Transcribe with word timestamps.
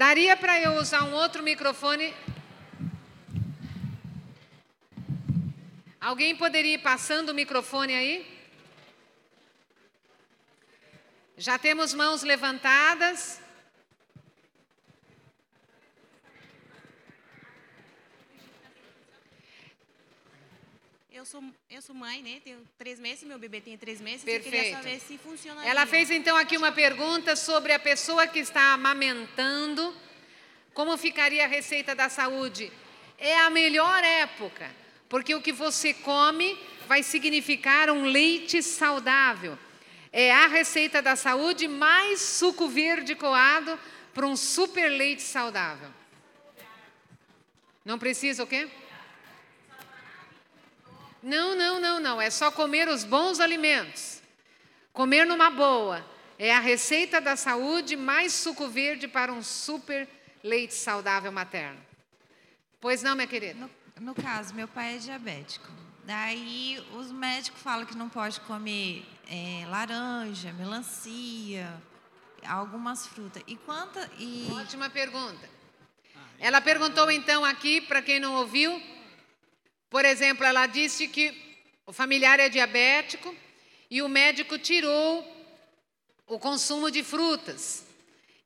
Daria 0.00 0.34
para 0.34 0.58
eu 0.58 0.76
usar 0.76 1.02
um 1.02 1.12
outro 1.12 1.42
microfone? 1.42 2.14
Alguém 6.00 6.34
poderia 6.34 6.76
ir 6.76 6.78
passando 6.78 7.28
o 7.28 7.34
microfone 7.34 7.94
aí? 7.94 8.14
Já 11.36 11.58
temos 11.58 11.92
mãos 11.92 12.22
levantadas. 12.22 13.42
Sou, 21.30 21.44
eu 21.70 21.80
sou 21.80 21.94
mãe, 21.94 22.22
né? 22.22 22.40
Tenho 22.42 22.58
três 22.76 22.98
meses, 22.98 23.22
meu 23.22 23.38
bebê 23.38 23.60
tem 23.60 23.78
três 23.78 24.00
meses. 24.00 24.24
Perfeito. 24.24 24.52
Eu 24.52 24.60
queria 24.62 24.76
saber 24.76 25.00
se 25.00 25.16
funciona. 25.16 25.64
Ela 25.64 25.86
fez 25.86 26.10
então 26.10 26.36
aqui 26.36 26.56
uma 26.56 26.72
pergunta 26.72 27.36
sobre 27.36 27.72
a 27.72 27.78
pessoa 27.78 28.26
que 28.26 28.40
está 28.40 28.72
amamentando. 28.72 29.94
Como 30.74 30.96
ficaria 30.98 31.44
a 31.44 31.48
receita 31.48 31.94
da 31.94 32.08
saúde? 32.08 32.72
É 33.16 33.38
a 33.38 33.50
melhor 33.50 34.02
época, 34.02 34.74
porque 35.08 35.32
o 35.32 35.40
que 35.40 35.52
você 35.52 35.94
come 35.94 36.58
vai 36.88 37.02
significar 37.04 37.90
um 37.90 38.04
leite 38.06 38.60
saudável. 38.60 39.56
É 40.12 40.32
a 40.32 40.48
receita 40.48 41.00
da 41.00 41.14
saúde 41.14 41.68
mais 41.68 42.20
suco 42.20 42.68
verde 42.68 43.14
coado 43.14 43.78
para 44.12 44.26
um 44.26 44.34
super 44.34 44.88
leite 44.88 45.22
saudável. 45.22 45.90
Não 47.84 48.00
precisa 48.00 48.42
o 48.42 48.46
quê? 48.48 48.68
Não, 51.22 51.54
não, 51.54 51.80
não, 51.80 52.00
não. 52.00 52.20
É 52.20 52.30
só 52.30 52.50
comer 52.50 52.88
os 52.88 53.04
bons 53.04 53.40
alimentos. 53.40 54.22
Comer 54.92 55.26
numa 55.26 55.50
boa. 55.50 56.04
É 56.38 56.54
a 56.54 56.60
receita 56.60 57.20
da 57.20 57.36
saúde 57.36 57.96
mais 57.96 58.32
suco 58.32 58.68
verde 58.68 59.06
para 59.06 59.32
um 59.32 59.42
super 59.42 60.08
leite 60.42 60.74
saudável 60.74 61.30
materno. 61.30 61.78
Pois 62.80 63.02
não, 63.02 63.14
minha 63.14 63.26
querida? 63.26 63.60
No, 63.60 63.70
no 64.00 64.14
caso, 64.14 64.54
meu 64.54 64.66
pai 64.66 64.96
é 64.96 64.98
diabético. 64.98 65.68
Daí 66.04 66.82
os 66.94 67.12
médicos 67.12 67.60
falam 67.60 67.84
que 67.84 67.94
não 67.96 68.08
pode 68.08 68.40
comer 68.40 69.06
é, 69.28 69.66
laranja, 69.68 70.52
melancia, 70.54 71.70
algumas 72.46 73.06
frutas. 73.06 73.42
E 73.46 73.54
quanta 73.56 74.10
e 74.18 74.48
Ótima 74.52 74.88
pergunta. 74.88 75.48
Ela 76.38 76.60
perguntou 76.62 77.10
então 77.10 77.44
aqui 77.44 77.82
para 77.82 78.00
quem 78.00 78.18
não 78.18 78.34
ouviu 78.36 78.82
por 79.90 80.04
exemplo, 80.04 80.44
ela 80.44 80.66
disse 80.66 81.08
que 81.08 81.36
o 81.84 81.92
familiar 81.92 82.38
é 82.38 82.48
diabético 82.48 83.34
e 83.90 84.00
o 84.00 84.08
médico 84.08 84.56
tirou 84.56 85.26
o 86.28 86.38
consumo 86.38 86.92
de 86.92 87.02
frutas. 87.02 87.84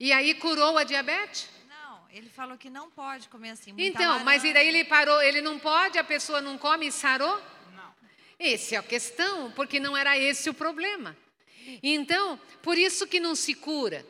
E 0.00 0.10
aí 0.10 0.34
curou 0.34 0.78
a 0.78 0.84
diabetes? 0.84 1.50
Não, 1.68 2.00
ele 2.10 2.30
falou 2.30 2.56
que 2.56 2.70
não 2.70 2.90
pode 2.90 3.28
comer 3.28 3.50
assim. 3.50 3.74
Então, 3.76 4.06
laranja. 4.06 4.24
mas 4.24 4.42
e 4.42 4.54
daí 4.54 4.68
ele 4.68 4.84
parou, 4.84 5.20
ele 5.20 5.42
não 5.42 5.58
pode, 5.58 5.98
a 5.98 6.04
pessoa 6.04 6.40
não 6.40 6.56
come 6.56 6.86
e 6.86 6.92
sarou? 6.92 7.36
Não. 7.76 7.94
Essa 8.38 8.76
é 8.76 8.78
a 8.78 8.82
questão, 8.82 9.52
porque 9.52 9.78
não 9.78 9.94
era 9.94 10.16
esse 10.16 10.48
o 10.48 10.54
problema. 10.54 11.14
Então, 11.82 12.40
por 12.62 12.78
isso 12.78 13.06
que 13.06 13.20
não 13.20 13.34
se 13.34 13.54
cura, 13.54 14.04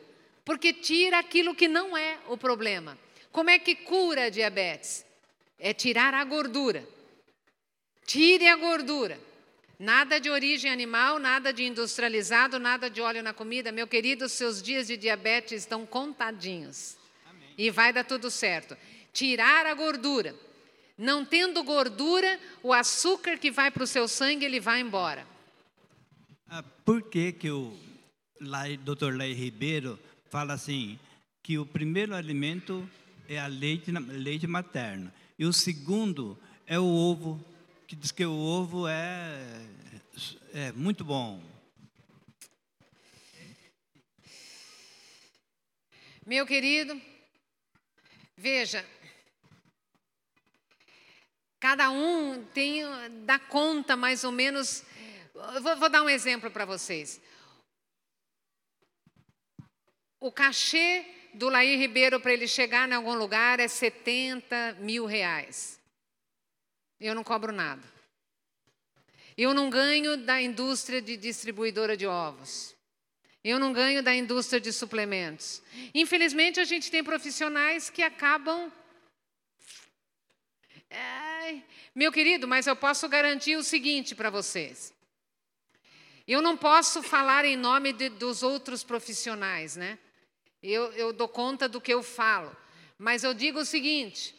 porque 0.45 0.71
tira 0.71 1.19
aquilo 1.19 1.53
que 1.53 1.67
não 1.67 1.97
é 1.97 2.17
o 2.27 2.37
problema. 2.37 2.97
Como 3.29 3.49
é 3.49 3.59
que 3.59 3.75
cura 3.75 4.27
a 4.27 4.29
diabetes? 4.29 5.05
É 5.59 5.73
tirar 5.73 6.13
a 6.13 6.23
gordura. 6.23 6.94
Tire 8.05 8.47
a 8.47 8.55
gordura. 8.55 9.19
Nada 9.77 10.19
de 10.19 10.29
origem 10.29 10.71
animal, 10.71 11.19
nada 11.19 11.51
de 11.51 11.63
industrializado, 11.63 12.59
nada 12.59 12.89
de 12.89 13.01
óleo 13.01 13.21
na 13.21 13.33
comida. 13.33 13.71
Meu 13.71 13.87
querido, 13.87 14.29
seus 14.29 14.61
dias 14.61 14.87
de 14.87 14.95
diabetes 14.95 15.63
estão 15.63 15.85
contadinhos. 15.85 16.97
E 17.57 17.69
vai 17.69 17.91
dar 17.91 18.05
tudo 18.05 18.31
certo. 18.31 18.77
Tirar 19.11 19.65
a 19.65 19.73
gordura. 19.73 20.35
Não 20.97 21.25
tendo 21.25 21.61
gordura, 21.63 22.39
o 22.63 22.71
açúcar 22.71 23.37
que 23.37 23.51
vai 23.51 23.69
para 23.69 23.83
o 23.83 23.87
seu 23.87 24.07
sangue, 24.07 24.45
ele 24.45 24.61
vai 24.61 24.79
embora. 24.79 25.27
Ah, 26.47 26.63
Por 26.85 27.01
que, 27.01 27.33
que 27.33 27.49
o 27.49 27.77
Dr. 28.39 29.13
Lai 29.13 29.33
Ribeiro 29.33 29.99
fala 30.29 30.53
assim, 30.53 30.97
que 31.43 31.57
o 31.57 31.65
primeiro 31.65 32.15
alimento 32.15 32.89
é 33.27 33.39
a 33.39 33.47
leite, 33.47 33.91
leite 33.91 34.47
materno 34.47 35.11
e 35.37 35.45
o 35.45 35.51
segundo 35.51 36.37
é 36.65 36.79
o 36.79 36.85
ovo, 36.85 37.43
que 37.87 37.95
diz 37.95 38.11
que 38.11 38.25
o 38.25 38.33
ovo 38.33 38.87
é, 38.87 39.37
é 40.53 40.71
muito 40.71 41.05
bom. 41.05 41.41
Meu 46.25 46.47
querido, 46.47 46.99
veja, 48.35 48.83
cada 51.59 51.91
um 51.91 52.43
tem 52.45 52.81
dá 53.23 53.37
conta 53.37 53.95
mais 53.95 54.23
ou 54.23 54.31
menos. 54.31 54.83
Vou, 55.61 55.77
vou 55.77 55.89
dar 55.89 56.01
um 56.01 56.09
exemplo 56.09 56.49
para 56.49 56.65
vocês. 56.65 57.21
O 60.19 60.31
cachê 60.31 61.05
do 61.35 61.49
Laí 61.49 61.75
Ribeiro 61.75 62.19
para 62.19 62.33
ele 62.33 62.47
chegar 62.47 62.89
em 62.89 62.93
algum 62.93 63.13
lugar 63.13 63.59
é 63.59 63.67
70 63.67 64.77
mil 64.79 65.05
reais. 65.05 65.79
Eu 66.99 67.13
não 67.15 67.23
cobro 67.23 67.51
nada. 67.51 67.83
Eu 69.37 69.53
não 69.53 69.69
ganho 69.69 70.17
da 70.17 70.41
indústria 70.41 71.01
de 71.01 71.17
distribuidora 71.17 71.97
de 71.97 72.07
ovos. 72.07 72.73
Eu 73.43 73.59
não 73.59 73.73
ganho 73.73 74.01
da 74.01 74.15
indústria 74.15 74.59
de 74.59 74.71
suplementos. 74.71 75.61
Infelizmente, 75.93 76.59
a 76.59 76.63
gente 76.63 76.89
tem 76.89 77.03
profissionais 77.03 77.89
que 77.89 78.01
acabam. 78.01 78.71
Ai, 80.89 81.63
meu 81.93 82.11
querido, 82.11 82.47
mas 82.47 82.67
eu 82.67 82.75
posso 82.75 83.07
garantir 83.09 83.55
o 83.55 83.63
seguinte 83.63 84.15
para 84.15 84.29
vocês. 84.29 84.93
Eu 86.27 86.41
não 86.41 86.57
posso 86.57 87.03
falar 87.03 87.45
em 87.45 87.55
nome 87.55 87.93
de- 87.93 88.09
dos 88.09 88.41
outros 88.41 88.83
profissionais, 88.83 89.75
né? 89.75 89.99
Eu, 90.63 90.91
eu 90.93 91.13
dou 91.13 91.27
conta 91.27 91.69
do 91.69 91.79
que 91.79 91.93
eu 91.93 92.01
falo. 92.01 92.55
Mas 92.97 93.23
eu 93.23 93.33
digo 93.33 93.59
o 93.59 93.65
seguinte: 93.65 94.34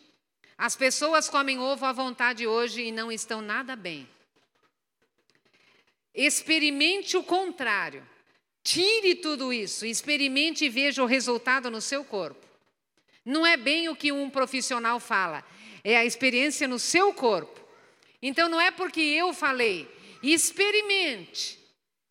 as 0.58 0.74
pessoas 0.74 1.28
comem 1.28 1.58
ovo 1.58 1.84
à 1.84 1.92
vontade 1.92 2.46
hoje 2.46 2.82
e 2.82 2.92
não 2.92 3.12
estão 3.12 3.42
nada 3.42 3.76
bem. 3.76 4.08
Experimente 6.14 7.16
o 7.16 7.22
contrário. 7.22 8.06
Tire 8.62 9.16
tudo 9.16 9.52
isso, 9.52 9.84
experimente 9.84 10.64
e 10.64 10.68
veja 10.68 11.02
o 11.02 11.06
resultado 11.06 11.70
no 11.70 11.80
seu 11.80 12.02
corpo. 12.02 12.44
Não 13.24 13.46
é 13.46 13.56
bem 13.56 13.88
o 13.88 13.94
que 13.94 14.10
um 14.10 14.30
profissional 14.30 14.98
fala, 14.98 15.44
é 15.84 15.96
a 15.96 16.04
experiência 16.04 16.66
no 16.66 16.78
seu 16.78 17.12
corpo. 17.12 17.60
Então 18.20 18.48
não 18.48 18.60
é 18.60 18.70
porque 18.70 19.00
eu 19.00 19.32
falei, 19.34 19.88
experimente, 20.22 21.58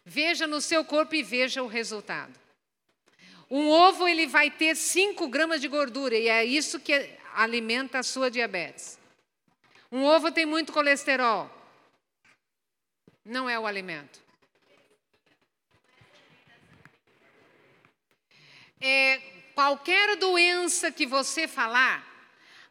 veja 0.05 0.45
no 0.45 0.61
seu 0.61 0.85
corpo 0.85 1.15
e 1.15 1.23
veja 1.23 1.63
o 1.63 1.67
resultado. 1.67 2.39
Um 3.49 3.67
ovo 3.67 4.07
ele 4.07 4.27
vai 4.27 4.49
ter 4.49 4.75
5 4.75 5.27
gramas 5.27 5.59
de 5.59 5.67
gordura 5.67 6.15
e 6.15 6.27
é 6.27 6.45
isso 6.45 6.79
que 6.79 6.93
alimenta 7.35 7.99
a 7.99 8.03
sua 8.03 8.31
diabetes. 8.31 8.97
Um 9.91 10.03
ovo 10.03 10.31
tem 10.31 10.45
muito 10.45 10.71
colesterol. 10.71 11.51
Não 13.23 13.49
é 13.49 13.59
o 13.59 13.67
alimento. 13.67 14.19
É, 18.79 19.17
qualquer 19.53 20.15
doença 20.17 20.91
que 20.91 21.05
você 21.05 21.47
falar, 21.47 22.05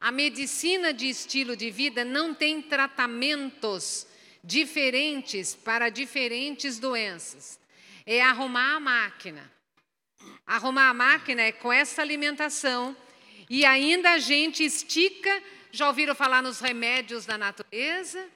a 0.00 0.10
medicina 0.10 0.92
de 0.92 1.08
estilo 1.08 1.56
de 1.56 1.70
vida 1.70 2.04
não 2.04 2.34
tem 2.34 2.62
tratamentos 2.62 4.06
diferentes 4.42 5.54
para 5.54 5.88
diferentes 5.88 6.78
doenças. 6.78 7.58
É 8.06 8.22
arrumar 8.22 8.76
a 8.76 8.80
máquina. 8.80 9.50
Arrumar 10.46 10.90
a 10.90 10.94
máquina 10.94 11.42
é 11.42 11.52
com 11.52 11.72
essa 11.72 12.02
alimentação 12.02 12.96
e 13.54 13.64
ainda 13.64 14.14
a 14.14 14.18
gente 14.18 14.64
estica. 14.64 15.30
Já 15.70 15.86
ouviram 15.86 16.12
falar 16.12 16.42
nos 16.42 16.58
remédios 16.58 17.24
da 17.24 17.38
natureza? 17.38 18.26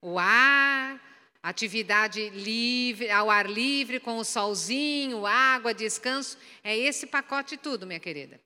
O 0.00 0.20
ar, 0.20 1.00
atividade 1.42 2.30
livre, 2.30 3.10
ao 3.10 3.28
ar 3.28 3.50
livre, 3.50 3.98
com 3.98 4.18
o 4.18 4.24
solzinho, 4.24 5.26
água, 5.26 5.74
descanso. 5.74 6.38
É 6.62 6.76
esse 6.76 7.08
pacote 7.08 7.56
tudo, 7.56 7.88
minha 7.88 7.98
querida. 7.98 8.38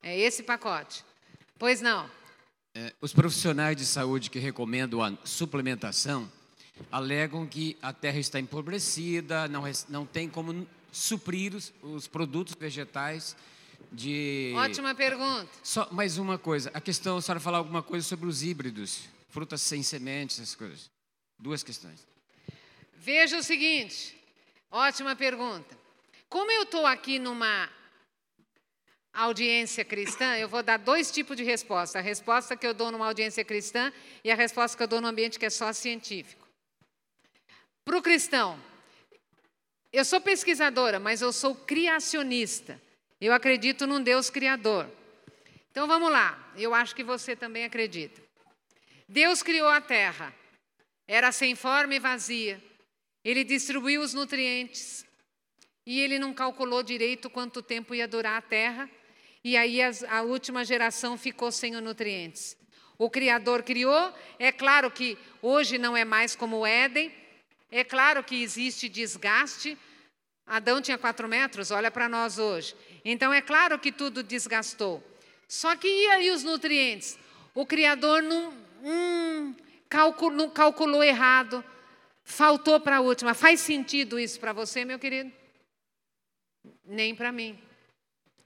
É 0.00 0.16
esse 0.16 0.44
pacote. 0.44 1.04
Pois 1.58 1.80
não. 1.80 2.08
É, 2.76 2.92
os 3.00 3.12
profissionais 3.12 3.76
de 3.76 3.84
saúde 3.84 4.30
que 4.30 4.38
recomendam 4.38 5.02
a 5.02 5.12
suplementação 5.24 6.30
alegam 6.88 7.48
que 7.48 7.76
a 7.82 7.92
terra 7.92 8.20
está 8.20 8.38
empobrecida, 8.38 9.48
não, 9.48 9.64
não 9.88 10.06
tem 10.06 10.28
como 10.28 10.68
suprir 10.92 11.52
os, 11.52 11.74
os 11.82 12.06
produtos 12.06 12.54
vegetais 12.54 13.34
de. 13.90 14.52
Ótima 14.56 14.94
pergunta. 14.94 15.48
Só 15.62 15.88
mais 15.90 16.18
uma 16.18 16.38
coisa. 16.38 16.70
A 16.74 16.80
questão, 16.80 17.16
a 17.16 17.22
senhora 17.22 17.40
falar 17.40 17.58
alguma 17.58 17.82
coisa 17.82 18.06
sobre 18.06 18.26
os 18.28 18.42
híbridos, 18.42 19.08
frutas 19.28 19.62
sem 19.62 19.82
sementes, 19.82 20.38
essas 20.38 20.54
coisas. 20.54 20.90
Duas 21.38 21.62
questões. 21.62 22.06
Veja 22.94 23.38
o 23.38 23.42
seguinte, 23.42 24.16
ótima 24.70 25.16
pergunta. 25.16 25.76
Como 26.28 26.50
eu 26.50 26.62
estou 26.62 26.86
aqui 26.86 27.18
numa 27.18 27.68
audiência 29.12 29.84
cristã, 29.84 30.36
eu 30.36 30.48
vou 30.48 30.62
dar 30.62 30.78
dois 30.78 31.10
tipos 31.10 31.36
de 31.36 31.42
resposta: 31.42 31.98
a 31.98 32.02
resposta 32.02 32.56
que 32.56 32.66
eu 32.66 32.72
dou 32.72 32.90
numa 32.90 33.06
audiência 33.06 33.44
cristã 33.44 33.92
e 34.22 34.30
a 34.30 34.34
resposta 34.34 34.76
que 34.76 34.82
eu 34.82 34.88
dou 34.88 35.00
num 35.00 35.08
ambiente 35.08 35.38
que 35.38 35.46
é 35.46 35.50
só 35.50 35.72
científico. 35.72 36.46
Para 37.84 37.98
o 37.98 38.02
cristão, 38.02 38.58
eu 39.92 40.04
sou 40.04 40.20
pesquisadora, 40.20 40.98
mas 40.98 41.20
eu 41.20 41.32
sou 41.32 41.54
criacionista. 41.54 42.80
Eu 43.22 43.32
acredito 43.32 43.86
num 43.86 44.02
Deus 44.02 44.28
criador. 44.30 44.90
Então 45.70 45.86
vamos 45.86 46.10
lá, 46.10 46.52
eu 46.56 46.74
acho 46.74 46.92
que 46.92 47.04
você 47.04 47.36
também 47.36 47.62
acredita. 47.62 48.20
Deus 49.08 49.44
criou 49.44 49.68
a 49.68 49.80
terra, 49.80 50.34
era 51.06 51.30
sem 51.30 51.54
forma 51.54 51.94
e 51.94 52.00
vazia. 52.00 52.60
Ele 53.24 53.44
distribuiu 53.44 54.02
os 54.02 54.12
nutrientes 54.12 55.06
e 55.86 56.00
ele 56.00 56.18
não 56.18 56.34
calculou 56.34 56.82
direito 56.82 57.30
quanto 57.30 57.62
tempo 57.62 57.94
ia 57.94 58.08
durar 58.08 58.38
a 58.38 58.42
terra, 58.42 58.90
e 59.44 59.56
aí 59.56 59.78
a 59.80 60.22
última 60.22 60.64
geração 60.64 61.16
ficou 61.16 61.52
sem 61.52 61.76
os 61.76 61.82
nutrientes. 61.82 62.56
O 62.98 63.08
Criador 63.08 63.62
criou, 63.62 64.12
é 64.36 64.50
claro 64.50 64.90
que 64.90 65.16
hoje 65.40 65.78
não 65.78 65.96
é 65.96 66.04
mais 66.04 66.34
como 66.34 66.58
o 66.58 66.66
Éden, 66.66 67.14
é 67.70 67.84
claro 67.84 68.24
que 68.24 68.42
existe 68.42 68.88
desgaste. 68.88 69.78
Adão 70.46 70.82
tinha 70.82 70.98
quatro 70.98 71.28
metros, 71.28 71.70
olha 71.70 71.90
para 71.90 72.08
nós 72.08 72.38
hoje. 72.38 72.74
Então 73.04 73.32
é 73.32 73.40
claro 73.40 73.78
que 73.78 73.92
tudo 73.92 74.22
desgastou. 74.22 75.02
Só 75.48 75.76
que 75.76 75.86
e 75.86 76.06
aí 76.08 76.30
os 76.30 76.42
nutrientes? 76.42 77.18
O 77.54 77.66
Criador 77.66 78.22
não, 78.22 78.52
hum, 78.82 79.54
calculou, 79.88 80.36
não 80.36 80.50
calculou 80.50 81.04
errado, 81.04 81.64
faltou 82.24 82.80
para 82.80 82.96
a 82.96 83.00
última. 83.00 83.34
Faz 83.34 83.60
sentido 83.60 84.18
isso 84.18 84.40
para 84.40 84.52
você, 84.52 84.84
meu 84.84 84.98
querido? 84.98 85.32
Nem 86.84 87.14
para 87.14 87.30
mim. 87.30 87.58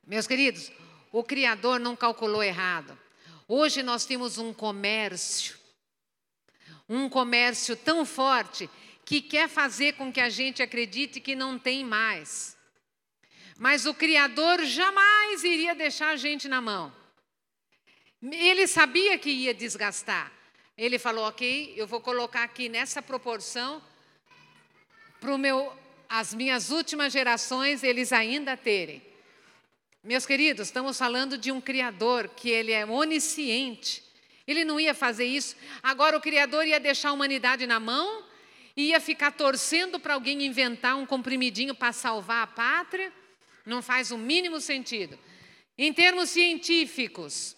Meus 0.06 0.26
queridos, 0.26 0.70
o 1.12 1.22
Criador 1.22 1.78
não 1.80 1.96
calculou 1.96 2.42
errado. 2.42 2.98
Hoje 3.48 3.82
nós 3.82 4.04
temos 4.04 4.38
um 4.38 4.52
comércio, 4.52 5.56
um 6.88 7.08
comércio 7.08 7.76
tão 7.76 8.04
forte 8.04 8.68
que 9.06 9.22
quer 9.22 9.48
fazer 9.48 9.92
com 9.92 10.12
que 10.12 10.20
a 10.20 10.28
gente 10.28 10.60
acredite 10.60 11.20
que 11.20 11.36
não 11.36 11.56
tem 11.56 11.84
mais. 11.84 12.58
Mas 13.56 13.86
o 13.86 13.94
Criador 13.94 14.64
jamais 14.64 15.44
iria 15.44 15.76
deixar 15.76 16.08
a 16.08 16.16
gente 16.16 16.48
na 16.48 16.60
mão. 16.60 16.92
Ele 18.20 18.66
sabia 18.66 19.16
que 19.16 19.30
ia 19.30 19.54
desgastar. 19.54 20.32
Ele 20.76 20.98
falou: 20.98 21.28
Ok, 21.28 21.72
eu 21.76 21.86
vou 21.86 22.00
colocar 22.00 22.42
aqui 22.42 22.68
nessa 22.68 23.00
proporção 23.00 23.80
para 25.20 25.30
as 26.08 26.34
minhas 26.34 26.70
últimas 26.70 27.12
gerações 27.12 27.84
eles 27.84 28.12
ainda 28.12 28.56
terem. 28.56 29.00
Meus 30.02 30.26
queridos, 30.26 30.66
estamos 30.66 30.98
falando 30.98 31.38
de 31.38 31.52
um 31.52 31.60
Criador 31.60 32.28
que 32.28 32.50
ele 32.50 32.72
é 32.72 32.84
onisciente. 32.84 34.02
Ele 34.46 34.64
não 34.64 34.80
ia 34.80 34.94
fazer 34.94 35.26
isso. 35.26 35.56
Agora 35.80 36.16
o 36.16 36.20
Criador 36.20 36.66
ia 36.66 36.80
deixar 36.80 37.10
a 37.10 37.12
humanidade 37.12 37.66
na 37.66 37.78
mão, 37.78 38.25
ia 38.76 39.00
ficar 39.00 39.32
torcendo 39.32 39.98
para 39.98 40.14
alguém 40.14 40.44
inventar 40.44 40.96
um 40.96 41.06
comprimidinho 41.06 41.74
para 41.74 41.92
salvar 41.92 42.42
a 42.42 42.46
pátria. 42.46 43.12
Não 43.64 43.80
faz 43.80 44.10
o 44.10 44.18
mínimo 44.18 44.60
sentido. 44.60 45.18
Em 45.78 45.92
termos 45.92 46.30
científicos, 46.30 47.56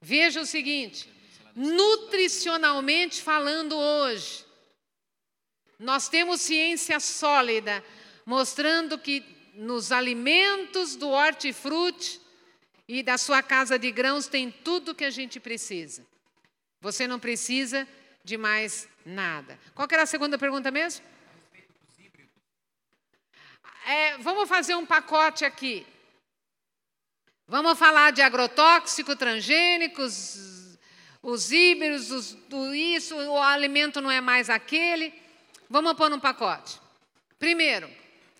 veja 0.00 0.40
o 0.40 0.46
seguinte: 0.46 1.08
nutricionalmente 1.54 3.20
falando 3.20 3.76
hoje, 3.76 4.44
nós 5.78 6.08
temos 6.08 6.40
ciência 6.40 7.00
sólida 7.00 7.84
mostrando 8.24 8.98
que 8.98 9.24
nos 9.54 9.90
alimentos 9.90 10.94
do 10.94 11.08
hortifruti 11.08 12.20
e 12.86 13.02
da 13.02 13.18
sua 13.18 13.42
casa 13.42 13.78
de 13.78 13.90
grãos 13.90 14.26
tem 14.26 14.50
tudo 14.50 14.94
que 14.94 15.04
a 15.04 15.10
gente 15.10 15.40
precisa. 15.40 16.06
Você 16.80 17.06
não 17.06 17.18
precisa 17.18 17.86
de 18.24 18.36
mais 18.36 18.88
nada. 19.04 19.58
Qual 19.74 19.88
era 19.90 20.02
a 20.02 20.06
segunda 20.06 20.38
pergunta 20.38 20.70
mesmo? 20.70 21.04
é, 23.90 24.18
vamos 24.18 24.48
fazer 24.48 24.74
um 24.76 24.86
pacote 24.86 25.44
aqui. 25.44 25.86
Vamos 27.46 27.78
falar 27.78 28.12
de 28.12 28.22
agrotóxico, 28.22 29.16
transgênicos, 29.16 30.78
os 31.20 31.50
híbridos, 31.50 32.10
os, 32.10 32.34
do 32.48 32.72
isso, 32.72 33.16
o 33.16 33.42
alimento 33.42 34.00
não 34.00 34.10
é 34.10 34.20
mais 34.20 34.48
aquele. 34.48 35.12
Vamos 35.68 35.94
pôr 35.94 36.08
num 36.08 36.20
pacote. 36.20 36.80
Primeiro, 37.38 37.90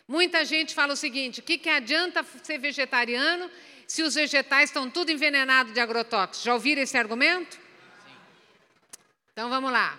muita 0.07 0.45
gente 0.45 0.75
fala 0.75 0.93
o 0.93 0.97
seguinte: 0.97 1.41
o 1.41 1.43
que, 1.43 1.59
que 1.59 1.69
adianta 1.69 2.25
ser 2.45 2.59
vegetariano 2.59 3.51
se 3.87 4.05
os 4.05 4.15
vegetais 4.15 4.71
estão 4.71 4.89
tudo 4.89 5.11
envenenados 5.11 5.75
de 5.75 5.81
agrotóxicos? 5.81 6.43
Já 6.43 6.55
ouviram 6.55 6.83
esse 6.83 6.97
argumento? 6.97 7.59
Então 9.33 9.49
vamos 9.49 9.73
lá. 9.73 9.99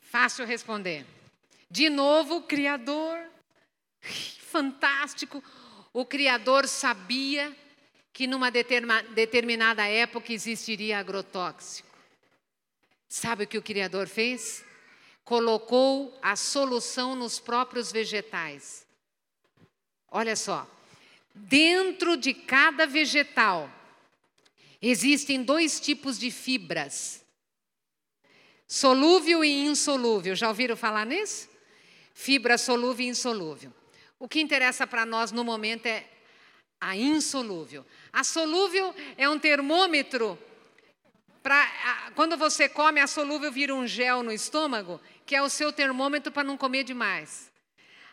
Fácil 0.00 0.46
responder. 0.46 1.04
De 1.70 1.90
novo, 1.90 2.36
o 2.36 2.42
Criador, 2.42 3.18
fantástico. 4.40 5.42
O 5.92 6.04
Criador 6.04 6.68
sabia 6.68 7.54
que 8.12 8.26
numa 8.26 8.50
determinada 8.50 9.86
época 9.86 10.32
existiria 10.32 10.98
agrotóxico. 10.98 11.88
Sabe 13.08 13.44
o 13.44 13.46
que 13.46 13.58
o 13.58 13.62
Criador 13.62 14.06
fez? 14.06 14.64
Colocou 15.24 16.16
a 16.22 16.36
solução 16.36 17.16
nos 17.16 17.40
próprios 17.40 17.90
vegetais. 17.90 18.86
Olha 20.08 20.36
só, 20.36 20.68
dentro 21.34 22.16
de 22.16 22.32
cada 22.32 22.86
vegetal 22.86 23.68
existem 24.90 25.42
dois 25.42 25.80
tipos 25.80 26.18
de 26.18 26.30
fibras: 26.30 27.24
solúvel 28.66 29.44
e 29.44 29.64
insolúvel. 29.64 30.34
Já 30.34 30.48
ouviram 30.48 30.76
falar 30.76 31.04
nisso? 31.04 31.54
fibra 32.14 32.56
solúvel 32.56 33.04
e 33.04 33.08
insolúvel. 33.08 33.72
O 34.18 34.28
que 34.28 34.40
interessa 34.40 34.86
para 34.86 35.04
nós 35.04 35.32
no 35.32 35.44
momento 35.44 35.86
é 35.86 36.06
a 36.80 36.96
insolúvel. 36.96 37.84
A 38.12 38.22
solúvel 38.22 38.94
é 39.18 39.28
um 39.28 39.38
termômetro 39.38 40.38
para 41.42 42.10
quando 42.14 42.38
você 42.38 42.68
come, 42.70 43.00
a 43.00 43.06
solúvel 43.06 43.52
vira 43.52 43.74
um 43.74 43.86
gel 43.86 44.22
no 44.22 44.32
estômago, 44.32 44.98
que 45.26 45.36
é 45.36 45.42
o 45.42 45.50
seu 45.50 45.70
termômetro 45.70 46.32
para 46.32 46.44
não 46.44 46.56
comer 46.56 46.84
demais. 46.84 47.52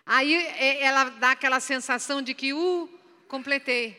Aí 0.06 0.34
é, 0.36 0.84
ela 0.84 1.06
dá 1.06 1.32
aquela 1.32 1.62
sensação 1.62 2.22
de 2.22 2.34
que, 2.34 2.52
uh, 2.52 2.90
completei. 3.30 3.96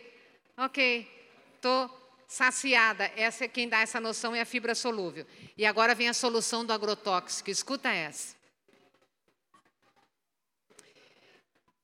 Ok, 0.58 1.08
estou 1.54 1.88
saciada. 2.32 3.12
Essa 3.14 3.44
é 3.44 3.48
quem 3.48 3.68
dá 3.68 3.80
essa 3.80 4.00
noção 4.00 4.34
é 4.34 4.40
a 4.40 4.46
fibra 4.46 4.74
solúvel. 4.74 5.26
E 5.56 5.66
agora 5.66 5.94
vem 5.94 6.08
a 6.08 6.14
solução 6.14 6.64
do 6.64 6.72
agrotóxico. 6.72 7.50
Escuta 7.50 7.90
essa. 7.90 8.34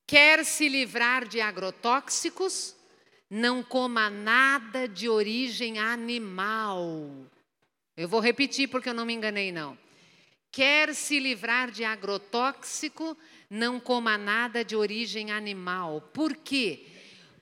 Quer 0.07 0.43
se 0.47 0.67
livrar 0.67 1.29
de 1.29 1.39
agrotóxicos? 1.39 2.75
Não 3.29 3.63
coma 3.63 4.09
nada 4.09 4.89
de 4.89 5.07
origem 5.07 5.79
animal. 5.79 7.27
Eu 7.95 8.09
vou 8.09 8.21
repetir 8.21 8.69
porque 8.69 8.89
eu 8.89 8.95
não 8.95 9.05
me 9.05 9.13
enganei, 9.13 9.53
não. 9.53 9.77
Quer 10.51 10.95
se 10.95 11.21
livrar 11.21 11.71
de 11.71 11.85
agrotóxico? 11.85 13.15
Não 13.51 13.79
coma 13.79 14.17
nada 14.17 14.65
de 14.65 14.75
origem 14.75 15.31
animal. 15.31 16.01
Por 16.15 16.35
quê? 16.35 16.87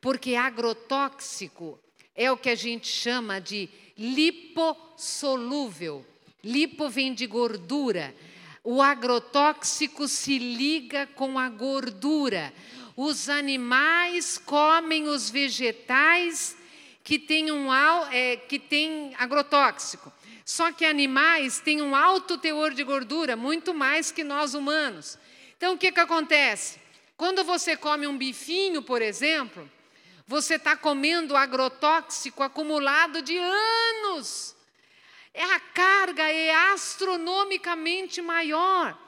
Porque 0.00 0.34
agrotóxico 0.34 1.80
é 2.16 2.30
o 2.30 2.36
que 2.36 2.50
a 2.50 2.54
gente 2.54 2.88
chama 2.88 3.40
de 3.40 3.68
lipossolúvel. 3.96 6.04
Lipo 6.42 6.88
vem 6.88 7.12
de 7.12 7.26
gordura 7.26 8.14
o 8.68 8.82
agrotóxico 8.82 10.08
se 10.08 10.40
liga 10.40 11.06
com 11.14 11.38
a 11.38 11.48
gordura. 11.48 12.52
Os 12.96 13.28
animais 13.28 14.38
comem 14.38 15.06
os 15.06 15.30
vegetais 15.30 16.56
que 17.04 17.16
têm 17.16 17.52
um 17.52 17.68
é, 18.10 18.36
que 18.36 18.60
agrotóxico. 19.16 20.12
Só 20.44 20.72
que 20.72 20.84
animais 20.84 21.60
têm 21.60 21.80
um 21.80 21.94
alto 21.94 22.36
teor 22.38 22.74
de 22.74 22.82
gordura, 22.82 23.36
muito 23.36 23.72
mais 23.72 24.10
que 24.10 24.24
nós 24.24 24.52
humanos. 24.52 25.16
Então 25.56 25.74
o 25.74 25.78
que, 25.78 25.92
que 25.92 26.00
acontece? 26.00 26.80
Quando 27.16 27.44
você 27.44 27.76
come 27.76 28.08
um 28.08 28.18
bifinho, 28.18 28.82
por 28.82 29.00
exemplo, 29.00 29.70
você 30.26 30.56
está 30.56 30.76
comendo 30.76 31.36
agrotóxico 31.36 32.42
acumulado 32.42 33.22
de 33.22 33.36
anos 33.36 34.56
é 35.36 35.44
a 35.44 35.60
carga 35.60 36.22
é 36.32 36.54
astronomicamente 36.72 38.22
maior. 38.22 38.98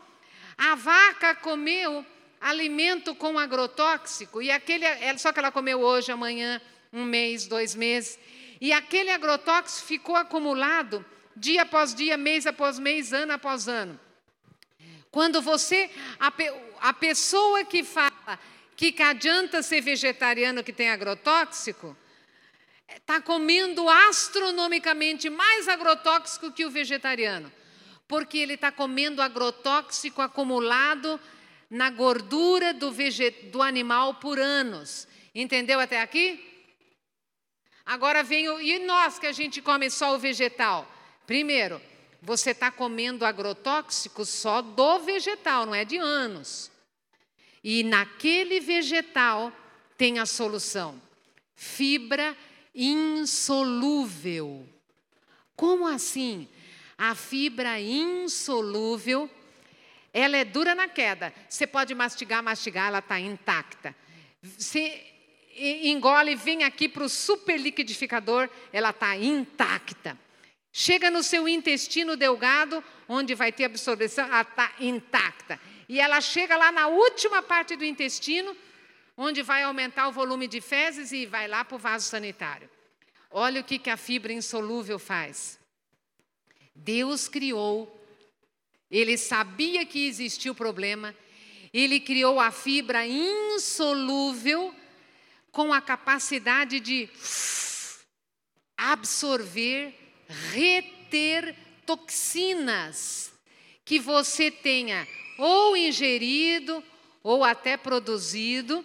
A 0.58 0.74
vaca 0.74 1.34
comeu 1.34 2.04
alimento 2.38 3.14
com 3.14 3.38
agrotóxico 3.38 4.42
e 4.42 4.50
aquele 4.50 4.84
é, 4.84 5.16
só 5.16 5.32
que 5.32 5.38
ela 5.38 5.50
comeu 5.50 5.80
hoje, 5.80 6.12
amanhã, 6.12 6.60
um 6.92 7.02
mês, 7.02 7.46
dois 7.46 7.74
meses, 7.74 8.18
e 8.60 8.74
aquele 8.74 9.10
agrotóxico 9.10 9.88
ficou 9.88 10.16
acumulado 10.16 11.04
dia 11.34 11.62
após 11.62 11.94
dia, 11.94 12.18
mês 12.18 12.46
após 12.46 12.78
mês, 12.78 13.12
ano 13.14 13.32
após 13.32 13.66
ano. 13.66 13.98
Quando 15.10 15.40
você 15.40 15.90
a, 16.20 16.30
a 16.80 16.92
pessoa 16.92 17.64
que 17.64 17.82
fala 17.82 18.38
que, 18.78 18.92
que 18.92 19.02
adianta 19.02 19.60
ser 19.60 19.80
vegetariano 19.80 20.62
que 20.62 20.72
tem 20.72 20.88
agrotóxico? 20.88 21.96
Está 22.88 23.20
comendo 23.20 23.88
astronomicamente 23.88 25.28
mais 25.28 25.66
agrotóxico 25.66 26.52
que 26.52 26.64
o 26.64 26.70
vegetariano, 26.70 27.52
porque 28.06 28.38
ele 28.38 28.54
está 28.54 28.70
comendo 28.70 29.20
agrotóxico 29.20 30.22
acumulado 30.22 31.18
na 31.68 31.90
gordura 31.90 32.72
do, 32.72 32.94
do 33.50 33.62
animal 33.62 34.14
por 34.14 34.38
anos. 34.38 35.08
Entendeu 35.34 35.80
até 35.80 36.00
aqui? 36.00 36.40
Agora 37.84 38.22
vem 38.22 38.48
o. 38.48 38.60
E 38.60 38.78
nós 38.78 39.18
que 39.18 39.26
a 39.26 39.32
gente 39.32 39.60
come 39.60 39.90
só 39.90 40.14
o 40.14 40.20
vegetal? 40.20 40.88
Primeiro, 41.26 41.82
você 42.22 42.52
está 42.52 42.70
comendo 42.70 43.24
agrotóxico 43.24 44.24
só 44.24 44.62
do 44.62 45.00
vegetal, 45.00 45.66
não 45.66 45.74
é 45.74 45.84
de 45.84 45.96
anos. 45.96 46.70
E 47.62 47.82
naquele 47.82 48.60
vegetal 48.60 49.52
tem 49.96 50.18
a 50.18 50.26
solução: 50.26 51.00
fibra 51.54 52.36
insolúvel. 52.74 54.66
Como 55.56 55.86
assim? 55.86 56.48
A 56.96 57.14
fibra 57.14 57.80
insolúvel, 57.80 59.30
ela 60.12 60.36
é 60.36 60.44
dura 60.44 60.74
na 60.74 60.88
queda. 60.88 61.32
Você 61.48 61.66
pode 61.66 61.94
mastigar, 61.94 62.42
mastigar, 62.42 62.88
ela 62.88 62.98
está 62.98 63.20
intacta. 63.20 63.94
Você 64.42 65.04
engole, 65.56 66.36
vem 66.36 66.62
aqui 66.62 66.88
para 66.88 67.04
o 67.04 67.08
superliquidificador, 67.08 68.48
ela 68.72 68.90
está 68.90 69.16
intacta. 69.16 70.18
Chega 70.72 71.10
no 71.10 71.22
seu 71.22 71.48
intestino 71.48 72.16
delgado, 72.16 72.82
onde 73.08 73.34
vai 73.34 73.50
ter 73.50 73.64
absorção, 73.64 74.26
ela 74.26 74.42
está 74.42 74.72
intacta. 74.78 75.60
E 75.88 76.00
ela 76.00 76.20
chega 76.20 76.56
lá 76.56 76.70
na 76.70 76.86
última 76.88 77.42
parte 77.42 77.74
do 77.74 77.84
intestino, 77.84 78.54
onde 79.16 79.42
vai 79.42 79.62
aumentar 79.62 80.08
o 80.08 80.12
volume 80.12 80.46
de 80.46 80.60
fezes 80.60 81.12
e 81.12 81.24
vai 81.24 81.48
lá 81.48 81.64
para 81.64 81.76
o 81.76 81.78
vaso 81.78 82.06
sanitário. 82.06 82.68
Olha 83.30 83.60
o 83.60 83.64
que, 83.64 83.78
que 83.78 83.88
a 83.88 83.96
fibra 83.96 84.32
insolúvel 84.32 84.98
faz. 84.98 85.58
Deus 86.74 87.26
criou, 87.26 88.00
ele 88.90 89.16
sabia 89.16 89.84
que 89.84 90.06
existia 90.06 90.52
o 90.52 90.54
problema, 90.54 91.14
ele 91.72 92.00
criou 92.00 92.38
a 92.38 92.50
fibra 92.50 93.06
insolúvel 93.06 94.74
com 95.50 95.72
a 95.72 95.80
capacidade 95.80 96.78
de 96.80 97.08
absorver, 98.76 99.94
reter 100.52 101.56
toxinas 101.84 103.37
que 103.88 103.98
você 103.98 104.50
tenha 104.50 105.08
ou 105.38 105.74
ingerido 105.74 106.84
ou 107.22 107.42
até 107.42 107.74
produzido. 107.74 108.84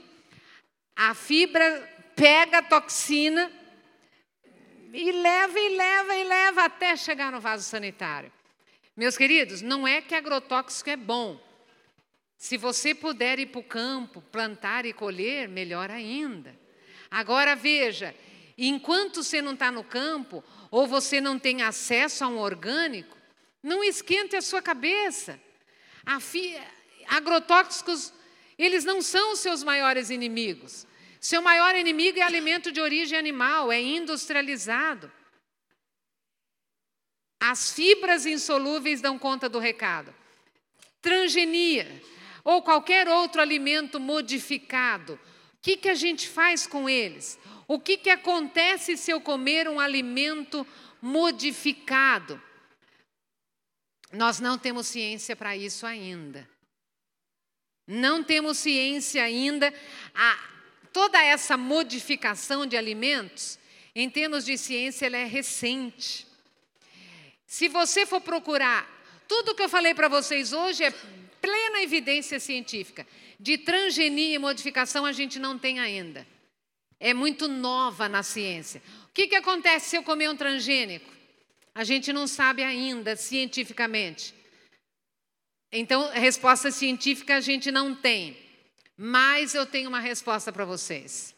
A 0.96 1.14
fibra 1.14 1.62
pega 2.16 2.60
a 2.60 2.64
toxina 2.64 3.52
e 4.94 5.12
leva 5.12 5.60
e 5.60 5.76
leva 5.76 6.16
e 6.16 6.24
leva 6.24 6.64
até 6.64 6.96
chegar 6.96 7.34
no 7.34 7.42
vaso 7.42 7.66
sanitário. 7.66 8.32
Meus 8.96 9.18
queridos, 9.18 9.62
não 9.62 9.86
é 9.86 10.00
que 10.00 10.16
agrotóxico 10.16 10.90
é 10.90 10.96
bom. 10.96 11.38
Se 12.38 12.56
você 12.56 12.96
puder 12.96 13.40
ir 13.40 13.48
para 13.48 13.60
o 13.60 13.64
campo, 13.64 14.22
plantar 14.32 14.86
e 14.86 14.94
colher, 14.94 15.50
melhor 15.50 15.92
ainda. 15.92 16.58
Agora 17.12 17.58
veja, 17.58 18.16
enquanto 18.58 19.22
você 19.22 19.42
não 19.42 19.54
está 19.54 19.70
no 19.70 19.84
campo, 19.84 20.42
ou 20.72 20.88
você 20.88 21.20
não 21.20 21.38
tem 21.38 21.62
acesso 21.62 22.24
a 22.24 22.28
um 22.30 22.38
orgânico, 22.38 23.18
não 23.64 23.84
esquente 23.84 24.36
a 24.36 24.42
sua 24.42 24.62
cabeça. 24.62 25.40
Agrotóxicos, 27.08 28.14
eles 28.58 28.84
não 28.84 29.02
são 29.02 29.32
os 29.32 29.40
seus 29.40 29.64
maiores 29.64 30.10
inimigos. 30.10 30.86
Seu 31.20 31.42
maior 31.42 31.74
inimigo 31.76 32.20
é 32.20 32.22
alimento 32.22 32.70
de 32.70 32.82
origem 32.82 33.18
animal, 33.18 33.72
é 33.72 33.82
industrializado. 33.82 35.10
As 37.40 37.72
fibras 37.72 38.26
insolúveis 38.26 39.02
dão 39.02 39.18
conta 39.18 39.48
do 39.48 39.60
recado. 39.60 40.14
Transgenia 41.02 42.02
ou 42.44 42.62
qualquer 42.62 43.08
outro 43.08 43.42
alimento 43.42 44.00
modificado, 44.00 45.14
o 45.14 45.20
que, 45.62 45.78
que 45.78 45.90
a 45.90 45.94
gente 45.94 46.28
faz 46.28 46.68
com 46.68 46.90
eles? 46.90 47.40
O 47.68 47.80
que, 47.80 47.96
que 47.96 48.10
acontece 48.10 48.98
se 48.98 49.12
eu 49.12 49.22
comer 49.22 49.68
um 49.70 49.80
alimento 49.80 50.68
modificado? 51.02 52.42
Nós 54.14 54.40
não 54.40 54.58
temos 54.58 54.88
ciência 54.88 55.36
para 55.36 55.58
isso 55.58 55.86
ainda. 55.86 56.48
Não 57.86 58.24
temos 58.24 58.60
ciência 58.60 59.24
ainda. 59.24 59.74
A, 60.14 60.50
toda 60.94 61.22
essa 61.22 61.58
modificação 61.58 62.66
de 62.66 62.78
alimentos, 62.78 63.60
em 63.94 64.10
termos 64.10 64.46
de 64.46 64.58
ciência, 64.58 65.08
ela 65.08 65.18
é 65.18 65.26
recente. 65.26 66.26
Se 67.46 67.68
você 67.68 68.06
for 68.06 68.22
procurar, 68.22 68.90
tudo 69.28 69.56
que 69.56 69.64
eu 69.64 69.70
falei 69.70 69.94
para 69.94 70.08
vocês 70.08 70.54
hoje 70.54 70.84
é 70.84 70.92
plena 71.42 71.82
evidência 71.82 72.40
científica. 72.40 73.06
De 73.40 73.58
transgenia 73.58 74.36
e 74.36 74.40
modificação 74.40 75.06
a 75.06 75.12
gente 75.12 75.40
não 75.40 75.60
tem 75.60 75.80
ainda 75.80 76.26
é 77.04 77.14
muito 77.14 77.50
nova 77.50 78.08
na 78.08 78.24
ciência. 78.24 78.82
O 79.10 79.14
que, 79.14 79.28
que 79.28 79.36
acontece 79.36 79.90
se 79.90 79.98
eu 79.98 80.04
comer 80.04 80.30
um 80.30 80.38
transgênico? 80.38 81.12
A 81.76 81.84
gente 81.84 82.14
não 82.14 82.28
sabe 82.28 82.64
ainda 82.64 83.16
cientificamente. 83.16 84.34
Então, 85.72 86.08
resposta 86.12 86.70
científica 86.70 87.36
a 87.36 87.42
gente 87.42 87.72
não 87.72 87.96
tem. 87.96 88.38
Mas 88.96 89.56
eu 89.56 89.66
tenho 89.66 89.90
uma 89.90 90.00
resposta 90.00 90.52
para 90.52 90.66
vocês. 90.66 91.36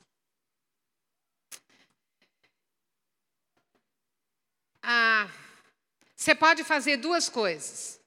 Ah, 4.83 5.29
você 6.15 6.35
pode 6.35 6.63
fazer 6.63 6.97
duas 6.97 7.29
coisas. 7.29 7.99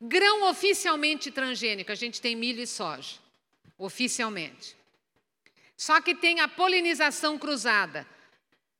Grão 0.00 0.48
oficialmente 0.50 1.30
transgênico, 1.30 1.90
a 1.90 1.94
gente 1.94 2.20
tem 2.20 2.36
milho 2.36 2.60
e 2.60 2.66
soja. 2.66 3.18
Oficialmente. 3.78 4.76
Só 5.76 6.00
que 6.00 6.14
tem 6.14 6.40
a 6.40 6.48
polinização 6.48 7.38
cruzada. 7.38 8.06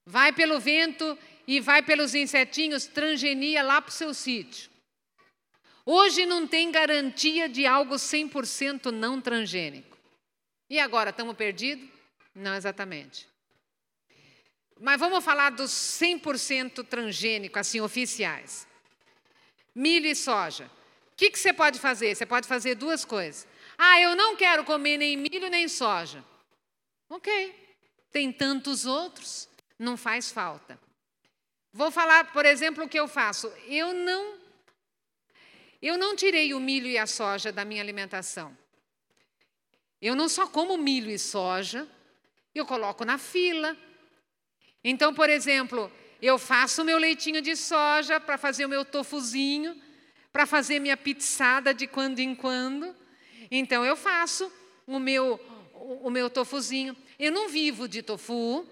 Vai 0.05 0.33
pelo 0.33 0.61
vento 0.61 1.19
e 1.53 1.61
vai 1.61 1.83
pelos 1.83 2.15
insetinhos, 2.15 2.87
transgenia 2.87 3.63
lá 3.63 3.83
para 3.83 3.91
o 3.91 3.93
seu 3.93 4.15
sítio. 4.15 4.71
Hoje 5.85 6.25
não 6.25 6.47
tem 6.47 6.73
garantia 6.73 7.47
de 7.47 7.67
algo 7.67 7.97
100% 7.97 8.87
não 8.87 9.21
transgênico. 9.21 9.99
E 10.71 10.79
agora, 10.79 11.11
estamos 11.11 11.37
perdidos? 11.37 11.87
Não 12.35 12.55
exatamente. 12.55 13.29
Mas 14.81 14.99
vamos 14.99 15.23
falar 15.23 15.51
dos 15.51 15.71
100% 15.71 16.87
transgênico, 16.87 17.59
assim, 17.59 17.83
oficiais. 17.83 18.67
Milho 19.75 20.07
e 20.07 20.17
soja. 20.17 20.71
O 21.13 21.17
que, 21.19 21.31
que 21.31 21.39
você 21.39 21.53
pode 21.53 21.79
fazer? 21.79 22.15
Você 22.15 22.25
pode 22.25 22.49
fazer 22.49 22.77
duas 22.77 23.05
coisas. 23.05 23.47
Ah, 23.77 24.01
eu 24.01 24.17
não 24.17 24.37
quero 24.37 24.65
comer 24.65 24.97
nem 24.97 25.19
milho 25.19 25.51
nem 25.51 25.69
soja. 25.69 26.25
Ok, 27.11 27.55
tem 28.11 28.33
tantos 28.33 28.87
outros, 28.87 29.51
não 29.79 29.99
faz 29.99 30.33
falta. 30.33 30.81
Vou 31.73 31.91
falar, 31.91 32.33
por 32.33 32.45
exemplo, 32.45 32.85
o 32.85 32.89
que 32.89 32.99
eu 32.99 33.09
faço. 33.09 33.53
Eu 33.67 33.93
não 33.95 34.41
eu 35.81 35.99
não 35.99 36.15
tirei 36.15 36.55
o 36.55 36.61
milho 36.61 36.87
e 36.87 36.97
a 36.97 37.07
soja 37.09 37.51
da 37.51 37.65
minha 37.65 37.83
alimentação. 37.83 38.57
Eu 40.01 40.15
não 40.15 40.29
só 40.29 40.47
como 40.47 40.79
milho 40.79 41.11
e 41.11 41.19
soja, 41.19 41.89
eu 42.55 42.65
coloco 42.65 43.05
na 43.05 43.19
fila. 43.19 43.77
Então, 44.85 45.13
por 45.13 45.29
exemplo, 45.29 45.91
eu 46.21 46.39
faço 46.39 46.83
o 46.83 46.85
meu 46.85 46.99
leitinho 46.99 47.43
de 47.43 47.57
soja 47.57 48.21
para 48.21 48.39
fazer 48.39 48.65
o 48.65 48.69
meu 48.69 48.85
tofuzinho, 48.85 49.81
para 50.33 50.47
fazer 50.47 50.79
minha 50.79 50.97
pizzada 50.97 51.75
de 51.75 51.89
quando 51.89 52.21
em 52.21 52.33
quando. 52.33 52.95
Então, 53.51 53.85
eu 53.85 53.97
faço 53.97 54.53
o 54.87 55.01
meu 55.01 55.41
o, 55.83 56.11
meu 56.11 56.31
tofuzinho. 56.31 56.97
Eu 57.19 57.33
não 57.33 57.49
vivo 57.49 57.89
de 57.89 58.03
tofu, 58.03 58.67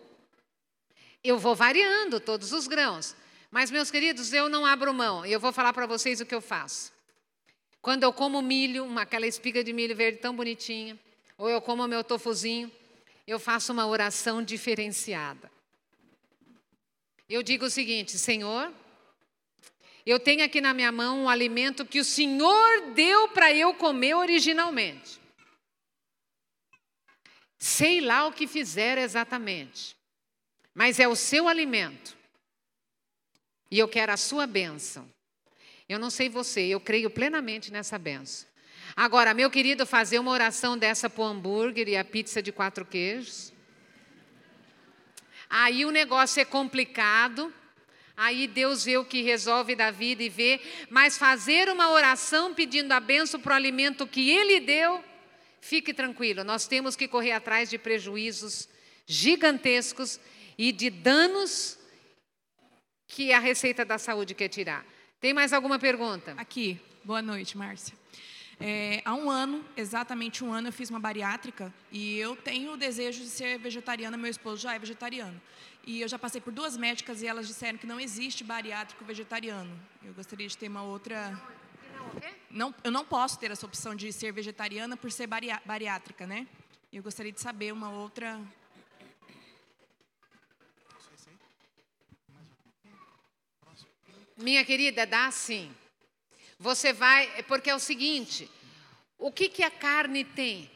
eu 1.22 1.38
vou 1.38 1.54
variando 1.54 2.20
todos 2.20 2.52
os 2.52 2.66
grãos. 2.66 3.14
Mas, 3.50 3.70
meus 3.70 3.90
queridos, 3.90 4.32
eu 4.32 4.48
não 4.48 4.64
abro 4.64 4.94
mão. 4.94 5.26
E 5.26 5.32
eu 5.32 5.40
vou 5.40 5.52
falar 5.52 5.72
para 5.72 5.86
vocês 5.86 6.20
o 6.20 6.26
que 6.26 6.34
eu 6.34 6.40
faço. 6.40 6.92
Quando 7.82 8.02
eu 8.02 8.12
como 8.12 8.40
milho, 8.42 8.84
uma, 8.84 9.02
aquela 9.02 9.26
espiga 9.26 9.64
de 9.64 9.72
milho 9.72 9.96
verde 9.96 10.18
tão 10.18 10.34
bonitinha, 10.36 10.98
ou 11.36 11.48
eu 11.48 11.60
como 11.60 11.86
meu 11.88 12.04
tofuzinho, 12.04 12.70
eu 13.26 13.38
faço 13.38 13.72
uma 13.72 13.86
oração 13.86 14.42
diferenciada. 14.42 15.50
Eu 17.28 17.42
digo 17.42 17.64
o 17.64 17.70
seguinte: 17.70 18.18
Senhor, 18.18 18.72
eu 20.04 20.18
tenho 20.18 20.44
aqui 20.44 20.60
na 20.60 20.74
minha 20.74 20.92
mão 20.92 21.24
um 21.24 21.28
alimento 21.28 21.86
que 21.86 22.00
o 22.00 22.04
Senhor 22.04 22.92
deu 22.92 23.28
para 23.28 23.52
eu 23.52 23.72
comer 23.74 24.14
originalmente. 24.14 25.20
Sei 27.58 28.00
lá 28.00 28.26
o 28.26 28.32
que 28.32 28.46
fizeram 28.46 29.02
exatamente, 29.02 29.96
mas 30.80 30.98
é 30.98 31.06
o 31.06 31.14
seu 31.14 31.46
alimento. 31.46 32.16
E 33.70 33.78
eu 33.78 33.86
quero 33.86 34.12
a 34.12 34.16
sua 34.16 34.46
bênção. 34.46 35.06
Eu 35.86 35.98
não 35.98 36.08
sei 36.08 36.30
você, 36.30 36.62
eu 36.62 36.80
creio 36.80 37.10
plenamente 37.10 37.70
nessa 37.70 37.98
bênção. 37.98 38.48
Agora, 38.96 39.34
meu 39.34 39.50
querido, 39.50 39.84
fazer 39.84 40.18
uma 40.18 40.30
oração 40.30 40.78
dessa 40.78 41.10
para 41.10 41.20
o 41.20 41.26
hambúrguer 41.26 41.86
e 41.86 41.98
a 41.98 42.02
pizza 42.02 42.40
de 42.40 42.50
quatro 42.50 42.86
queijos. 42.86 43.52
Aí 45.50 45.84
o 45.84 45.90
negócio 45.90 46.40
é 46.40 46.46
complicado. 46.46 47.52
Aí 48.16 48.46
Deus 48.46 48.82
vê 48.82 48.96
o 48.96 49.04
que 49.04 49.20
resolve 49.20 49.76
da 49.76 49.90
vida 49.90 50.22
e 50.22 50.30
vê. 50.30 50.62
Mas 50.88 51.18
fazer 51.18 51.68
uma 51.68 51.90
oração 51.90 52.54
pedindo 52.54 52.90
a 52.92 53.00
benção 53.00 53.38
para 53.38 53.52
o 53.52 53.56
alimento 53.56 54.06
que 54.06 54.30
Ele 54.30 54.60
deu, 54.60 55.04
fique 55.60 55.92
tranquilo. 55.92 56.42
Nós 56.42 56.66
temos 56.66 56.96
que 56.96 57.06
correr 57.06 57.32
atrás 57.32 57.68
de 57.68 57.76
prejuízos 57.76 58.66
gigantescos 59.04 60.18
e 60.60 60.72
de 60.72 60.90
danos 60.90 61.78
que 63.06 63.32
a 63.32 63.38
Receita 63.38 63.82
da 63.82 63.96
Saúde 63.96 64.34
quer 64.34 64.48
tirar. 64.48 64.84
Tem 65.18 65.32
mais 65.32 65.54
alguma 65.54 65.78
pergunta? 65.78 66.34
Aqui. 66.36 66.78
Boa 67.02 67.22
noite, 67.22 67.56
Márcia. 67.56 67.94
É, 68.60 69.00
há 69.06 69.14
um 69.14 69.30
ano, 69.30 69.64
exatamente 69.74 70.44
um 70.44 70.52
ano, 70.52 70.68
eu 70.68 70.72
fiz 70.72 70.90
uma 70.90 71.00
bariátrica 71.00 71.72
e 71.90 72.18
eu 72.18 72.36
tenho 72.36 72.74
o 72.74 72.76
desejo 72.76 73.22
de 73.22 73.30
ser 73.30 73.58
vegetariana, 73.58 74.18
meu 74.18 74.30
esposo 74.30 74.60
já 74.60 74.74
é 74.74 74.78
vegetariano. 74.78 75.40
E 75.86 76.02
eu 76.02 76.08
já 76.08 76.18
passei 76.18 76.42
por 76.42 76.52
duas 76.52 76.76
médicas 76.76 77.22
e 77.22 77.26
elas 77.26 77.46
disseram 77.46 77.78
que 77.78 77.86
não 77.86 77.98
existe 77.98 78.44
bariátrico 78.44 79.02
vegetariano. 79.02 79.74
Eu 80.04 80.12
gostaria 80.12 80.46
de 80.46 80.58
ter 80.58 80.68
uma 80.68 80.82
outra. 80.82 81.40
Não, 82.50 82.74
eu 82.84 82.90
não 82.90 83.06
posso 83.06 83.38
ter 83.38 83.50
essa 83.50 83.64
opção 83.64 83.94
de 83.94 84.12
ser 84.12 84.30
vegetariana 84.30 84.94
por 84.94 85.10
ser 85.10 85.26
bariátrica, 85.26 86.26
né? 86.26 86.46
Eu 86.92 87.02
gostaria 87.02 87.32
de 87.32 87.40
saber 87.40 87.72
uma 87.72 87.88
outra. 87.88 88.38
Minha 94.40 94.64
querida, 94.64 95.06
dá 95.06 95.30
sim. 95.30 95.70
Você 96.58 96.92
vai, 96.92 97.42
porque 97.44 97.70
é 97.70 97.74
o 97.74 97.78
seguinte, 97.78 98.50
o 99.18 99.30
que, 99.30 99.48
que 99.48 99.62
a 99.62 99.70
carne 99.70 100.24
tem? 100.24 100.70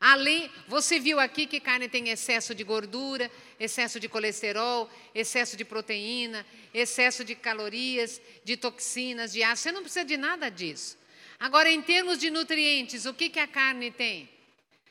Além, 0.00 0.50
você 0.66 0.98
viu 0.98 1.20
aqui 1.20 1.46
que 1.46 1.60
carne 1.60 1.88
tem 1.88 2.08
excesso 2.08 2.54
de 2.54 2.64
gordura, 2.64 3.30
excesso 3.58 4.00
de 4.00 4.08
colesterol, 4.08 4.90
excesso 5.14 5.56
de 5.56 5.64
proteína, 5.64 6.44
excesso 6.74 7.24
de 7.24 7.36
calorias, 7.36 8.20
de 8.44 8.56
toxinas, 8.56 9.32
de 9.32 9.42
ácido. 9.42 9.62
Você 9.62 9.72
não 9.72 9.82
precisa 9.82 10.04
de 10.04 10.16
nada 10.16 10.48
disso. 10.48 10.98
Agora, 11.38 11.70
em 11.70 11.82
termos 11.82 12.18
de 12.18 12.30
nutrientes, 12.30 13.04
o 13.04 13.14
que, 13.14 13.28
que 13.28 13.38
a 13.38 13.46
carne 13.46 13.90
tem? 13.90 14.28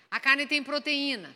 A 0.10 0.20
carne 0.20 0.48
tem 0.48 0.64
proteína. 0.64 1.36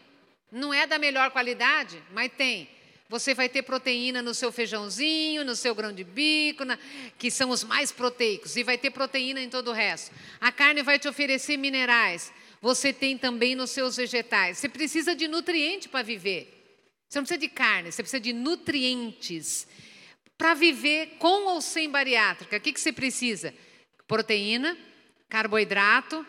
Não 0.52 0.74
é 0.74 0.88
da 0.88 0.98
melhor 0.98 1.32
qualidade, 1.32 2.02
mas 2.12 2.32
tem. 2.32 2.70
Você 3.08 3.36
vai 3.36 3.48
ter 3.48 3.62
proteína 3.62 4.22
no 4.22 4.34
seu 4.34 4.52
feijãozinho, 4.52 5.46
no 5.46 5.56
seu 5.56 5.76
grão 5.76 5.94
de 5.94 6.04
bico, 6.04 6.66
na, 6.66 6.78
que 7.20 7.30
são 7.30 7.52
os 7.52 7.64
mais 7.64 7.92
proteicos, 7.92 8.56
e 8.56 8.64
vai 8.64 8.78
ter 8.80 8.90
proteína 8.90 9.42
em 9.42 9.50
todo 9.50 9.70
o 9.70 9.74
resto. 9.74 10.14
A 10.42 10.52
carne 10.52 10.82
vai 10.82 10.98
te 10.98 11.08
oferecer 11.08 11.56
minerais. 11.56 12.34
Você 12.62 12.92
tem 12.92 13.16
também 13.16 13.54
nos 13.54 13.70
seus 13.70 13.96
vegetais. 13.98 14.58
Você 14.58 14.68
precisa 14.68 15.16
de 15.16 15.28
nutriente 15.28 15.88
para 15.88 16.02
viver. 16.02 16.52
Você 17.08 17.20
não 17.20 17.24
precisa 17.24 17.40
de 17.40 17.48
carne, 17.48 17.92
você 17.92 18.02
precisa 18.02 18.20
de 18.20 18.34
nutrientes. 18.34 19.68
Para 20.36 20.56
viver 20.56 21.18
com 21.20 21.46
ou 21.46 21.62
sem 21.62 21.90
bariátrica, 21.90 22.58
o 22.58 22.60
que, 22.60 22.74
que 22.74 22.80
você 22.80 22.92
precisa? 22.92 23.54
Proteína, 24.08 24.76
carboidrato, 25.30 26.26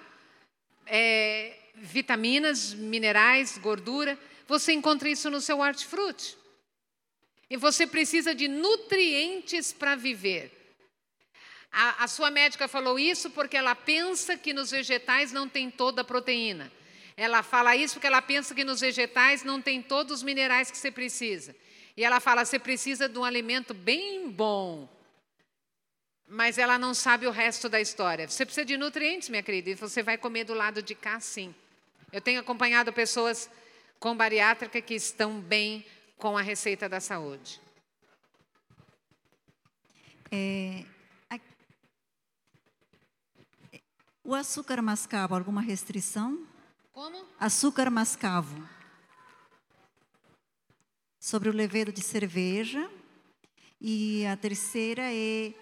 é, 0.85 1.57
vitaminas, 1.75 2.75
minerais, 2.75 3.57
gordura. 3.57 4.19
Você 4.47 4.73
encontra 4.73 5.09
isso 5.09 5.31
no 5.31 5.41
seu 5.41 5.61
hortifruti. 5.61 6.37
E 7.49 7.57
você 7.57 7.87
precisa 7.87 8.35
de 8.35 8.49
nutrientes 8.49 9.73
para 9.73 9.95
viver. 9.95 10.53
A, 11.71 12.05
a, 12.05 12.09
sua 12.09 12.31
médica 12.31 12.67
falou 12.67 12.99
isso 12.99 13.31
porque 13.31 13.57
ela 13.57 13.75
pensa 13.75 14.37
que 14.37 14.53
nos 14.53 14.71
vegetais 14.71 15.33
não 15.33 15.49
tem 15.49 15.71
toda 15.71 16.01
a 16.01 16.05
proteína. 16.05 16.73
Ela 17.17 17.43
fala 17.43 17.77
isso 17.77 17.95
porque 17.95 18.07
ela 18.07 18.23
pensa 18.23 18.55
que 18.55 18.65
nos 18.65 18.81
vegetais 18.81 19.45
não 19.45 19.61
tem 19.61 19.83
todos 19.83 20.17
os 20.17 20.23
minerais 20.23 20.71
que 20.71 20.77
você 20.77 20.91
precisa. 20.91 21.55
E 21.97 22.05
ela 22.05 22.21
fala: 22.21 22.45
você 22.45 22.59
precisa 22.59 23.09
de 23.09 23.19
um 23.19 23.25
alimento 23.25 23.73
bem 23.73 24.31
bom. 24.31 24.89
Mas 26.29 26.59
ela 26.59 26.79
não 26.79 26.93
sabe 26.93 27.27
o 27.27 27.31
resto 27.31 27.69
da 27.69 27.81
história. 27.81 28.29
Você 28.29 28.45
precisa 28.45 28.65
de 28.65 28.77
nutrientes, 28.77 29.29
minha 29.29 29.43
querida, 29.43 29.71
e 29.71 29.75
você 29.75 30.03
vai 30.03 30.19
comer 30.19 30.45
do 30.45 30.55
lado 30.55 30.83
de 30.83 30.95
cá, 30.95 31.21
sim. 31.21 31.55
Eu 32.13 32.21
tenho 32.21 32.41
acompanhado 32.41 32.93
pessoas 32.93 33.49
com 34.01 34.17
bariátrica 34.17 34.81
que 34.81 34.95
estão 34.95 35.41
bem 35.41 35.85
com 36.19 36.37
a 36.37 36.43
receita 36.43 36.89
da 36.89 37.01
saúde. 37.01 37.61
É, 40.31 40.85
a, 41.31 41.39
o 44.25 44.35
açúcar 44.35 44.83
mascavo, 44.83 45.35
alguma 45.35 45.61
restrição? 45.61 46.47
Como? 46.93 47.25
Açúcar 47.39 47.91
mascavo. 47.91 48.69
Sobre 51.21 51.49
o 51.49 51.53
levedo 51.53 51.93
de 51.93 52.03
cerveja. 52.03 52.91
E 53.81 54.25
a 54.27 54.37
terceira 54.37 55.03
é 55.13 55.55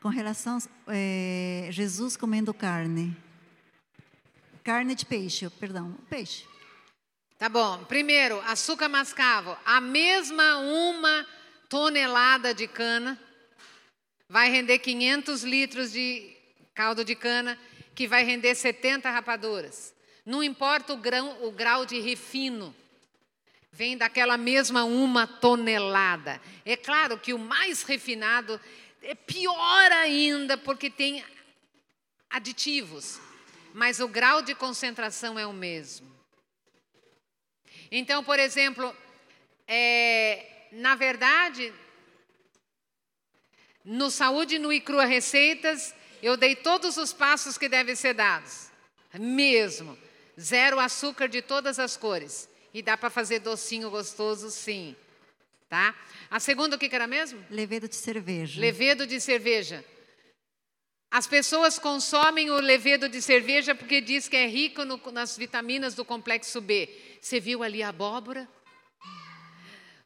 com 0.00 0.08
relação 0.08 0.58
é, 0.86 1.68
Jesus 1.72 2.16
comendo 2.16 2.54
carne. 2.54 3.16
Carne 4.62 4.94
de 4.94 5.04
peixe, 5.04 5.48
perdão, 5.50 5.92
peixe. 6.08 6.46
Tá 7.38 7.50
bom. 7.50 7.84
Primeiro, 7.84 8.40
açúcar 8.46 8.88
mascavo. 8.88 9.56
A 9.64 9.78
mesma 9.78 10.56
uma 10.56 11.26
tonelada 11.68 12.54
de 12.54 12.66
cana 12.66 13.20
vai 14.26 14.50
render 14.50 14.78
500 14.78 15.44
litros 15.44 15.92
de 15.92 16.34
caldo 16.74 17.04
de 17.04 17.14
cana, 17.14 17.58
que 17.94 18.06
vai 18.06 18.24
render 18.24 18.54
70 18.54 19.10
rapaduras. 19.10 19.94
Não 20.24 20.42
importa 20.42 20.94
o, 20.94 20.96
grão, 20.96 21.44
o 21.44 21.50
grau 21.50 21.84
de 21.84 22.00
refino, 22.00 22.74
vem 23.70 23.98
daquela 23.98 24.38
mesma 24.38 24.84
uma 24.84 25.26
tonelada. 25.26 26.40
É 26.64 26.76
claro 26.76 27.18
que 27.18 27.34
o 27.34 27.38
mais 27.38 27.82
refinado 27.82 28.58
é 29.02 29.14
pior 29.14 29.92
ainda, 29.92 30.56
porque 30.56 30.88
tem 30.88 31.22
aditivos, 32.30 33.20
mas 33.74 34.00
o 34.00 34.08
grau 34.08 34.40
de 34.40 34.54
concentração 34.54 35.38
é 35.38 35.46
o 35.46 35.52
mesmo. 35.52 36.15
Então, 37.90 38.22
por 38.24 38.38
exemplo, 38.38 38.94
é, 39.66 40.68
na 40.72 40.94
verdade, 40.94 41.72
no 43.84 44.10
Saúde 44.10 44.58
no 44.58 44.72
e 44.72 44.80
Crua 44.80 45.04
Receitas, 45.04 45.94
eu 46.22 46.36
dei 46.36 46.56
todos 46.56 46.96
os 46.96 47.12
passos 47.12 47.56
que 47.56 47.68
devem 47.68 47.94
ser 47.94 48.14
dados. 48.14 48.68
Mesmo. 49.14 49.96
Zero 50.38 50.78
açúcar 50.78 51.28
de 51.28 51.40
todas 51.40 51.78
as 51.78 51.96
cores. 51.96 52.48
E 52.74 52.82
dá 52.82 52.96
para 52.96 53.08
fazer 53.08 53.38
docinho 53.38 53.88
gostoso, 53.90 54.50
sim. 54.50 54.94
Tá? 55.68 55.94
A 56.30 56.38
segunda, 56.38 56.76
o 56.76 56.78
que, 56.78 56.88
que 56.88 56.94
era 56.94 57.06
mesmo? 57.06 57.42
Levedo 57.50 57.88
de 57.88 57.96
cerveja. 57.96 58.60
Levedo 58.60 59.06
de 59.06 59.20
cerveja. 59.20 59.84
As 61.16 61.26
pessoas 61.26 61.78
consomem 61.78 62.50
o 62.50 62.60
levedo 62.60 63.08
de 63.08 63.22
cerveja 63.22 63.74
porque 63.74 64.02
diz 64.02 64.28
que 64.28 64.36
é 64.36 64.46
rico 64.46 64.84
no, 64.84 65.00
nas 65.12 65.34
vitaminas 65.34 65.94
do 65.94 66.04
complexo 66.04 66.60
B. 66.60 66.90
Você 67.22 67.40
viu 67.40 67.62
ali 67.62 67.82
a 67.82 67.88
abóbora? 67.88 68.46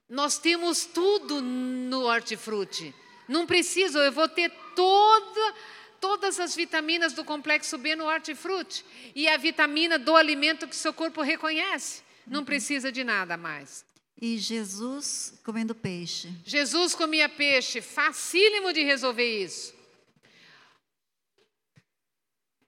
Nós 0.09 0.39
temos 0.39 0.85
tudo 0.85 1.43
no 1.43 2.03
hortifruti. 2.03 2.95
Não 3.27 3.45
preciso, 3.45 3.99
eu 3.99 4.13
vou 4.13 4.29
ter 4.29 4.53
toda, 4.77 5.55
todas 6.01 6.39
as 6.39 6.55
vitaminas 6.55 7.13
do 7.13 7.25
complexo 7.25 7.77
B 7.77 7.97
no 7.97 8.05
hortifruti. 8.05 8.85
E 9.13 9.27
a 9.27 9.37
vitamina 9.37 9.99
do 9.99 10.15
alimento 10.15 10.69
que 10.69 10.77
seu 10.77 10.93
corpo 10.93 11.23
reconhece. 11.23 12.05
Não 12.25 12.45
precisa 12.45 12.93
de 12.93 13.03
nada 13.03 13.37
mais. 13.37 13.85
E 14.23 14.39
Jesus 14.39 15.41
comendo 15.43 15.75
peixe. 15.75 16.33
Jesus 16.45 16.95
comia 16.95 17.29
peixe, 17.29 17.81
facílimo 17.81 18.73
de 18.73 18.85
resolver 18.85 19.43
isso. 19.43 19.80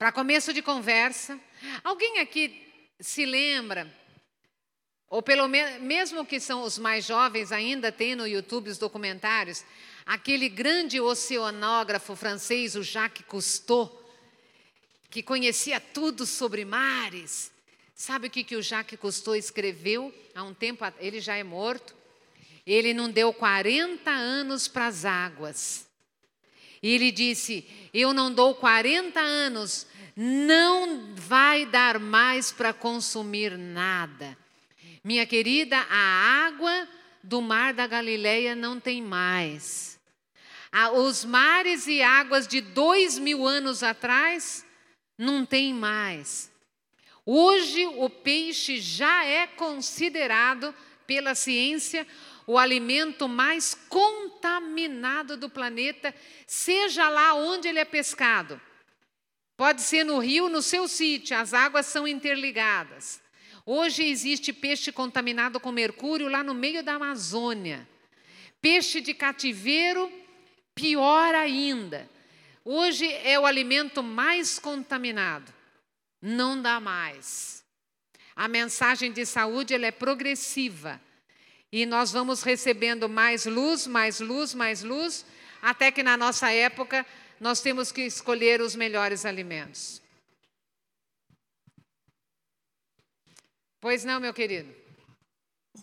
Para 0.03 0.11
começo 0.11 0.53
de 0.53 0.61
conversa, 0.61 1.39
alguém 1.85 2.19
aqui 2.19 2.61
se 2.99 3.25
lembra 3.25 3.89
ou 5.09 5.23
pelo 5.23 5.47
menos, 5.47 5.81
mesmo 5.81 6.27
que 6.27 6.41
são 6.41 6.65
os 6.65 6.77
mais 6.77 7.07
jovens, 7.07 7.53
ainda 7.53 7.93
tem 7.93 8.17
no 8.17 8.27
YouTube 8.27 8.69
os 8.69 8.79
documentários, 8.79 9.65
aquele 10.05 10.49
grande 10.49 11.01
oceanógrafo 11.01 12.17
francês, 12.17 12.75
o 12.75 12.83
Jacques 12.83 13.25
Cousteau, 13.29 14.05
que 15.09 15.23
conhecia 15.23 15.79
tudo 15.79 16.27
sobre 16.27 16.65
mares. 16.65 17.53
Sabe 17.95 18.27
o 18.27 18.31
que, 18.31 18.43
que 18.43 18.57
o 18.57 18.63
Jacques 18.63 18.99
Cousteau 18.99 19.37
escreveu 19.37 20.13
há 20.35 20.43
um 20.43 20.53
tempo? 20.53 20.85
Ele 20.99 21.21
já 21.21 21.37
é 21.37 21.45
morto. 21.45 21.95
Ele 22.67 22.93
não 22.93 23.09
deu 23.09 23.33
40 23.33 24.11
anos 24.11 24.67
para 24.67 24.89
as 24.89 25.05
águas. 25.05 25.87
E 26.83 26.91
ele 26.91 27.13
disse: 27.13 27.65
Eu 27.95 28.13
não 28.13 28.33
dou 28.33 28.57
40 28.57 29.21
anos, 29.21 29.87
não 30.17 31.15
vai 31.15 31.67
dar 31.67 31.99
mais 31.99 32.53
para 32.53 32.73
consumir 32.73 33.57
nada. 33.57 34.37
Minha 35.03 35.27
querida, 35.27 35.77
a 35.91 36.47
água 36.47 36.89
do 37.23 37.41
mar 37.41 37.73
da 37.73 37.87
Galileia 37.87 38.55
não 38.55 38.79
tem 38.79 39.03
mais. 39.03 39.99
Os 40.95 41.25
mares 41.25 41.87
e 41.87 42.03
águas 42.03 42.47
de 42.47 42.61
dois 42.61 43.19
mil 43.19 43.47
anos 43.47 43.83
atrás 43.83 44.65
Não 45.19 45.45
tem 45.45 45.75
mais. 45.75 46.51
Hoje, 47.25 47.87
o 47.87 48.09
peixe 48.09 48.81
já 48.81 49.25
é 49.25 49.47
considerado 49.47 50.75
pela 51.07 51.35
ciência 51.35 52.07
o 52.47 52.59
alimento 52.59 53.29
mais 53.29 53.75
contaminado 53.89 55.37
do 55.37 55.49
planeta, 55.49 56.13
seja 56.47 57.09
lá 57.09 57.35
onde 57.35 57.69
ele 57.69 57.79
é 57.79 57.85
pescado. 57.85 58.61
Pode 59.63 59.83
ser 59.83 60.03
no 60.03 60.19
rio, 60.19 60.49
no 60.49 60.61
seu 60.61 60.89
sítio, 60.89 61.37
as 61.37 61.55
águas 61.55 61.87
são 61.87 62.09
interligadas. 62.09 63.21
Hoje 63.65 64.03
existe 64.03 64.53
peixe 64.53 64.91
contaminado 64.91 65.61
com 65.61 65.71
mercúrio 65.71 66.27
lá 66.27 66.43
no 66.43 66.53
meio 66.53 66.83
da 66.83 66.95
Amazônia. 66.95 67.89
Peixe 68.61 69.01
de 69.01 69.15
cativeiro, 69.15 70.11
pior 70.75 71.33
ainda. 71.37 72.11
Hoje 72.65 73.07
é 73.07 73.39
o 73.39 73.47
alimento 73.47 74.03
mais 74.03 74.59
contaminado. 74.59 75.55
Não 76.21 76.61
dá 76.61 76.81
mais. 76.81 77.65
A 78.35 78.49
mensagem 78.49 79.13
de 79.13 79.25
saúde 79.25 79.75
ela 79.75 79.87
é 79.87 79.93
progressiva. 79.93 81.01
E 81.71 81.87
nós 81.87 82.11
vamos 82.11 82.43
recebendo 82.43 83.09
mais 83.09 83.47
luz, 83.47 83.87
mais 83.87 84.19
luz, 84.19 84.55
mais 84.55 84.83
luz, 84.83 85.25
até 85.63 85.93
que 85.93 86.03
na 86.03 86.17
nossa 86.17 86.51
época 86.51 87.07
nós 87.43 87.61
temos 87.61 87.91
que 87.91 88.03
escolher 88.03 88.61
os 88.61 88.77
melhores 88.77 89.27
alimentos. 89.27 90.01
Pois 93.81 94.05
não, 94.05 94.21
meu 94.21 94.33
querido? 94.33 94.73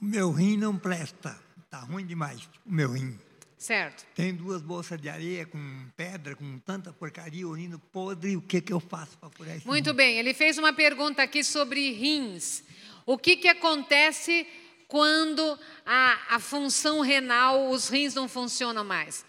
O 0.01 0.05
meu 0.05 0.31
rim 0.31 0.55
não 0.55 0.79
presta. 0.79 1.37
Está 1.65 1.79
ruim 1.81 2.05
demais, 2.05 2.49
o 2.65 2.71
meu 2.71 2.93
rim. 2.93 3.19
Certo. 3.57 4.05
Tem 4.15 4.33
duas 4.33 4.61
bolsas 4.61 5.01
de 5.01 5.09
areia 5.09 5.45
com 5.45 5.89
pedra, 5.97 6.33
com 6.33 6.59
tanta 6.59 6.93
porcaria, 6.93 7.45
urino 7.45 7.77
podre. 7.77 8.37
O 8.37 8.41
que, 8.41 8.61
que 8.61 8.71
eu 8.71 8.79
faço 8.79 9.17
para 9.17 9.29
curar 9.29 9.57
isso? 9.57 9.67
Muito 9.67 9.93
bem, 9.93 10.17
ele 10.17 10.33
fez 10.33 10.57
uma 10.57 10.71
pergunta 10.71 11.21
aqui 11.21 11.43
sobre 11.43 11.91
rins. 11.91 12.63
O 13.05 13.17
que, 13.17 13.35
que 13.35 13.49
acontece 13.49 14.47
quando 14.87 15.59
a, 15.85 16.35
a 16.35 16.39
função 16.39 17.01
renal, 17.01 17.69
os 17.69 17.89
rins 17.89 18.15
não 18.15 18.29
funcionam 18.29 18.85
mais? 18.85 19.25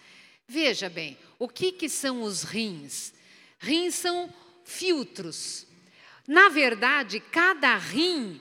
Veja 0.47 0.89
bem, 0.89 1.19
o 1.41 1.49
que, 1.49 1.73
que 1.73 1.89
são 1.89 2.23
os 2.23 2.43
rins? 2.43 3.15
Rins 3.59 3.95
são 3.95 4.33
filtros. 4.63 5.67
Na 6.29 6.51
verdade, 6.51 7.19
cada 7.19 7.77
rim 7.79 8.39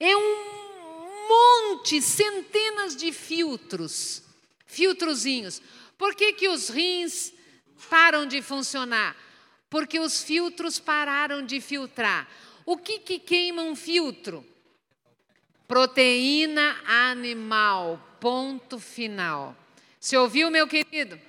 é 0.00 0.16
um 0.16 1.28
monte, 1.28 2.00
centenas 2.00 2.96
de 2.96 3.12
filtros, 3.12 4.22
filtrozinhos. 4.66 5.60
Por 5.98 6.14
que, 6.14 6.32
que 6.32 6.48
os 6.48 6.70
rins 6.70 7.34
param 7.90 8.24
de 8.24 8.40
funcionar? 8.40 9.14
Porque 9.68 10.00
os 10.00 10.22
filtros 10.22 10.78
pararam 10.78 11.44
de 11.44 11.60
filtrar. 11.60 12.26
O 12.64 12.78
que, 12.78 12.98
que 12.98 13.18
queima 13.18 13.60
um 13.60 13.76
filtro? 13.76 14.42
Proteína 15.66 16.80
animal, 16.86 18.02
ponto 18.18 18.78
final. 18.78 19.54
Você 20.00 20.16
ouviu, 20.16 20.50
meu 20.50 20.66
querido? 20.66 21.27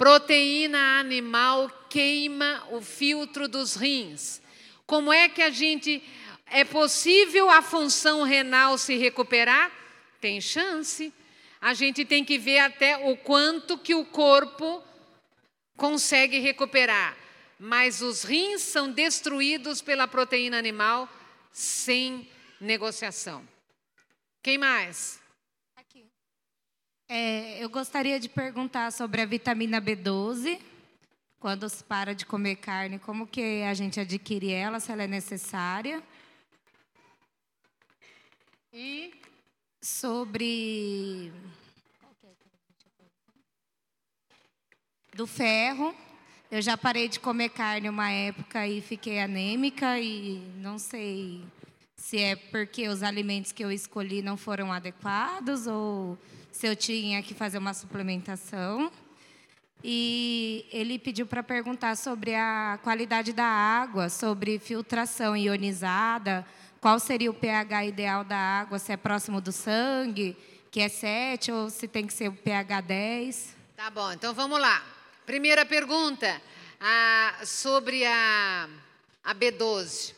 Proteína 0.00 0.98
animal 0.98 1.68
queima 1.90 2.66
o 2.70 2.80
filtro 2.80 3.46
dos 3.46 3.74
rins. 3.74 4.40
Como 4.86 5.12
é 5.12 5.28
que 5.28 5.42
a 5.42 5.50
gente 5.50 6.02
é 6.46 6.64
possível 6.64 7.50
a 7.50 7.60
função 7.60 8.22
renal 8.22 8.78
se 8.78 8.96
recuperar? 8.96 9.70
Tem 10.18 10.40
chance. 10.40 11.12
A 11.60 11.74
gente 11.74 12.06
tem 12.06 12.24
que 12.24 12.38
ver 12.38 12.60
até 12.60 12.96
o 12.96 13.14
quanto 13.14 13.76
que 13.76 13.94
o 13.94 14.06
corpo 14.06 14.82
consegue 15.76 16.38
recuperar. 16.38 17.14
Mas 17.58 18.00
os 18.00 18.22
rins 18.22 18.62
são 18.62 18.90
destruídos 18.90 19.82
pela 19.82 20.08
proteína 20.08 20.56
animal 20.56 21.06
sem 21.52 22.26
negociação. 22.58 23.46
Quem 24.42 24.56
mais? 24.56 25.19
É, 27.12 27.58
eu 27.58 27.68
gostaria 27.68 28.20
de 28.20 28.28
perguntar 28.28 28.92
sobre 28.92 29.20
a 29.20 29.26
vitamina 29.26 29.82
B12. 29.82 30.60
Quando 31.40 31.68
se 31.68 31.82
para 31.82 32.14
de 32.14 32.24
comer 32.24 32.54
carne, 32.54 33.00
como 33.00 33.26
que 33.26 33.64
a 33.64 33.74
gente 33.74 33.98
adquire 33.98 34.52
ela, 34.52 34.78
se 34.78 34.92
ela 34.92 35.02
é 35.02 35.08
necessária? 35.08 36.00
E 38.72 39.12
sobre 39.82 41.32
do 45.12 45.26
ferro. 45.26 45.92
Eu 46.48 46.62
já 46.62 46.76
parei 46.76 47.08
de 47.08 47.18
comer 47.18 47.48
carne 47.48 47.88
uma 47.88 48.12
época 48.12 48.68
e 48.68 48.80
fiquei 48.80 49.18
anêmica 49.18 49.98
e 49.98 50.38
não 50.58 50.78
sei 50.78 51.42
se 51.96 52.18
é 52.18 52.36
porque 52.36 52.88
os 52.88 53.02
alimentos 53.02 53.50
que 53.50 53.64
eu 53.64 53.72
escolhi 53.72 54.22
não 54.22 54.36
foram 54.36 54.72
adequados 54.72 55.66
ou 55.66 56.16
se 56.52 56.66
eu 56.66 56.76
tinha 56.76 57.22
que 57.22 57.34
fazer 57.34 57.58
uma 57.58 57.74
suplementação. 57.74 58.90
E 59.82 60.66
ele 60.70 60.98
pediu 60.98 61.26
para 61.26 61.42
perguntar 61.42 61.96
sobre 61.96 62.34
a 62.34 62.78
qualidade 62.82 63.32
da 63.32 63.46
água, 63.46 64.08
sobre 64.10 64.58
filtração 64.58 65.36
ionizada, 65.36 66.46
qual 66.80 66.98
seria 66.98 67.30
o 67.30 67.34
pH 67.34 67.86
ideal 67.86 68.22
da 68.22 68.36
água, 68.36 68.78
se 68.78 68.92
é 68.92 68.96
próximo 68.96 69.40
do 69.40 69.52
sangue, 69.52 70.36
que 70.70 70.80
é 70.80 70.88
7, 70.88 71.50
ou 71.50 71.70
se 71.70 71.88
tem 71.88 72.06
que 72.06 72.12
ser 72.12 72.28
o 72.28 72.32
pH 72.32 72.80
10. 72.82 73.56
Tá 73.76 73.90
bom, 73.90 74.12
então 74.12 74.34
vamos 74.34 74.60
lá. 74.60 74.84
Primeira 75.24 75.64
pergunta 75.64 76.40
ah, 76.78 77.40
sobre 77.44 78.04
a, 78.04 78.68
a 79.24 79.34
B12. 79.34 80.14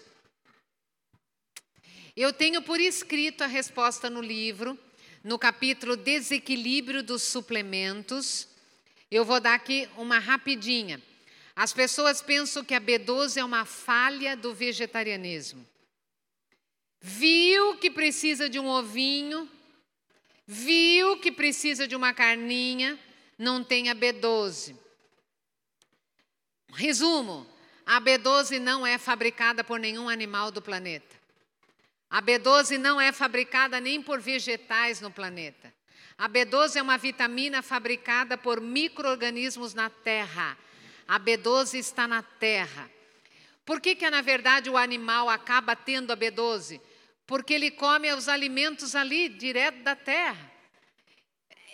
Eu 2.16 2.32
tenho 2.32 2.60
por 2.62 2.80
escrito 2.80 3.42
a 3.42 3.46
resposta 3.46 4.10
no 4.10 4.20
livro, 4.20 4.78
no 5.22 5.38
capítulo 5.38 5.96
Desequilíbrio 5.96 7.02
dos 7.02 7.22
Suplementos. 7.22 8.48
Eu 9.10 9.24
vou 9.24 9.40
dar 9.40 9.54
aqui 9.54 9.88
uma 9.96 10.18
rapidinha. 10.18 11.00
As 11.54 11.72
pessoas 11.72 12.22
pensam 12.22 12.64
que 12.64 12.74
a 12.74 12.80
B12 12.80 13.36
é 13.36 13.44
uma 13.44 13.64
falha 13.64 14.36
do 14.36 14.54
vegetarianismo 14.54 15.66
viu 17.02 17.76
que 17.78 17.90
precisa 17.90 18.48
de 18.48 18.60
um 18.60 18.68
ovinho, 18.68 19.50
viu 20.46 21.18
que 21.18 21.32
precisa 21.32 21.86
de 21.88 21.96
uma 21.96 22.14
carninha, 22.14 22.98
não 23.36 23.64
tem 23.64 23.90
a 23.90 23.94
B12. 23.94 24.76
Resumo: 26.72 27.44
a 27.84 28.00
B12 28.00 28.60
não 28.60 28.86
é 28.86 28.96
fabricada 28.96 29.64
por 29.64 29.80
nenhum 29.80 30.08
animal 30.08 30.52
do 30.52 30.62
planeta. 30.62 31.20
A 32.12 32.22
B12 32.22 32.78
não 32.78 33.00
é 33.00 33.10
fabricada 33.10 33.80
nem 33.80 34.00
por 34.00 34.20
vegetais 34.20 35.00
no 35.00 35.10
planeta. 35.10 35.74
A 36.16 36.28
B12 36.28 36.76
é 36.76 36.82
uma 36.82 36.96
vitamina 36.96 37.60
fabricada 37.60 38.38
por 38.38 38.60
micro-organismos 38.60 39.74
na 39.74 39.90
terra. 39.90 40.56
A 41.08 41.18
B12 41.18 41.74
está 41.74 42.06
na 42.06 42.22
terra. 42.22 42.88
Por 43.64 43.80
que, 43.80 43.96
que, 43.96 44.08
na 44.08 44.20
verdade, 44.20 44.70
o 44.70 44.76
animal 44.76 45.28
acaba 45.28 45.74
tendo 45.74 46.12
a 46.12 46.16
B12? 46.16 46.80
porque 47.32 47.54
ele 47.54 47.70
come 47.70 48.12
os 48.12 48.28
alimentos 48.28 48.94
ali, 48.94 49.26
direto 49.28 49.82
da 49.82 49.96
terra. 49.96 50.52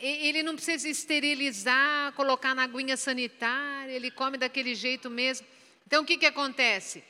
Ele 0.01 0.41
não 0.43 0.55
precisa 0.55 0.89
esterilizar, 0.89 2.13
colocar 2.13 2.55
na 2.55 2.63
aguinha 2.63 2.97
sanitária, 2.97 3.91
ele 3.91 4.09
come 4.11 4.39
daquele 4.39 4.75
jeito 4.77 5.11
mesmo. 5.11 5.45
Então, 5.85 6.05
o 6.05 6.07
que, 6.07 6.17
que 6.17 6.27
acontece? 6.27 7.03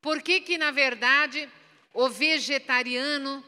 Por 0.00 0.20
que, 0.20 0.40
que, 0.40 0.58
na 0.58 0.72
verdade, 0.72 1.48
o 1.92 2.08
vegetariano 2.08 3.44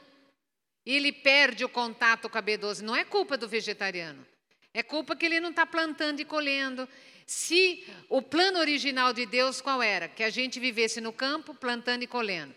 ele 0.84 1.12
perde 1.12 1.64
o 1.64 1.68
contato 1.68 2.28
com 2.28 2.38
a 2.38 2.42
B12? 2.42 2.80
Não 2.80 2.94
é 2.94 3.04
culpa 3.04 3.36
do 3.36 3.48
vegetariano, 3.48 4.26
é 4.72 4.82
culpa 4.82 5.16
que 5.16 5.24
ele 5.24 5.40
não 5.40 5.50
está 5.50 5.64
plantando 5.64 6.20
e 6.20 6.24
colhendo. 6.24 6.88
Se 7.26 7.86
o 8.08 8.20
plano 8.20 8.58
original 8.58 9.12
de 9.12 9.24
Deus 9.24 9.60
qual 9.60 9.82
era? 9.82 10.08
Que 10.08 10.22
a 10.22 10.30
gente 10.30 10.60
vivesse 10.60 11.00
no 11.00 11.12
campo, 11.12 11.54
plantando 11.54 12.02
e 12.02 12.06
colhendo. 12.06 12.54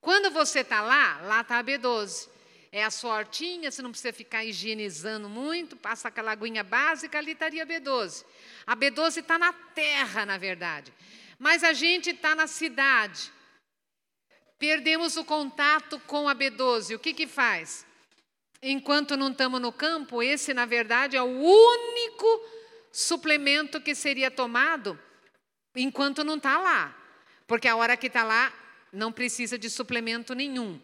Quando 0.00 0.30
você 0.30 0.60
está 0.60 0.80
lá, 0.82 1.20
lá 1.22 1.40
está 1.40 1.58
a 1.58 1.64
B12. 1.64 2.28
É 2.72 2.84
a 2.84 2.90
sua 2.90 3.16
hortinha, 3.16 3.70
você 3.70 3.82
não 3.82 3.90
precisa 3.90 4.12
ficar 4.12 4.44
higienizando 4.44 5.28
muito, 5.28 5.76
passa 5.76 6.06
aquela 6.06 6.30
aguinha 6.30 6.62
básica, 6.62 7.18
ali 7.18 7.32
estaria 7.32 7.64
a 7.64 7.66
B12. 7.66 8.24
A 8.64 8.76
B12 8.76 9.18
está 9.18 9.38
na 9.38 9.52
terra, 9.52 10.24
na 10.24 10.38
verdade. 10.38 10.92
Mas 11.36 11.64
a 11.64 11.72
gente 11.72 12.10
está 12.10 12.34
na 12.34 12.46
cidade. 12.46 13.32
Perdemos 14.60 15.16
o 15.16 15.24
contato 15.24 15.98
com 16.06 16.28
a 16.28 16.34
B12. 16.34 16.94
O 16.94 16.98
que, 16.98 17.14
que 17.14 17.26
faz? 17.26 17.86
Enquanto 18.62 19.16
não 19.16 19.30
estamos 19.30 19.58
no 19.58 19.72
campo, 19.72 20.22
esse, 20.22 20.52
na 20.52 20.66
verdade, 20.66 21.16
é 21.16 21.22
o 21.22 21.26
único 21.26 22.26
suplemento 22.92 23.80
que 23.80 23.94
seria 23.94 24.30
tomado 24.30 25.00
enquanto 25.74 26.22
não 26.22 26.36
está 26.36 26.58
lá. 26.58 26.94
Porque 27.46 27.66
a 27.66 27.74
hora 27.74 27.96
que 27.96 28.08
está 28.08 28.22
lá, 28.22 28.52
não 28.92 29.10
precisa 29.10 29.58
de 29.58 29.70
suplemento 29.70 30.34
nenhum. 30.34 30.78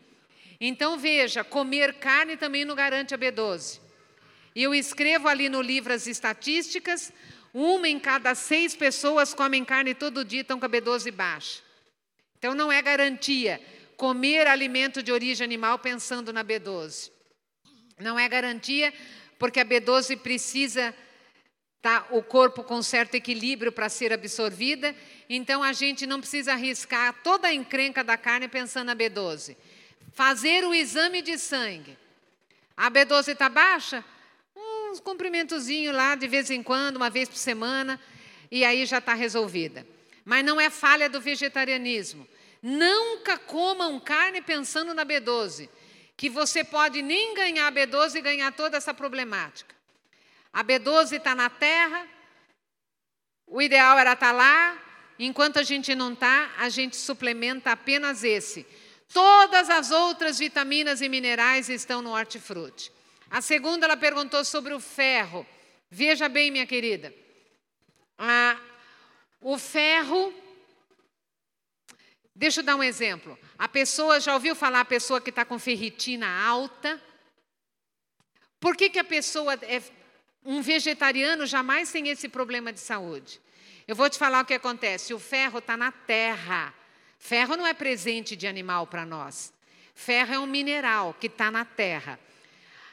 Então 0.59 0.97
veja, 0.97 1.45
comer 1.45 1.99
carne 1.99 2.35
também 2.35 2.65
não 2.65 2.75
garante 2.75 3.15
a 3.15 3.19
B12. 3.19 3.79
E 4.55 4.63
eu 4.63 4.75
escrevo 4.75 5.29
ali 5.29 5.51
no 5.51 5.61
livro 5.61 5.93
as 5.93 6.07
estatísticas, 6.07 7.13
uma 7.53 7.87
em 7.87 8.01
cada 8.01 8.35
seis 8.35 8.75
pessoas 8.75 9.35
comem 9.35 9.67
carne 9.67 9.95
todo 9.95 10.25
dia 10.25 10.41
estão 10.41 10.59
com 10.59 10.65
a 10.65 10.69
B12 10.69 11.13
baixa. 11.13 11.66
Então 12.47 12.55
não 12.55 12.71
é 12.71 12.81
garantia 12.81 13.61
comer 13.97 14.47
alimento 14.47 15.03
de 15.03 15.11
origem 15.11 15.45
animal 15.45 15.81
pensando 15.81 16.33
na 16.33 16.45
B12. 16.45 17.11
Não 17.99 18.17
é 18.17 18.29
garantia 18.29 18.95
porque 19.37 19.59
a 19.59 19.65
B12 19.65 20.17
precisa 20.19 20.95
tá 21.83 22.07
o 22.11 22.23
corpo 22.23 22.63
com 22.63 22.81
certo 22.83 23.17
equilíbrio 23.17 23.73
para 23.73 23.89
ser 23.89 24.13
absorvida, 24.13 24.95
então 25.29 25.61
a 25.61 25.73
gente 25.73 26.07
não 26.07 26.21
precisa 26.21 26.53
arriscar 26.53 27.15
toda 27.25 27.49
a 27.49 27.53
encrenca 27.53 28.05
da 28.05 28.17
carne 28.17 28.47
pensando 28.47 28.87
na 28.87 28.95
B12. 28.95 29.57
Fazer 30.13 30.65
o 30.65 30.73
exame 30.73 31.23
de 31.23 31.37
sangue. 31.39 31.99
A 32.77 32.89
B12 32.89 33.33
está 33.33 33.49
baixa? 33.49 34.05
Uns 34.55 35.01
cumprimentozinho 35.01 35.93
lá 35.93 36.15
de 36.15 36.29
vez 36.29 36.49
em 36.49 36.63
quando, 36.63 36.95
uma 36.95 37.11
vez 37.11 37.29
por 37.29 37.39
semana, 37.39 38.01
e 38.53 38.65
aí 38.65 38.87
já 38.87 38.99
está 38.99 39.15
resolvida. 39.15 39.85
Mas 40.25 40.45
não 40.45 40.61
é 40.61 40.71
falha 40.71 41.09
do 41.09 41.21
vegetarianismo. 41.21 42.36
Nunca 42.69 43.39
comam 43.39 44.01
carne 44.01 44.43
pensando 44.43 44.93
na 44.93 45.07
B12, 45.07 45.69
que 46.17 46.29
você 46.29 46.65
pode 46.65 47.01
nem 47.01 47.33
ganhar 47.33 47.69
a 47.69 47.71
B12 47.71 48.17
e 48.17 48.21
ganhar 48.21 48.51
toda 48.51 48.77
essa 48.77 48.93
problemática. 48.93 49.73
A 50.53 50.65
B12 50.65 51.13
está 51.13 51.33
na 51.33 51.49
terra, 51.49 52.05
o 53.47 53.63
ideal 53.63 53.97
era 53.97 54.15
estar 54.15 54.27
tá 54.27 54.33
lá, 54.33 54.83
enquanto 55.17 55.61
a 55.61 55.63
gente 55.63 55.95
não 55.95 56.13
está, 56.13 56.51
a 56.59 56.69
gente 56.69 56.97
suplementa 56.97 57.71
apenas 57.71 58.25
esse. 58.25 58.67
Todas 59.13 59.71
as 59.71 59.93
outras 59.93 60.37
vitaminas 60.37 61.01
e 61.01 61.09
minerais 61.09 61.69
estão 61.69 62.03
no 62.03 62.11
hortifruti. 62.17 62.91
A 63.31 63.41
segunda, 63.41 63.87
ela 63.87 63.97
perguntou 63.97 64.45
sobre 64.45 64.75
o 64.75 64.81
ferro. 64.81 65.47
Veja 65.89 66.29
bem, 66.29 66.51
minha 66.51 66.67
querida. 66.67 67.15
Ah, 68.19 68.59
o 69.41 69.57
ferro. 69.57 70.35
Deixa 72.37 72.61
eu 72.61 72.65
dar 72.65 72.77
um 72.77 72.83
exemplo. 72.83 73.39
A 73.59 73.67
pessoa, 73.67 74.21
já 74.21 74.35
ouviu 74.35 74.55
falar 74.55 74.81
a 74.81 74.85
pessoa 74.85 75.23
que 75.23 75.31
está 75.31 75.43
com 75.43 75.59
ferritina 75.59 76.29
alta? 76.47 77.03
Por 78.61 78.77
que, 78.77 78.91
que 78.91 78.99
a 78.99 79.05
pessoa 79.05 79.55
é. 79.63 79.83
Um 80.45 80.61
vegetariano 80.61 81.47
jamais 81.47 81.91
tem 81.91 82.09
esse 82.09 82.29
problema 82.29 82.73
de 82.73 82.79
saúde. 82.79 83.41
Eu 83.89 83.97
vou 83.97 84.09
te 84.11 84.19
falar 84.19 84.43
o 84.43 84.45
que 84.45 84.53
acontece. 84.53 85.15
O 85.15 85.19
ferro 85.19 85.61
está 85.61 85.79
na 85.79 85.91
terra. 85.91 86.75
Ferro 87.19 87.57
não 87.57 87.67
é 87.67 87.73
presente 87.73 88.37
de 88.37 88.47
animal 88.47 88.87
para 88.87 89.07
nós. 89.07 89.51
Ferro 89.95 90.35
é 90.35 90.39
um 90.39 90.47
mineral 90.47 91.17
que 91.19 91.29
está 91.29 91.51
na 91.51 91.65
terra. 91.65 92.21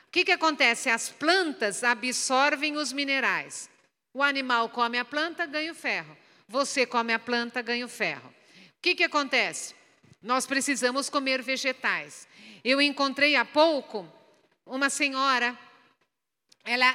O 0.08 0.12
que, 0.12 0.24
que 0.24 0.32
acontece? 0.32 0.90
As 0.90 1.10
plantas 1.10 1.84
absorvem 1.84 2.78
os 2.78 2.94
minerais. 2.94 3.70
O 4.14 4.24
animal 4.24 4.70
come 4.70 4.98
a 4.98 5.04
planta, 5.04 5.46
ganha 5.46 5.74
o 5.74 5.76
ferro. 5.76 6.18
Você 6.48 6.86
come 6.86 7.12
a 7.12 7.20
planta, 7.20 7.62
ganha 7.62 7.86
o 7.86 7.90
ferro. 7.90 8.34
Que, 8.84 8.96
que 8.96 9.04
acontece? 9.06 9.74
Nós 10.22 10.46
precisamos 10.46 11.10
comer 11.10 11.42
vegetais. 11.42 12.28
Eu 12.66 12.82
encontrei 12.82 13.38
há 13.38 13.46
pouco 13.46 14.06
uma 14.66 14.90
senhora, 14.90 15.58
ela 16.66 16.94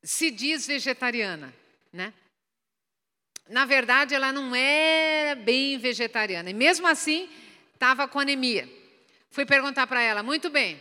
se 0.00 0.30
diz 0.30 0.64
vegetariana, 0.64 1.52
né? 1.92 2.14
Na 3.48 3.64
verdade, 3.64 4.14
ela 4.14 4.32
não 4.32 4.54
era 4.54 5.34
bem 5.34 5.76
vegetariana. 5.76 6.50
E 6.50 6.54
mesmo 6.54 6.86
assim, 6.86 7.28
estava 7.74 8.06
com 8.06 8.20
anemia. 8.20 8.68
Fui 9.28 9.44
perguntar 9.44 9.88
para 9.88 10.00
ela, 10.00 10.22
muito 10.22 10.50
bem, 10.50 10.76
o 10.76 10.80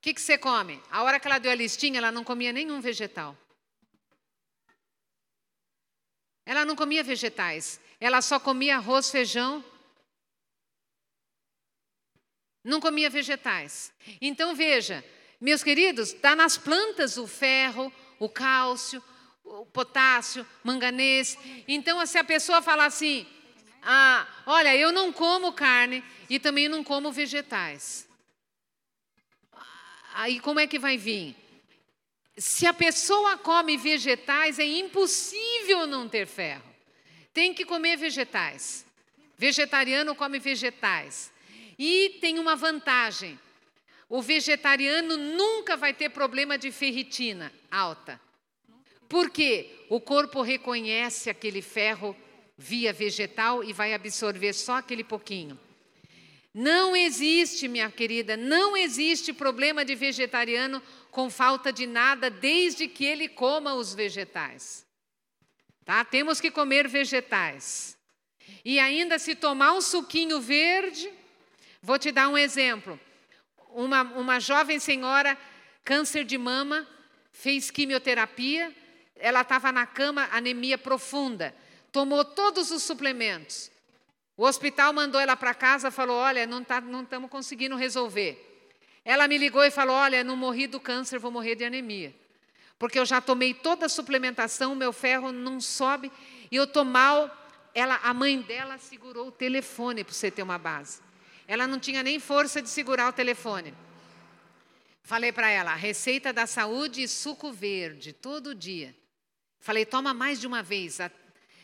que, 0.00 0.14
que 0.14 0.20
você 0.20 0.38
come? 0.38 0.82
A 0.90 1.02
hora 1.02 1.20
que 1.20 1.28
ela 1.28 1.38
deu 1.38 1.52
a 1.52 1.54
listinha, 1.54 1.98
ela 1.98 2.10
não 2.10 2.24
comia 2.24 2.54
nenhum 2.54 2.80
vegetal. 2.80 3.36
Ela 6.46 6.64
não 6.64 6.74
comia 6.74 7.04
vegetais. 7.04 7.78
Ela 8.02 8.20
só 8.20 8.40
comia 8.40 8.78
arroz, 8.78 9.12
feijão. 9.12 9.64
Não 12.64 12.80
comia 12.80 13.08
vegetais. 13.08 13.92
Então 14.20 14.56
veja, 14.56 15.04
meus 15.40 15.62
queridos, 15.62 16.08
está 16.08 16.34
nas 16.34 16.58
plantas 16.58 17.16
o 17.16 17.28
ferro, 17.28 17.92
o 18.18 18.28
cálcio, 18.28 19.00
o 19.44 19.64
potássio, 19.66 20.44
manganês. 20.64 21.38
Então, 21.68 22.04
se 22.04 22.18
a 22.18 22.24
pessoa 22.24 22.60
falar 22.60 22.86
assim, 22.86 23.24
ah, 23.80 24.26
olha, 24.46 24.74
eu 24.74 24.90
não 24.90 25.12
como 25.12 25.52
carne 25.52 26.02
e 26.28 26.40
também 26.40 26.68
não 26.68 26.82
como 26.82 27.12
vegetais. 27.12 28.08
Aí 30.12 30.40
como 30.40 30.58
é 30.58 30.66
que 30.66 30.76
vai 30.76 30.96
vir? 30.96 31.36
Se 32.36 32.66
a 32.66 32.74
pessoa 32.74 33.38
come 33.38 33.76
vegetais, 33.76 34.58
é 34.58 34.66
impossível 34.66 35.86
não 35.86 36.08
ter 36.08 36.26
ferro. 36.26 36.71
Tem 37.32 37.54
que 37.54 37.64
comer 37.64 37.96
vegetais. 37.96 38.84
Vegetariano 39.36 40.14
come 40.14 40.38
vegetais. 40.38 41.32
E 41.78 42.18
tem 42.20 42.38
uma 42.38 42.54
vantagem: 42.54 43.38
o 44.08 44.20
vegetariano 44.20 45.16
nunca 45.16 45.76
vai 45.76 45.94
ter 45.94 46.10
problema 46.10 46.58
de 46.58 46.70
ferritina 46.70 47.52
alta. 47.70 48.20
Porque 49.08 49.86
o 49.88 50.00
corpo 50.00 50.42
reconhece 50.42 51.28
aquele 51.28 51.60
ferro 51.60 52.16
via 52.56 52.92
vegetal 52.92 53.64
e 53.64 53.72
vai 53.72 53.92
absorver 53.92 54.52
só 54.52 54.76
aquele 54.76 55.02
pouquinho. 55.02 55.58
Não 56.54 56.94
existe, 56.94 57.66
minha 57.66 57.90
querida, 57.90 58.36
não 58.36 58.76
existe 58.76 59.32
problema 59.32 59.84
de 59.84 59.94
vegetariano 59.94 60.82
com 61.10 61.30
falta 61.30 61.72
de 61.72 61.86
nada 61.86 62.28
desde 62.28 62.86
que 62.86 63.04
ele 63.04 63.28
coma 63.28 63.74
os 63.74 63.94
vegetais. 63.94 64.86
Tá? 65.84 66.04
Temos 66.04 66.40
que 66.40 66.50
comer 66.50 66.88
vegetais. 66.88 67.96
E 68.64 68.78
ainda 68.78 69.18
se 69.18 69.34
tomar 69.34 69.72
um 69.72 69.80
suquinho 69.80 70.40
verde, 70.40 71.10
vou 71.80 71.98
te 71.98 72.12
dar 72.12 72.28
um 72.28 72.38
exemplo. 72.38 72.98
Uma, 73.70 74.02
uma 74.02 74.38
jovem 74.38 74.78
senhora, 74.78 75.36
câncer 75.84 76.24
de 76.24 76.38
mama, 76.38 76.86
fez 77.32 77.70
quimioterapia, 77.70 78.72
ela 79.16 79.42
estava 79.42 79.72
na 79.72 79.86
cama, 79.86 80.28
anemia 80.32 80.76
profunda, 80.76 81.54
tomou 81.90 82.24
todos 82.24 82.70
os 82.70 82.82
suplementos. 82.82 83.70
O 84.36 84.44
hospital 84.44 84.92
mandou 84.92 85.20
ela 85.20 85.36
para 85.36 85.54
casa, 85.54 85.90
falou: 85.90 86.16
Olha, 86.16 86.46
não 86.46 86.64
tá, 86.64 86.82
estamos 87.02 87.30
conseguindo 87.30 87.76
resolver. 87.76 88.70
Ela 89.04 89.28
me 89.28 89.38
ligou 89.38 89.62
e 89.64 89.70
falou: 89.70 89.94
Olha, 89.94 90.24
não 90.24 90.36
morri 90.36 90.66
do 90.66 90.80
câncer, 90.80 91.18
vou 91.18 91.30
morrer 91.30 91.54
de 91.54 91.64
anemia. 91.64 92.14
Porque 92.82 92.98
eu 92.98 93.06
já 93.06 93.20
tomei 93.20 93.54
toda 93.54 93.86
a 93.86 93.88
suplementação, 93.88 94.74
meu 94.74 94.92
ferro 94.92 95.30
não 95.30 95.60
sobe 95.60 96.10
e 96.50 96.56
eu 96.56 96.64
estou 96.64 96.84
mal. 96.84 97.30
Ela, 97.72 98.00
a 98.02 98.12
mãe 98.12 98.42
dela 98.42 98.76
segurou 98.76 99.28
o 99.28 99.30
telefone 99.30 100.02
para 100.02 100.12
você 100.12 100.32
ter 100.32 100.42
uma 100.42 100.58
base. 100.58 101.00
Ela 101.46 101.68
não 101.68 101.78
tinha 101.78 102.02
nem 102.02 102.18
força 102.18 102.60
de 102.60 102.68
segurar 102.68 103.08
o 103.08 103.12
telefone. 103.12 103.72
Falei 105.04 105.30
para 105.30 105.48
ela: 105.48 105.76
receita 105.76 106.32
da 106.32 106.44
saúde 106.44 107.04
e 107.04 107.06
suco 107.06 107.52
verde, 107.52 108.12
todo 108.12 108.52
dia. 108.52 108.92
Falei, 109.60 109.86
toma 109.86 110.12
mais 110.12 110.40
de 110.40 110.48
uma 110.48 110.60
vez. 110.60 110.98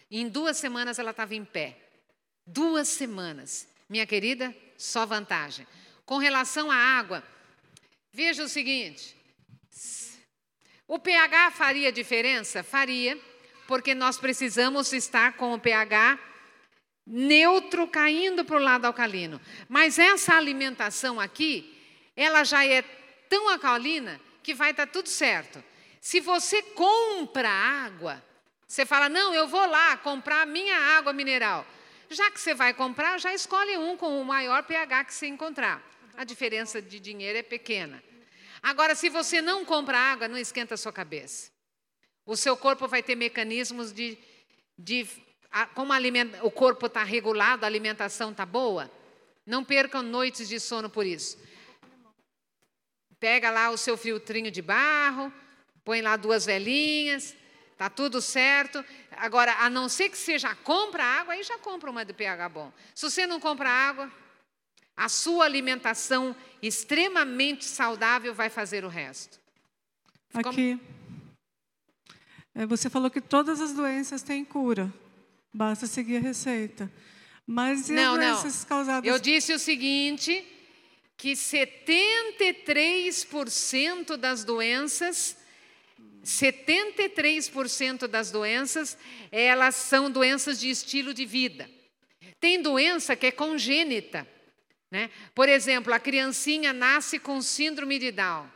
Em 0.09 0.29
duas 0.29 0.57
semanas 0.57 1.01
ela 1.01 1.11
estava 1.11 1.35
em 1.35 1.45
pé. 1.45 1.81
Duas 2.47 2.87
semanas. 2.87 3.67
Minha 3.89 4.07
querida, 4.07 4.55
só 4.77 5.05
vantagem. 5.05 5.67
Com 6.07 6.19
relação 6.19 6.71
à 6.71 6.77
água, 6.77 7.25
veja 8.13 8.45
o 8.45 8.49
seguinte: 8.49 9.17
o 10.89 10.99
pH 10.99 11.51
faria 11.51 11.93
diferença? 11.93 12.63
Faria, 12.63 13.19
porque 13.67 13.95
nós 13.95 14.17
precisamos 14.17 14.93
estar 14.95 15.35
com 15.35 15.53
o 15.53 15.61
pH 15.61 16.19
neutro 17.07 17.87
caindo 17.87 18.43
para 18.43 18.57
o 18.57 18.63
lado 18.63 18.87
alcalino. 18.87 19.39
Mas 19.69 19.99
essa 19.99 20.35
alimentação 20.35 21.21
aqui, 21.21 21.79
ela 22.17 22.43
já 22.43 22.65
é 22.65 22.81
tão 23.29 23.51
alcalina 23.51 24.19
que 24.43 24.55
vai 24.55 24.71
estar 24.71 24.87
tudo 24.87 25.11
certo. 25.11 25.63
Se 26.01 26.21
você 26.21 26.63
compra 26.63 27.51
água, 27.51 28.25
você 28.67 28.87
fala: 28.87 29.11
não, 29.11 29.35
eu 29.35 29.47
vou 29.47 29.67
lá 29.67 29.95
comprar 29.99 30.43
a 30.43 30.47
minha 30.47 30.77
água 30.97 31.13
mineral. 31.13 31.67
Já 32.09 32.31
que 32.31 32.41
você 32.41 32.55
vai 32.55 32.73
comprar, 32.73 33.21
já 33.21 33.35
escolhe 33.35 33.77
um 33.77 33.95
com 33.95 34.19
o 34.19 34.25
maior 34.25 34.63
pH 34.63 35.05
que 35.05 35.13
você 35.13 35.27
encontrar. 35.27 35.83
A 36.17 36.25
diferença 36.25 36.81
de 36.81 36.99
dinheiro 36.99 37.39
é 37.39 37.43
pequena. 37.43 38.03
Agora, 38.69 38.95
se 38.95 39.09
você 39.09 39.41
não 39.41 39.65
compra 39.65 39.99
água, 39.99 40.29
não 40.29 40.37
esquenta 40.37 40.75
a 40.75 40.77
sua 40.77 40.93
cabeça. 40.93 41.51
O 42.27 42.37
seu 42.37 42.55
corpo 42.55 42.87
vai 42.87 43.03
ter 43.03 43.17
mecanismos 43.17 43.95
de. 43.95 44.19
de 44.79 45.09
como 45.75 45.91
alimenta, 45.91 46.45
o 46.45 46.51
corpo 46.51 46.85
está 46.85 47.03
regulado, 47.03 47.65
a 47.65 47.67
alimentação 47.67 48.31
está 48.31 48.45
boa, 48.45 48.91
não 49.47 49.65
percam 49.65 50.03
noites 50.03 50.47
de 50.47 50.61
sono 50.61 50.91
por 50.91 51.07
isso. 51.07 51.39
Pega 53.19 53.51
lá 53.51 53.71
o 53.71 53.79
seu 53.79 53.97
filtrinho 53.97 54.51
de 54.51 54.61
barro, 54.61 55.33
põe 55.83 56.03
lá 56.03 56.19
duas 56.19 56.45
velhinhas, 56.45 57.35
tá 57.79 57.89
tudo 57.89 58.21
certo. 58.21 58.85
Agora, 59.13 59.55
a 59.61 59.71
não 59.71 59.89
ser 59.89 60.11
que 60.11 60.19
você 60.19 60.39
já 60.39 60.55
compra 60.55 61.03
água, 61.03 61.33
aí 61.33 61.43
já 61.43 61.57
compra 61.57 61.91
uma 61.91 62.05
de 62.05 62.13
pH 62.13 62.51
bom. 62.51 62.71
Se 62.95 63.11
você 63.11 63.27
não 63.27 63.41
compra 63.41 63.71
água, 63.71 64.13
a 64.99 65.09
sua 65.09 65.45
alimentação 65.45 66.35
extremamente 66.61 67.65
saudável 67.65 68.35
vai 68.35 68.51
fazer 68.51 68.85
o 68.85 68.89
resto. 68.89 69.39
Ficou... 70.29 70.51
Aqui. 70.51 70.77
É, 72.53 72.67
você 72.67 72.91
falou 72.91 73.09
que 73.09 73.21
todas 73.21 73.61
as 73.61 73.73
doenças 73.73 74.23
têm 74.23 74.45
cura. 74.45 74.93
Basta 75.55 75.87
seguir 75.87 76.17
a 76.17 76.21
receita. 76.21 76.93
Mas 77.47 77.89
e 77.89 77.93
Não, 77.93 78.15
as 78.15 78.21
não. 78.21 78.43
doenças 78.43 78.65
causadas 78.65 79.09
Eu 79.09 79.21
disse 79.21 79.53
o 79.53 79.59
seguinte, 79.59 80.45
que 81.17 81.35
73% 81.35 84.17
das 84.17 84.43
doenças, 84.43 85.37
73% 86.25 88.09
das 88.09 88.33
doenças, 88.33 88.99
elas 89.31 89.77
são 89.77 90.11
doenças 90.11 90.59
de 90.59 90.69
estilo 90.69 91.15
de 91.15 91.25
vida. 91.25 91.71
Tem 92.41 92.61
doença 92.61 93.15
que 93.15 93.27
é 93.27 93.31
congênita, 93.31 94.27
né? 94.91 95.11
Por 95.35 95.49
exemplo, 95.49 95.93
a 95.93 95.99
criancinha 95.99 96.73
nasce 96.73 97.19
com 97.19 97.41
síndrome 97.43 97.99
de 97.99 98.11
Down. 98.11 98.49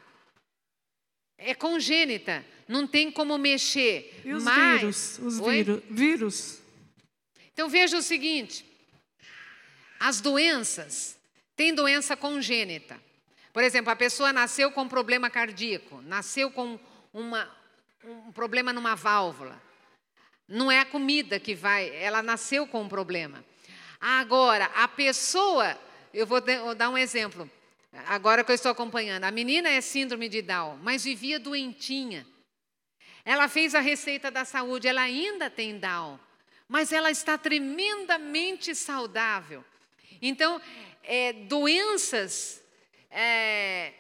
É 1.39 1.55
congênita, 1.55 2.45
não 2.69 2.87
tem 2.87 3.11
como 3.11 3.37
mexer. 3.37 4.21
E 4.25 4.33
os 4.33 4.45
mas... 4.45 4.81
vírus? 4.81 5.19
Os 5.19 5.41
Oi? 5.41 5.57
víru- 5.65 5.83
vírus? 5.91 6.59
Então 7.53 7.69
veja 7.69 7.99
o 7.99 8.03
seguinte: 8.03 8.65
as 9.99 10.21
doenças, 10.21 11.19
tem 11.57 11.75
doença 11.75 12.17
congênita. 12.17 13.01
Por 13.53 13.63
exemplo, 13.63 13.93
a 13.93 13.97
pessoa 13.97 14.33
nasceu 14.33 14.71
com 14.73 14.89
problema 14.89 15.29
cardíaco, 15.29 16.01
nasceu 16.03 16.51
com 16.51 16.81
uma, 17.13 17.51
um 18.03 18.33
problema 18.33 18.73
numa 18.73 18.95
válvula. 18.95 19.61
Não 20.49 20.71
é 20.71 20.81
a 20.81 20.87
comida 20.87 21.39
que 21.39 21.55
vai, 21.55 21.95
ela 21.97 22.23
nasceu 22.23 22.67
com 22.67 22.83
um 22.83 22.89
problema. 22.89 23.45
Agora, 24.01 24.65
a 24.75 24.89
pessoa, 24.89 25.79
eu 26.13 26.27
vou, 26.27 26.41
de- 26.41 26.59
vou 26.59 26.75
dar 26.75 26.89
um 26.91 26.99
exemplo, 26.99 27.51
agora 28.07 28.45
que 28.45 28.51
eu 28.51 28.55
estou 28.55 28.73
acompanhando. 28.73 29.25
A 29.25 29.31
menina 29.31 29.69
é 29.69 29.81
síndrome 29.81 30.29
de 30.29 30.43
Down, 30.43 30.79
mas 30.83 31.05
vivia 31.05 31.39
doentinha. 31.39 32.27
Ela 33.25 33.49
fez 33.49 33.75
a 33.75 33.81
receita 33.81 34.31
da 34.31 34.45
saúde, 34.45 34.89
ela 34.89 35.03
ainda 35.03 35.49
tem 35.49 35.79
Down, 35.79 36.19
mas 36.69 36.93
ela 36.93 37.11
está 37.11 37.39
tremendamente 37.39 38.75
saudável. 38.75 39.65
Então, 40.21 40.61
é, 41.05 41.33
doenças 41.33 42.63
é, 43.11 43.93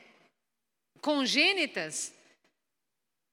congênitas 1.00 2.14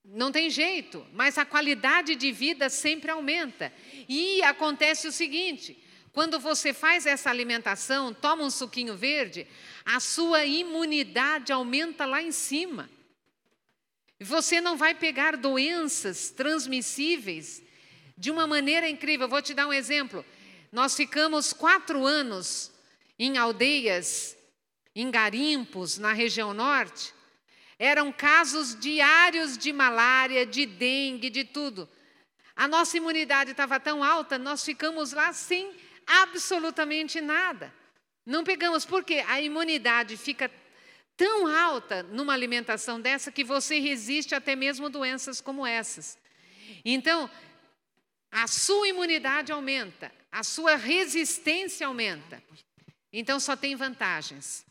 não 0.04 0.32
tem 0.32 0.50
jeito, 0.50 1.06
mas 1.14 1.38
a 1.38 1.46
qualidade 1.46 2.16
de 2.16 2.32
vida 2.32 2.70
sempre 2.70 3.12
aumenta. 3.12 3.72
E 4.08 4.42
acontece 4.44 5.08
o 5.08 5.12
seguinte: 5.12 5.78
quando 6.12 6.40
você 6.40 6.74
faz 6.74 7.06
essa 7.06 7.30
alimentação, 7.30 8.14
toma 8.14 8.44
um 8.44 8.50
suquinho 8.50 8.96
verde, 8.96 9.48
a 9.86 10.00
sua 10.00 10.46
imunidade 10.46 11.52
aumenta 11.52 12.06
lá 12.06 12.22
em 12.22 12.32
cima. 12.32 12.90
Você 14.20 14.60
não 14.60 14.76
vai 14.76 14.94
pegar 14.94 15.38
doenças 15.38 16.30
transmissíveis 16.30 17.62
de 18.18 18.30
uma 18.30 18.46
maneira 18.46 18.90
incrível. 18.90 19.30
Vou 19.30 19.42
te 19.42 19.54
dar 19.54 19.68
um 19.68 19.74
exemplo. 19.74 20.26
Nós 20.72 20.96
ficamos 20.96 21.54
quatro 21.54 22.06
anos 22.06 22.72
em 23.18 23.38
aldeias, 23.38 24.36
em 24.94 25.10
garimpos, 25.10 25.98
na 25.98 26.12
região 26.12 26.54
norte. 26.54 27.14
Eram 27.78 28.12
casos 28.12 28.78
diários 28.78 29.58
de 29.58 29.72
malária, 29.72 30.46
de 30.46 30.66
dengue, 30.66 31.30
de 31.30 31.46
tudo. 31.46 31.88
A 32.56 32.68
nossa 32.68 32.98
imunidade 32.98 33.52
estava 33.52 33.80
tão 33.80 34.04
alta, 34.04 34.38
nós 34.38 34.66
ficamos 34.66 35.14
lá 35.14 35.32
sem 35.32 35.72
absolutamente 36.10 37.22
nada. 37.22 37.74
Não 38.26 38.44
pegamos, 38.44 38.86
porque 38.86 39.24
a 39.28 39.40
imunidade 39.40 40.18
fica 40.18 40.52
tão 41.16 41.48
alta 41.48 42.04
numa 42.04 42.34
alimentação 42.34 43.00
dessa 43.00 43.32
que 43.32 43.44
você 43.44 43.80
resiste 43.80 44.34
até 44.34 44.56
mesmo 44.56 44.90
doenças 44.90 45.40
como 45.40 45.66
essas. 45.66 46.18
Então, 46.84 47.30
a 48.32 48.48
sua 48.48 48.88
imunidade 48.88 49.52
aumenta, 49.52 50.12
a 50.32 50.44
sua 50.44 50.76
resistência 50.76 51.88
aumenta. 51.88 52.42
Então, 53.12 53.40
só 53.40 53.56
tem 53.56 53.76
vantagens. 53.76 54.66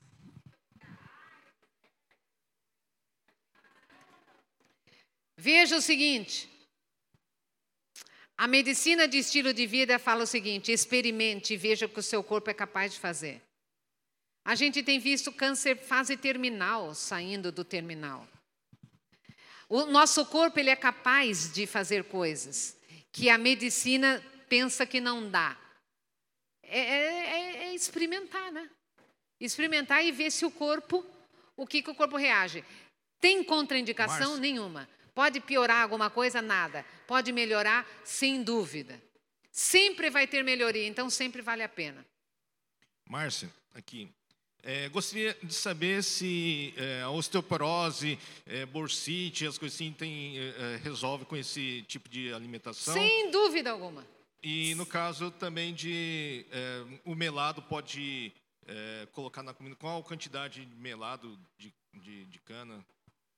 Veja 5.36 5.76
o 5.76 5.82
seguinte: 5.82 6.48
a 8.38 8.46
medicina 8.46 9.08
de 9.08 9.18
estilo 9.18 9.52
de 9.52 9.66
vida 9.66 9.98
fala 9.98 10.22
o 10.22 10.26
seguinte: 10.26 10.70
experimente 10.70 11.54
e 11.54 11.56
veja 11.56 11.86
o 11.86 11.88
que 11.88 11.98
o 11.98 12.02
seu 12.02 12.22
corpo 12.22 12.48
é 12.48 12.54
capaz 12.54 12.92
de 12.94 13.00
fazer. 13.00 13.42
A 14.44 14.54
gente 14.54 14.82
tem 14.82 14.98
visto 15.00 15.32
câncer 15.32 15.76
fase 15.76 16.16
terminal 16.16 16.94
saindo 16.94 17.50
do 17.50 17.64
terminal. 17.64 18.26
O 19.68 19.84
nosso 19.86 20.24
corpo 20.24 20.58
ele 20.58 20.70
é 20.70 20.76
capaz 20.76 21.52
de 21.52 21.66
fazer 21.66 22.04
coisas 22.04 22.76
que 23.12 23.28
a 23.28 23.36
medicina 23.36 24.24
pensa 24.48 24.86
que 24.86 25.00
não 25.00 25.28
dá. 25.28 25.58
É, 26.62 26.78
é- 26.80 27.56
é 27.64 27.74
experimentar, 27.74 28.52
né? 28.52 28.70
Experimentar 29.40 30.04
e 30.04 30.12
ver 30.12 30.30
se 30.30 30.46
o 30.46 30.50
corpo, 30.50 31.04
o 31.56 31.66
que, 31.66 31.82
que 31.82 31.90
o 31.90 31.94
corpo 31.94 32.16
reage. 32.16 32.64
Tem 33.20 33.42
contraindicação 33.42 34.18
Márcia. 34.18 34.40
nenhuma. 34.40 34.88
Pode 35.14 35.40
piorar 35.40 35.82
alguma 35.82 36.08
coisa? 36.08 36.40
Nada. 36.40 36.84
Pode 37.08 37.32
melhorar? 37.32 37.88
Sem 38.04 38.42
dúvida. 38.42 39.02
Sempre 39.50 40.10
vai 40.10 40.26
ter 40.26 40.44
melhoria, 40.44 40.86
então 40.86 41.08
sempre 41.08 41.40
vale 41.40 41.62
a 41.62 41.68
pena. 41.68 42.06
Márcia, 43.08 43.50
aqui. 43.74 44.10
É, 44.62 44.90
gostaria 44.90 45.34
de 45.42 45.54
saber 45.54 46.04
se 46.04 46.74
é, 46.76 47.00
a 47.00 47.08
osteoporose, 47.08 48.18
é, 48.44 48.66
bursite, 48.66 49.46
as 49.46 49.56
coisas 49.56 49.74
assim, 49.74 49.90
tem, 49.90 50.38
é, 50.38 50.42
é, 50.42 50.76
resolve 50.84 51.24
com 51.24 51.34
esse 51.34 51.82
tipo 51.88 52.10
de 52.10 52.30
alimentação. 52.34 52.92
Sem 52.92 53.30
dúvida 53.30 53.70
alguma. 53.70 54.06
E 54.42 54.74
no 54.74 54.84
caso 54.84 55.30
também 55.30 55.72
de 55.72 56.44
é, 56.52 56.84
o 57.06 57.14
melado 57.14 57.62
pode 57.62 58.32
colocar 59.12 59.42
na 59.42 59.54
comida. 59.54 59.74
Qual 59.76 59.98
a 59.98 60.04
quantidade 60.04 60.66
de 60.66 60.76
melado 60.76 61.40
de, 61.56 61.72
de, 61.94 62.26
de 62.26 62.38
cana 62.40 62.84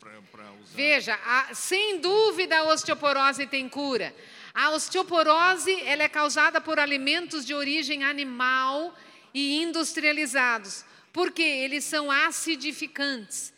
para 0.01 0.45
usar? 0.53 0.75
Veja, 0.75 1.15
a- 1.25 1.55
sem 1.55 2.01
dúvida 2.01 2.59
a 2.59 2.65
osteoporose 2.65 3.47
tem 3.47 3.69
cura. 3.69 4.15
A 4.53 4.71
osteoporose 4.71 5.81
ela 5.83 6.03
é 6.03 6.09
causada 6.09 6.61
por 6.61 6.79
alimentos 6.81 7.45
de 7.47 7.55
origem 7.55 8.03
animal 8.05 8.95
e 9.33 9.63
industrializados, 9.63 10.85
porque 11.13 11.43
eles 11.43 11.85
são 11.85 12.11
acidificantes. 12.11 13.53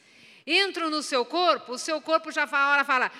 Entram 0.46 0.90
no 0.90 1.02
seu 1.02 1.24
corpo, 1.24 1.72
o 1.72 1.78
seu 1.78 2.00
corpo 2.00 2.30
já 2.32 2.46
fala, 2.46 2.72
hora 2.74 2.84
fala, 2.84 3.10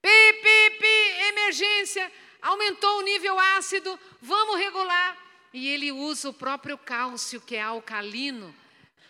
pi, 0.00 0.32
pi, 0.42 0.70
pi, 0.78 1.24
emergência, 1.28 2.10
aumentou 2.40 2.98
o 2.98 3.02
nível 3.02 3.38
ácido, 3.38 3.98
vamos 4.20 4.56
regular. 4.58 5.16
E 5.52 5.68
ele 5.68 5.92
usa 5.92 6.30
o 6.30 6.32
próprio 6.34 6.78
cálcio, 6.78 7.40
que 7.40 7.56
é 7.56 7.62
alcalino, 7.62 8.54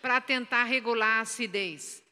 para 0.01 0.19
tentar 0.19 0.63
regular 0.65 1.19
a 1.19 1.21
acidez. 1.21 2.02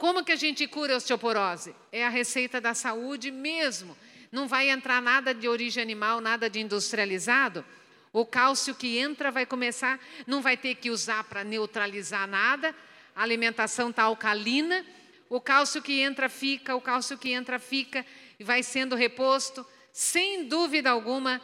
Como 0.00 0.24
que 0.24 0.32
a 0.32 0.36
gente 0.36 0.66
cura 0.66 0.94
a 0.94 0.96
osteoporose? 0.96 1.76
É 1.92 2.06
a 2.06 2.08
receita 2.08 2.58
da 2.58 2.72
saúde 2.72 3.30
mesmo. 3.30 3.94
Não 4.32 4.48
vai 4.48 4.70
entrar 4.70 5.02
nada 5.02 5.34
de 5.34 5.46
origem 5.46 5.82
animal, 5.82 6.22
nada 6.22 6.48
de 6.48 6.58
industrializado. 6.58 7.62
O 8.10 8.24
cálcio 8.24 8.74
que 8.74 8.96
entra 8.96 9.30
vai 9.30 9.44
começar, 9.44 10.00
não 10.26 10.40
vai 10.40 10.56
ter 10.56 10.76
que 10.76 10.88
usar 10.88 11.24
para 11.24 11.44
neutralizar 11.44 12.26
nada. 12.26 12.74
A 13.14 13.22
alimentação 13.22 13.90
está 13.90 14.04
alcalina. 14.04 14.86
O 15.28 15.38
cálcio 15.38 15.82
que 15.82 16.00
entra 16.00 16.30
fica, 16.30 16.74
o 16.74 16.80
cálcio 16.80 17.18
que 17.18 17.32
entra 17.32 17.58
fica 17.58 18.04
e 18.38 18.42
vai 18.42 18.62
sendo 18.62 18.96
reposto. 18.96 19.66
Sem 19.92 20.48
dúvida 20.48 20.88
alguma, 20.88 21.42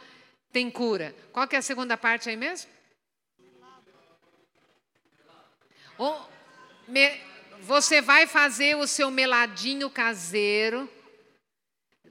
tem 0.51 0.67
cura. 0.71 1.13
Qual 1.31 1.47
que 1.47 1.55
é 1.55 1.59
a 1.59 1.61
segunda 1.61 1.95
parte 1.95 2.27
aí 2.27 2.35
mesmo? 2.35 2.71
O- 5.99 6.21
me- 6.87 7.36
você 7.61 8.01
vai 8.01 8.27
fazer 8.27 8.75
o 8.75 8.87
seu 8.87 9.09
meladinho 9.09 9.89
caseiro. 9.89 10.89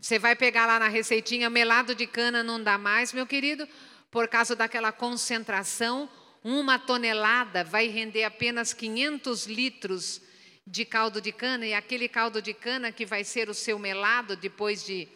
Você 0.01 0.19
vai 0.19 0.37
pegar 0.37 0.67
lá 0.67 0.79
na 0.79 0.89
receitinha, 0.89 1.51
melado 1.51 1.95
de 1.95 2.07
cana 2.07 2.43
não 2.43 2.63
dá 2.63 2.79
mais, 2.79 3.13
meu 3.13 3.27
querido, 3.27 3.67
por 4.11 4.29
causa 4.29 4.55
daquela 4.55 4.93
concentração. 4.93 6.09
Uma 6.45 6.79
tonelada 6.79 7.65
vai 7.65 7.89
render 7.89 8.25
apenas 8.25 8.73
500 8.73 9.47
litros 9.47 10.21
de 10.67 10.85
caldo 10.85 11.21
de 11.21 11.33
cana, 11.33 11.65
e 11.67 11.75
aquele 11.75 12.09
caldo 12.09 12.43
de 12.43 12.53
cana 12.53 12.91
que 12.91 13.07
vai 13.07 13.23
ser 13.23 13.49
o 13.49 13.55
seu 13.55 13.79
melado 13.79 14.37
depois 14.37 14.85
de 14.85 15.09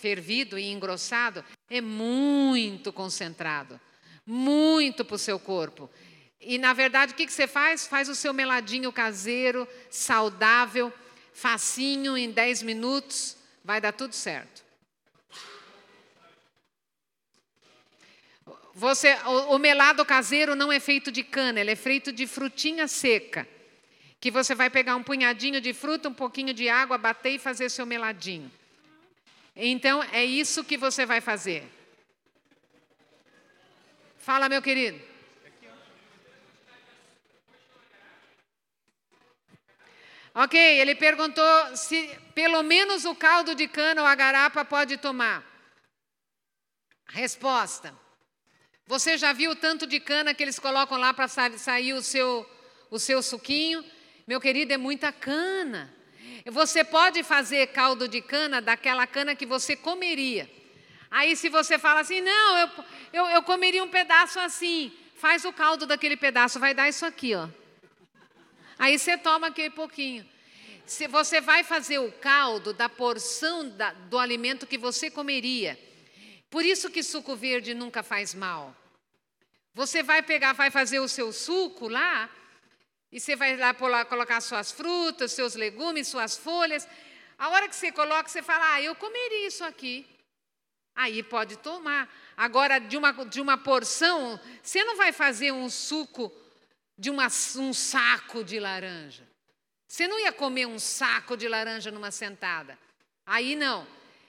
fervido 0.00 0.58
e 0.58 0.70
engrossado, 0.70 1.44
é 1.68 1.80
muito 1.80 2.92
concentrado, 2.92 3.78
muito 4.24 5.04
para 5.04 5.16
o 5.16 5.18
seu 5.18 5.38
corpo. 5.38 5.90
E, 6.40 6.56
na 6.56 6.72
verdade, 6.72 7.12
o 7.12 7.16
que, 7.16 7.28
você 7.28 7.46
faz? 7.46 7.86
Faz 7.86 8.08
o 8.08 8.14
seu 8.14 8.32
meladinho 8.32 8.92
caseiro, 8.92 9.66
saudável, 9.90 10.92
facinho, 11.32 12.16
em 12.16 12.30
10 12.30 12.62
minutos, 12.62 13.36
vai 13.64 13.80
dar 13.80 13.92
tudo 13.92 14.14
certo. 14.14 14.64
Você, 18.72 19.12
o, 19.26 19.56
o 19.56 19.58
melado 19.58 20.04
caseiro 20.04 20.54
não 20.54 20.70
é 20.70 20.78
feito 20.78 21.10
de 21.10 21.24
cana, 21.24 21.60
ele 21.60 21.72
é 21.72 21.76
feito 21.76 22.12
de 22.12 22.26
frutinha 22.28 22.86
seca. 22.86 23.46
Que 24.20 24.30
você 24.30 24.54
vai 24.54 24.70
pegar 24.70 24.94
um 24.94 25.02
punhadinho 25.02 25.60
de 25.60 25.72
fruta, 25.72 26.08
um 26.08 26.14
pouquinho 26.14 26.54
de 26.54 26.68
água, 26.68 26.96
bater 26.96 27.30
e 27.30 27.38
fazer 27.38 27.68
seu 27.70 27.84
meladinho. 27.84 28.50
Então, 29.56 30.00
é 30.12 30.24
isso 30.24 30.62
que 30.62 30.76
você 30.76 31.04
vai 31.04 31.20
fazer. 31.20 31.64
Fala, 34.18 34.48
meu 34.48 34.62
querido. 34.62 35.00
Ok, 40.40 40.56
ele 40.56 40.94
perguntou 40.94 41.76
se 41.76 42.16
pelo 42.32 42.62
menos 42.62 43.04
o 43.04 43.12
caldo 43.12 43.56
de 43.56 43.66
cana 43.66 44.02
ou 44.02 44.06
a 44.06 44.14
garapa 44.14 44.64
pode 44.64 44.96
tomar. 44.96 45.44
Resposta. 47.08 47.92
Você 48.86 49.18
já 49.18 49.32
viu 49.32 49.50
o 49.50 49.56
tanto 49.56 49.84
de 49.84 49.98
cana 49.98 50.32
que 50.32 50.40
eles 50.40 50.56
colocam 50.56 50.96
lá 50.96 51.12
para 51.12 51.26
sair 51.26 51.92
o 51.92 52.00
seu, 52.00 52.48
o 52.88 53.00
seu 53.00 53.20
suquinho? 53.20 53.84
Meu 54.28 54.40
querido, 54.40 54.72
é 54.72 54.76
muita 54.76 55.10
cana. 55.10 55.92
Você 56.46 56.84
pode 56.84 57.24
fazer 57.24 57.66
caldo 57.72 58.06
de 58.06 58.22
cana 58.22 58.62
daquela 58.62 59.08
cana 59.08 59.34
que 59.34 59.44
você 59.44 59.74
comeria. 59.74 60.48
Aí, 61.10 61.34
se 61.34 61.48
você 61.48 61.80
fala 61.80 61.98
assim, 61.98 62.20
não, 62.20 62.58
eu, 62.58 62.70
eu, 63.12 63.26
eu 63.26 63.42
comeria 63.42 63.82
um 63.82 63.90
pedaço 63.90 64.38
assim, 64.38 64.96
faz 65.16 65.44
o 65.44 65.52
caldo 65.52 65.84
daquele 65.84 66.16
pedaço, 66.16 66.60
vai 66.60 66.74
dar 66.74 66.88
isso 66.88 67.04
aqui, 67.04 67.34
ó. 67.34 67.48
Aí 68.78 68.98
você 68.98 69.18
toma 69.18 69.48
aquele 69.48 69.70
pouquinho. 69.70 70.28
Se 70.86 71.06
você 71.06 71.40
vai 71.40 71.64
fazer 71.64 71.98
o 71.98 72.12
caldo 72.12 72.72
da 72.72 72.88
porção 72.88 73.68
da, 73.68 73.92
do 73.92 74.18
alimento 74.18 74.66
que 74.66 74.78
você 74.78 75.10
comeria. 75.10 75.78
Por 76.48 76.64
isso 76.64 76.90
que 76.90 77.02
suco 77.02 77.36
verde 77.36 77.74
nunca 77.74 78.02
faz 78.02 78.34
mal. 78.34 78.74
Você 79.74 80.02
vai 80.02 80.22
pegar, 80.22 80.54
vai 80.54 80.70
fazer 80.70 80.98
o 80.98 81.08
seu 81.08 81.32
suco 81.32 81.88
lá, 81.88 82.30
e 83.12 83.20
você 83.20 83.36
vai 83.36 83.56
lá 83.56 83.74
colocar 84.04 84.40
suas 84.40 84.72
frutas, 84.72 85.32
seus 85.32 85.54
legumes, 85.54 86.08
suas 86.08 86.36
folhas. 86.36 86.86
A 87.38 87.48
hora 87.50 87.68
que 87.68 87.76
você 87.76 87.92
coloca, 87.92 88.28
você 88.28 88.42
fala, 88.42 88.74
ah, 88.74 88.82
eu 88.82 88.94
comeria 88.94 89.46
isso 89.46 89.64
aqui. 89.64 90.06
Aí 90.94 91.22
pode 91.22 91.56
tomar. 91.58 92.12
Agora, 92.36 92.78
de 92.78 92.96
uma, 92.96 93.12
de 93.24 93.40
uma 93.40 93.56
porção, 93.56 94.38
você 94.62 94.82
não 94.84 94.96
vai 94.96 95.12
fazer 95.12 95.52
um 95.52 95.70
suco 95.70 96.32
de 96.98 97.10
uma, 97.10 97.28
um 97.56 97.72
saco 97.72 98.42
de 98.42 98.58
laranja. 98.58 99.26
Você 99.86 100.08
não 100.08 100.18
ia 100.18 100.32
comer 100.32 100.66
um 100.66 100.78
saco 100.78 101.36
de 101.36 101.48
laranja 101.48 101.90
numa 101.90 102.10
sentada. 102.10 102.76
Aí 103.24 103.54
não. 103.54 103.86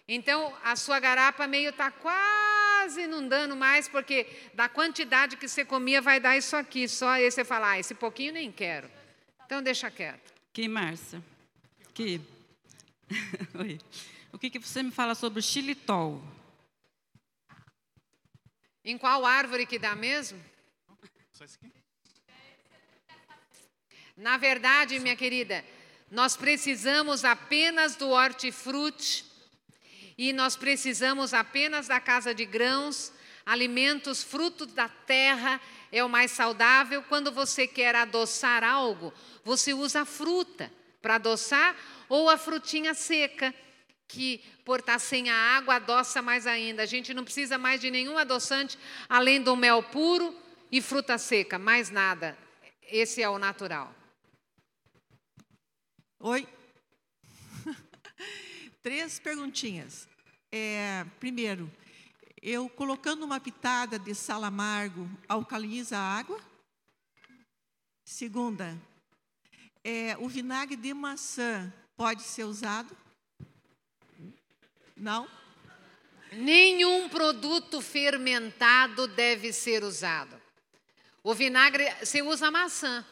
Então, 0.08 0.56
a 0.64 0.76
sua 0.76 1.00
garapa 1.00 1.48
meio 1.48 1.72
está 1.72 1.92
quase 1.92 3.08
não 3.08 3.28
dando 3.28 3.56
mais, 3.56 3.88
porque 3.88 4.28
da 4.54 4.70
quantidade 4.70 5.36
que 5.36 5.48
você 5.48 5.66
comia 5.66 6.02
vai 6.02 6.20
dar 6.20 6.38
isso 6.38 6.56
aqui. 6.56 6.88
Só 6.88 7.10
aí 7.10 7.30
você 7.30 7.44
fala, 7.44 7.72
ah, 7.72 7.80
esse 7.80 7.94
pouquinho 7.94 8.34
nem 8.34 8.52
quero. 8.52 8.90
Então, 9.46 9.62
deixa 9.62 9.90
quieto. 9.90 10.34
Que, 10.54 10.68
Márcia? 10.68 11.24
Que? 11.94 12.22
Oi. 13.60 13.80
O 14.32 14.38
que, 14.38 14.50
que 14.50 14.60
você 14.60 14.84
me 14.84 14.92
fala 14.92 15.16
sobre 15.16 15.40
o 15.40 15.44
xilitol? 15.44 16.24
Em 18.86 18.98
qual 18.98 19.26
árvore 19.26 19.66
que 19.66 19.78
dá 19.78 19.96
mesmo? 19.96 20.40
Na 24.20 24.36
verdade, 24.36 25.00
minha 25.00 25.16
querida, 25.16 25.64
nós 26.12 26.36
precisamos 26.36 27.24
apenas 27.24 27.96
do 27.96 28.10
hortifruti 28.10 29.24
e 30.18 30.34
nós 30.34 30.58
precisamos 30.58 31.34
apenas 31.34 31.88
da 31.88 32.02
casa 32.02 32.36
de 32.36 32.44
grãos, 32.44 33.14
alimentos, 33.46 34.22
frutos 34.22 34.68
da 34.74 34.90
terra 34.90 35.62
é 35.90 36.04
o 36.04 36.10
mais 36.10 36.32
saudável. 36.32 37.02
Quando 37.04 37.32
você 37.32 37.66
quer 37.66 37.96
adoçar 37.96 38.62
algo, 38.62 39.14
você 39.46 39.74
usa 39.74 40.02
a 40.02 40.06
fruta 40.06 40.70
para 41.02 41.16
adoçar 41.16 41.74
ou 42.10 42.30
a 42.30 42.36
frutinha 42.36 42.94
seca 42.94 43.56
que 44.06 44.44
por 44.66 44.82
estar 44.82 45.00
sem 45.00 45.30
a 45.30 45.36
água 45.56 45.76
adoça 45.76 46.22
mais 46.22 46.46
ainda. 46.46 46.84
A 46.84 46.86
gente 46.86 47.14
não 47.14 47.24
precisa 47.24 47.58
mais 47.58 47.80
de 47.80 47.90
nenhum 47.90 48.18
adoçante 48.18 48.78
além 49.08 49.42
do 49.42 49.56
mel 49.56 49.82
puro 49.82 50.38
e 50.70 50.82
fruta 50.82 51.18
seca, 51.18 51.58
mais 51.58 51.90
nada. 51.90 52.38
Esse 52.84 53.22
é 53.22 53.30
o 53.30 53.40
natural. 53.40 53.96
Oi. 56.22 56.46
Três 58.84 59.20
perguntinhas. 59.20 60.06
É, 60.52 61.06
primeiro, 61.18 61.72
eu 62.42 62.68
colocando 62.68 63.24
uma 63.24 63.40
pitada 63.40 63.98
de 63.98 64.14
sal 64.14 64.44
amargo 64.44 65.10
alcaliniza 65.30 65.98
a 65.98 66.18
água? 66.18 66.38
Segunda, 68.04 68.78
é, 69.82 70.18
o 70.18 70.28
vinagre 70.28 70.76
de 70.76 70.94
maçã 70.94 71.74
pode 71.96 72.24
ser 72.24 72.44
usado? 72.44 72.98
Não? 74.98 75.26
Nenhum 76.34 77.08
produto 77.08 77.80
fermentado 77.80 79.08
deve 79.08 79.54
ser 79.54 79.86
usado. 79.86 80.36
O 81.24 81.34
vinagre, 81.34 81.90
você 82.02 82.22
usa 82.22 82.52
maçã. 82.52 83.06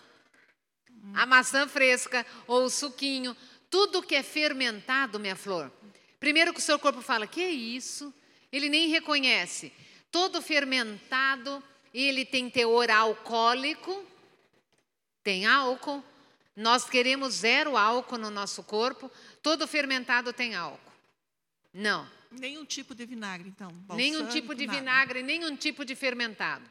A 1.14 1.26
maçã 1.26 1.68
fresca 1.68 2.26
ou 2.46 2.66
o 2.66 2.70
suquinho, 2.70 3.36
tudo 3.70 4.02
que 4.02 4.16
é 4.16 4.24
fermentado, 4.24 5.20
minha 5.20 5.36
flor. 5.36 5.72
Primeiro 6.20 6.54
que 6.54 6.60
o 6.60 6.64
seu 6.64 6.80
corpo 6.80 7.02
fala, 7.02 7.28
que 7.28 7.42
é 7.42 7.50
isso? 7.50 8.14
Ele 8.52 8.70
nem 8.70 8.88
reconhece. 8.88 9.72
Todo 10.12 10.42
fermentado, 10.42 11.64
ele 11.94 12.26
tem 12.26 12.50
teor 12.50 12.90
alcoólico, 12.90 14.06
tem 15.24 15.46
álcool. 15.46 16.04
Nós 16.56 16.90
queremos 16.90 17.36
zero 17.36 17.78
álcool 17.78 18.18
no 18.18 18.32
nosso 18.32 18.64
corpo. 18.64 19.12
Todo 19.44 19.68
fermentado 19.68 20.34
tem 20.34 20.56
álcool. 20.56 20.92
Não. 21.74 22.10
Nenhum 22.32 22.66
tipo 22.66 22.96
de 22.96 23.06
vinagre, 23.06 23.50
então? 23.50 23.72
Nenhum 23.94 24.28
tipo 24.28 24.56
de 24.56 24.66
nada. 24.66 24.80
vinagre, 24.80 25.24
nenhum 25.24 25.56
tipo 25.56 25.86
de 25.86 25.96
fermentado. 25.96 26.66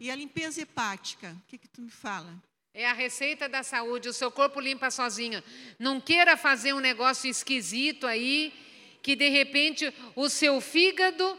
E 0.00 0.10
a 0.10 0.14
limpeza 0.14 0.60
hepática, 0.60 1.36
o 1.44 1.48
que, 1.48 1.58
que 1.58 1.68
tu 1.68 1.80
me 1.80 1.90
fala? 1.90 2.32
É 2.78 2.86
a 2.86 2.92
receita 2.92 3.48
da 3.48 3.64
saúde, 3.64 4.08
o 4.08 4.12
seu 4.12 4.30
corpo 4.30 4.60
limpa 4.60 4.88
sozinho. 4.88 5.42
Não 5.80 6.00
queira 6.00 6.36
fazer 6.36 6.72
um 6.72 6.78
negócio 6.78 7.28
esquisito 7.28 8.06
aí, 8.06 8.54
que 9.02 9.16
de 9.16 9.28
repente 9.28 9.92
o 10.14 10.28
seu 10.28 10.60
fígado. 10.60 11.36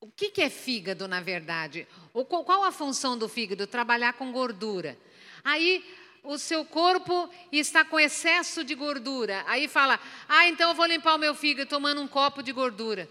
O 0.00 0.06
que, 0.12 0.30
que 0.30 0.42
é 0.42 0.48
fígado, 0.48 1.08
na 1.08 1.20
verdade? 1.20 1.88
Qual 2.28 2.62
a 2.62 2.70
função 2.70 3.18
do 3.18 3.28
fígado? 3.28 3.66
Trabalhar 3.66 4.12
com 4.12 4.30
gordura. 4.30 4.96
Aí 5.42 5.84
o 6.22 6.38
seu 6.38 6.64
corpo 6.64 7.28
está 7.50 7.84
com 7.84 7.98
excesso 7.98 8.62
de 8.62 8.76
gordura. 8.76 9.42
Aí 9.48 9.66
fala: 9.66 9.98
"Ah, 10.28 10.46
então 10.46 10.68
eu 10.70 10.76
vou 10.76 10.86
limpar 10.86 11.16
o 11.16 11.18
meu 11.18 11.34
fígado 11.34 11.68
tomando 11.68 12.00
um 12.00 12.06
copo 12.06 12.44
de 12.44 12.52
gordura". 12.52 13.10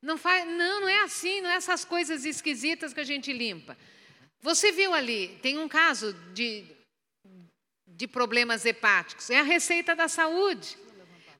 Não 0.00 0.16
faz, 0.16 0.46
não, 0.46 0.82
não 0.82 0.88
é 0.88 1.02
assim, 1.02 1.40
não 1.40 1.50
é 1.50 1.56
essas 1.56 1.84
coisas 1.84 2.24
esquisitas 2.24 2.94
que 2.94 3.00
a 3.00 3.04
gente 3.12 3.32
limpa. 3.32 3.76
Você 4.44 4.70
viu 4.70 4.92
ali, 4.94 5.38
tem 5.42 5.58
um 5.58 5.66
caso 5.66 6.12
de 6.32 6.64
de 7.86 8.08
problemas 8.08 8.64
hepáticos. 8.64 9.30
É 9.30 9.38
a 9.38 9.42
receita 9.44 9.94
da 9.94 10.08
saúde. 10.08 10.76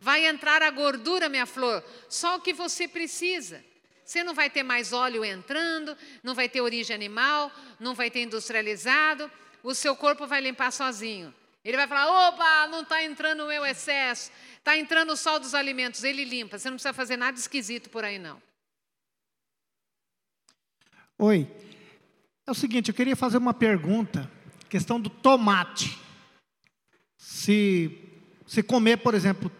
Vai 0.00 0.24
entrar 0.24 0.62
a 0.62 0.70
gordura, 0.70 1.28
minha 1.28 1.46
flor, 1.46 1.84
só 2.08 2.36
o 2.36 2.40
que 2.40 2.52
você 2.52 2.86
precisa. 2.86 3.64
Você 4.04 4.22
não 4.22 4.34
vai 4.34 4.48
ter 4.48 4.62
mais 4.62 4.92
óleo 4.92 5.24
entrando, 5.24 5.96
não 6.22 6.34
vai 6.34 6.48
ter 6.48 6.60
origem 6.60 6.94
animal, 6.94 7.50
não 7.80 7.92
vai 7.94 8.10
ter 8.10 8.22
industrializado 8.22 9.30
o 9.64 9.74
seu 9.74 9.96
corpo 9.96 10.26
vai 10.26 10.42
limpar 10.42 10.70
sozinho. 10.70 11.34
Ele 11.64 11.76
vai 11.76 11.88
falar: 11.88 12.28
opa, 12.28 12.68
não 12.68 12.82
está 12.82 13.02
entrando 13.02 13.44
o 13.44 13.48
meu 13.48 13.64
excesso, 13.64 14.30
está 14.58 14.76
entrando 14.76 15.14
o 15.14 15.16
sol 15.16 15.40
dos 15.40 15.54
alimentos. 15.54 16.04
Ele 16.04 16.22
limpa, 16.22 16.58
você 16.58 16.68
não 16.68 16.76
precisa 16.76 16.92
fazer 16.92 17.16
nada 17.16 17.38
esquisito 17.38 17.88
por 17.88 18.04
aí, 18.04 18.18
não. 18.18 18.40
Oi. 21.18 21.48
É 22.46 22.50
o 22.50 22.54
seguinte, 22.54 22.88
eu 22.88 22.94
queria 22.94 23.16
fazer 23.16 23.38
uma 23.38 23.54
pergunta, 23.54 24.30
questão 24.68 25.00
do 25.00 25.08
tomate. 25.08 25.98
Se 27.16 28.04
se 28.46 28.62
comer, 28.62 28.98
por 28.98 29.14
exemplo, 29.14 29.50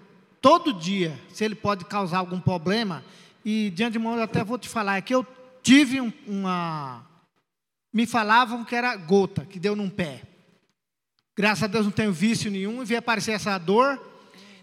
todo 0.41 0.73
dia, 0.73 1.19
se 1.31 1.45
ele 1.45 1.55
pode 1.55 1.85
causar 1.87 2.19
algum 2.19 2.39
problema, 2.39 3.05
e 3.45 3.71
de 3.71 3.83
antemão 3.83 4.17
eu 4.17 4.23
até 4.23 4.45
vou 4.45 4.59
te 4.59 4.69
falar, 4.69 4.99
é 4.99 5.01
que 5.01 5.15
eu 5.15 5.27
tive 5.63 6.01
uma, 6.27 7.05
me 7.93 8.07
falavam 8.07 8.65
que 8.65 8.77
era 8.77 8.95
gota, 8.97 9.45
que 9.47 9.59
deu 9.59 9.75
num 9.75 9.89
pé. 9.89 10.23
Graças 11.37 11.65
a 11.65 11.67
Deus 11.67 11.87
não 11.87 11.93
tenho 11.93 12.13
vício 12.13 12.51
nenhum, 12.51 12.83
e 12.83 12.85
veio 12.85 12.99
aparecer 12.99 13.33
essa 13.33 13.57
dor. 13.59 14.01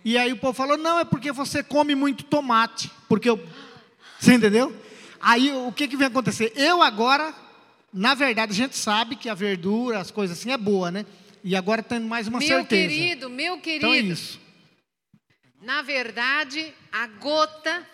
E 0.05 0.17
aí 0.17 0.31
o 0.31 0.37
povo 0.37 0.53
falou: 0.53 0.77
não, 0.77 0.99
é 0.99 1.03
porque 1.03 1.31
você 1.31 1.61
come 1.61 1.95
muito 1.95 2.23
tomate. 2.23 2.89
Porque 3.09 3.29
eu. 3.29 3.45
Você 4.19 4.33
entendeu? 4.33 4.73
Aí 5.19 5.51
o 5.51 5.71
que, 5.71 5.87
que 5.87 5.97
vem 5.97 6.07
acontecer? 6.07 6.53
Eu 6.55 6.81
agora, 6.81 7.35
na 7.93 8.13
verdade, 8.13 8.51
a 8.51 8.55
gente 8.55 8.77
sabe 8.77 9.15
que 9.15 9.29
a 9.29 9.33
verdura, 9.33 9.99
as 9.99 10.11
coisas 10.11 10.37
assim, 10.37 10.51
é 10.51 10.57
boa, 10.57 10.91
né? 10.91 11.05
E 11.43 11.55
agora 11.55 11.81
tendo 11.83 12.07
mais 12.07 12.27
uma 12.27 12.39
meu 12.39 12.47
certeza. 12.47 12.87
Meu 12.87 12.89
querido, 12.89 13.29
meu 13.29 13.59
querido. 13.59 13.85
Então 13.87 13.93
é 13.93 13.99
isso. 13.99 14.39
Na 15.61 15.81
verdade, 15.81 16.73
a 16.91 17.07
gota, 17.07 17.87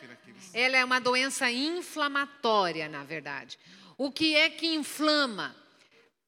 ela 0.53 0.77
é 0.77 0.85
uma 0.85 0.99
doença 0.99 1.49
inflamatória, 1.51 2.87
na 2.87 3.03
verdade. 3.03 3.57
O 3.97 4.11
que 4.11 4.35
é 4.35 4.49
que 4.49 4.67
inflama? 4.67 5.55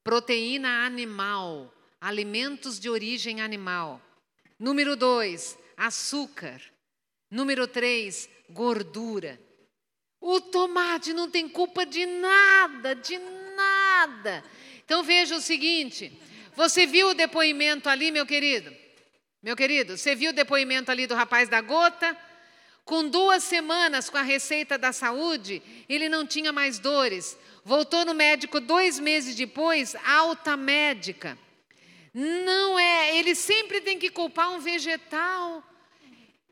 Proteína 0.02 0.84
animal, 0.84 1.72
alimentos 2.00 2.80
de 2.80 2.90
origem 2.90 3.40
animal. 3.40 4.00
Número 4.58 4.96
dois, 4.96 5.56
açúcar. 5.76 6.60
Número 7.30 7.66
três, 7.66 8.28
gordura. 8.50 9.40
O 10.20 10.40
tomate 10.40 11.12
não 11.12 11.30
tem 11.30 11.48
culpa 11.48 11.86
de 11.86 12.04
nada, 12.04 12.94
de 12.94 13.16
nada. 13.18 13.39
Então 14.84 15.02
veja 15.02 15.36
o 15.36 15.40
seguinte: 15.40 16.12
você 16.56 16.86
viu 16.86 17.08
o 17.08 17.14
depoimento 17.14 17.88
ali, 17.88 18.10
meu 18.10 18.26
querido? 18.26 18.74
Meu 19.42 19.56
querido, 19.56 19.96
você 19.96 20.14
viu 20.14 20.30
o 20.30 20.34
depoimento 20.34 20.90
ali 20.90 21.06
do 21.06 21.14
rapaz 21.14 21.48
da 21.48 21.60
gota? 21.60 22.16
Com 22.84 23.08
duas 23.08 23.44
semanas 23.44 24.10
com 24.10 24.18
a 24.18 24.22
receita 24.22 24.76
da 24.76 24.92
saúde, 24.92 25.62
ele 25.88 26.08
não 26.08 26.26
tinha 26.26 26.52
mais 26.52 26.78
dores. 26.78 27.38
Voltou 27.64 28.04
no 28.04 28.12
médico 28.12 28.58
dois 28.60 28.98
meses 28.98 29.34
depois, 29.36 29.94
alta 30.04 30.56
médica. 30.56 31.38
Não 32.12 32.78
é, 32.78 33.16
ele 33.16 33.34
sempre 33.34 33.80
tem 33.80 33.98
que 33.98 34.10
culpar 34.10 34.50
um 34.50 34.58
vegetal. 34.58 35.62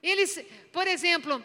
Eles, 0.03 0.41
por 0.73 0.87
exemplo, 0.87 1.45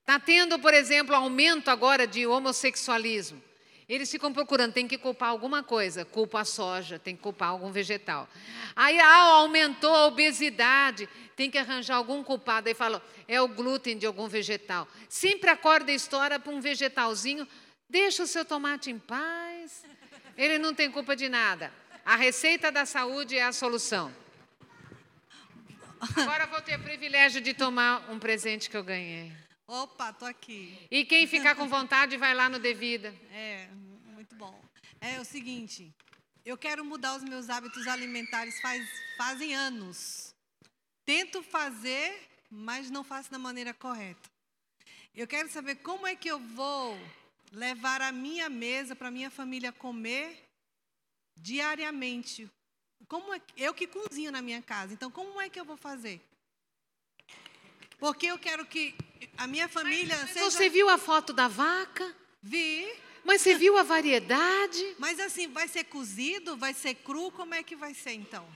está 0.00 0.20
tendo, 0.20 0.58
por 0.58 0.74
exemplo, 0.74 1.14
aumento 1.14 1.70
agora 1.70 2.06
de 2.06 2.26
homossexualismo. 2.26 3.47
Eles 3.88 4.10
ficam 4.10 4.30
procurando, 4.32 4.74
tem 4.74 4.86
que 4.86 4.98
culpar 4.98 5.30
alguma 5.30 5.62
coisa, 5.62 6.04
culpa 6.04 6.40
a 6.40 6.44
soja, 6.44 6.98
tem 6.98 7.16
que 7.16 7.22
culpar 7.22 7.48
algum 7.48 7.72
vegetal. 7.72 8.28
Aí 8.76 9.00
ah, 9.00 9.38
aumentou 9.38 9.94
a 9.94 10.06
obesidade, 10.06 11.08
tem 11.34 11.50
que 11.50 11.56
arranjar 11.56 11.96
algum 11.96 12.22
culpado. 12.22 12.68
Aí 12.68 12.74
falam, 12.74 13.00
é 13.26 13.40
o 13.40 13.48
glúten 13.48 13.96
de 13.96 14.04
algum 14.04 14.28
vegetal. 14.28 14.86
Sempre 15.08 15.48
acorda 15.48 15.90
a 15.90 15.94
história 15.94 16.38
para 16.38 16.52
um 16.52 16.60
vegetalzinho, 16.60 17.48
deixa 17.88 18.24
o 18.24 18.26
seu 18.26 18.44
tomate 18.44 18.90
em 18.90 18.98
paz. 18.98 19.84
Ele 20.36 20.58
não 20.58 20.74
tem 20.74 20.90
culpa 20.90 21.16
de 21.16 21.28
nada. 21.30 21.72
A 22.04 22.14
receita 22.14 22.70
da 22.70 22.84
saúde 22.84 23.38
é 23.38 23.44
a 23.44 23.52
solução. 23.52 24.14
Agora 26.14 26.46
vou 26.46 26.60
ter 26.60 26.78
o 26.78 26.82
privilégio 26.82 27.40
de 27.40 27.54
tomar 27.54 28.10
um 28.10 28.18
presente 28.18 28.68
que 28.68 28.76
eu 28.76 28.84
ganhei. 28.84 29.32
Opa, 29.70 30.14
tô 30.14 30.24
aqui. 30.24 30.78
E 30.90 31.04
quem 31.04 31.26
ficar 31.26 31.54
com 31.54 31.68
vontade 31.68 32.16
vai 32.16 32.32
lá 32.32 32.48
no 32.48 32.58
Devida. 32.58 33.14
É, 33.30 33.68
muito 34.06 34.34
bom. 34.34 34.58
É 34.98 35.20
o 35.20 35.26
seguinte, 35.26 35.94
eu 36.42 36.56
quero 36.56 36.82
mudar 36.82 37.14
os 37.14 37.22
meus 37.22 37.50
hábitos 37.50 37.86
alimentares 37.86 38.58
faz, 38.62 38.88
fazem 39.18 39.54
anos. 39.54 40.34
Tento 41.04 41.42
fazer, 41.42 42.18
mas 42.50 42.90
não 42.90 43.04
faço 43.04 43.30
da 43.30 43.38
maneira 43.38 43.74
correta. 43.74 44.30
Eu 45.14 45.26
quero 45.26 45.50
saber 45.50 45.74
como 45.76 46.06
é 46.06 46.16
que 46.16 46.28
eu 46.28 46.38
vou 46.38 46.98
levar 47.52 48.00
a 48.00 48.10
minha 48.10 48.48
mesa 48.48 48.96
para 48.96 49.10
minha 49.10 49.30
família 49.30 49.70
comer 49.70 50.48
diariamente. 51.36 52.50
Como 53.06 53.34
é, 53.34 53.42
eu 53.54 53.74
que 53.74 53.86
cozinho 53.86 54.32
na 54.32 54.40
minha 54.40 54.62
casa, 54.62 54.94
então 54.94 55.10
como 55.10 55.38
é 55.38 55.50
que 55.50 55.60
eu 55.60 55.64
vou 55.66 55.76
fazer? 55.76 56.22
Porque 57.98 58.26
eu 58.26 58.38
quero 58.38 58.64
que 58.64 58.94
a 59.36 59.46
minha 59.46 59.68
família 59.68 60.16
mas, 60.16 60.30
seja... 60.30 60.50
Você 60.50 60.68
viu 60.68 60.88
a 60.88 60.98
foto 60.98 61.32
da 61.32 61.48
vaca? 61.48 62.14
Vi. 62.42 62.88
Mas 63.24 63.42
você 63.42 63.54
viu 63.54 63.76
a 63.76 63.82
variedade? 63.82 64.94
Mas 64.98 65.20
assim, 65.20 65.48
vai 65.48 65.68
ser 65.68 65.84
cozido? 65.84 66.56
Vai 66.56 66.72
ser 66.72 66.94
cru? 66.94 67.30
Como 67.30 67.54
é 67.54 67.62
que 67.62 67.76
vai 67.76 67.94
ser 67.94 68.12
então? 68.12 68.46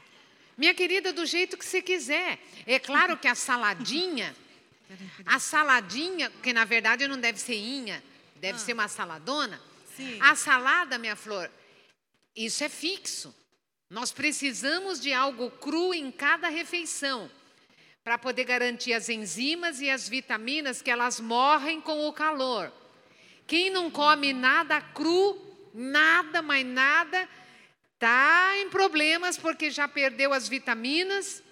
Minha 0.57 0.75
querida, 0.75 1.13
do 1.13 1.27
jeito 1.27 1.57
que 1.57 1.65
você 1.65 1.83
quiser. 1.83 2.39
É 2.67 2.79
claro 2.79 3.17
que 3.17 3.29
a 3.29 3.35
saladinha, 3.35 4.35
a 5.27 5.39
saladinha, 5.39 6.31
que 6.43 6.53
na 6.53 6.65
verdade 6.65 7.07
não 7.07 7.19
deve 7.19 7.39
ser 7.39 7.55
inha, 7.55 8.03
deve 8.37 8.57
ah. 8.57 8.61
ser 8.61 8.73
uma 8.73 8.89
saladona. 8.89 9.61
Sim. 9.97 10.19
A 10.21 10.35
salada, 10.35 10.99
minha 10.99 11.17
flor, 11.17 11.51
isso 12.35 12.65
é 12.65 12.69
fixo. 12.69 13.35
Nós 13.91 14.11
precisamos 14.11 15.01
de 15.01 15.13
algo 15.13 15.51
cru 15.51 15.93
em 15.93 16.11
cada 16.11 16.49
refeição 16.49 17.31
para 18.05 18.19
poder 18.19 18.45
garantir 18.45 18.93
as 18.93 19.09
enzimas 19.09 19.81
e 19.81 19.89
as 19.89 20.09
vitaminas 20.09 20.83
que 20.83 20.91
elas 20.91 21.21
morrem 21.21 21.81
com 21.81 22.09
o 22.09 22.13
calor. 22.13 22.73
Quem 23.47 23.71
não 23.71 23.91
come 23.91 24.33
nada 24.33 24.81
cru, 24.81 25.41
nada, 25.73 26.43
mais 26.43 26.67
nada, 26.67 27.29
está 27.95 28.55
em 28.59 28.69
problemas 28.71 29.39
porque 29.39 29.71
já 29.71 29.87
perdeu 29.87 30.33
as 30.33 30.49
vitaminas 30.49 31.43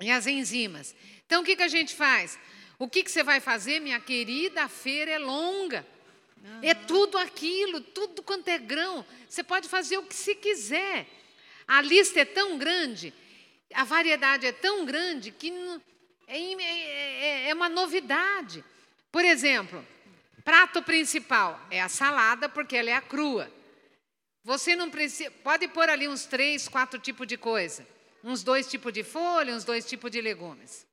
e 0.00 0.10
as 0.10 0.26
enzimas. 0.26 0.94
Então, 1.26 1.42
o 1.42 1.44
que, 1.44 1.56
que 1.56 1.62
a 1.62 1.68
gente 1.68 1.94
faz? 1.94 2.38
O 2.78 2.88
que, 2.88 3.04
que 3.04 3.10
você 3.10 3.22
vai 3.22 3.40
fazer, 3.40 3.80
minha 3.80 4.00
querida? 4.00 4.64
A 4.64 4.68
feira 4.68 5.12
é 5.12 5.18
longa. 5.18 5.86
Uhum. 6.42 6.58
É 6.62 6.74
tudo 6.74 7.16
aquilo, 7.16 7.80
tudo 7.80 8.22
quanto 8.22 8.48
é 8.48 8.58
grão. 8.58 9.06
Você 9.28 9.42
pode 9.42 9.68
fazer 9.68 9.96
o 9.98 10.02
que 10.02 10.14
se 10.14 10.34
quiser. 10.34 11.06
A 11.66 11.80
lista 11.80 12.20
é 12.20 12.24
tão 12.24 12.58
grande, 12.58 13.14
a 13.74 13.84
variedade 13.84 14.46
é 14.46 14.52
tão 14.52 14.84
grande 14.84 15.30
que 15.30 15.52
é, 16.26 16.38
é, 16.38 16.64
é, 16.64 17.48
é 17.50 17.54
uma 17.54 17.68
novidade. 17.68 18.64
Por 19.10 19.24
exemplo, 19.24 19.84
prato 20.44 20.82
principal 20.82 21.60
é 21.70 21.80
a 21.80 21.88
salada, 21.88 22.48
porque 22.48 22.76
ela 22.76 22.90
é 22.90 22.94
a 22.94 23.00
crua. 23.00 23.50
Você 24.44 24.76
não 24.76 24.90
precisa. 24.90 25.30
Pode 25.42 25.66
pôr 25.68 25.88
ali 25.88 26.06
uns 26.06 26.26
três, 26.26 26.68
quatro 26.68 26.98
tipos 26.98 27.26
de 27.26 27.36
coisa. 27.36 27.86
Uns 28.22 28.42
dois 28.42 28.68
tipos 28.68 28.92
de 28.92 29.02
folha, 29.02 29.54
uns 29.54 29.64
dois 29.64 29.86
tipos 29.86 30.10
de 30.10 30.20
legumes. 30.20 30.86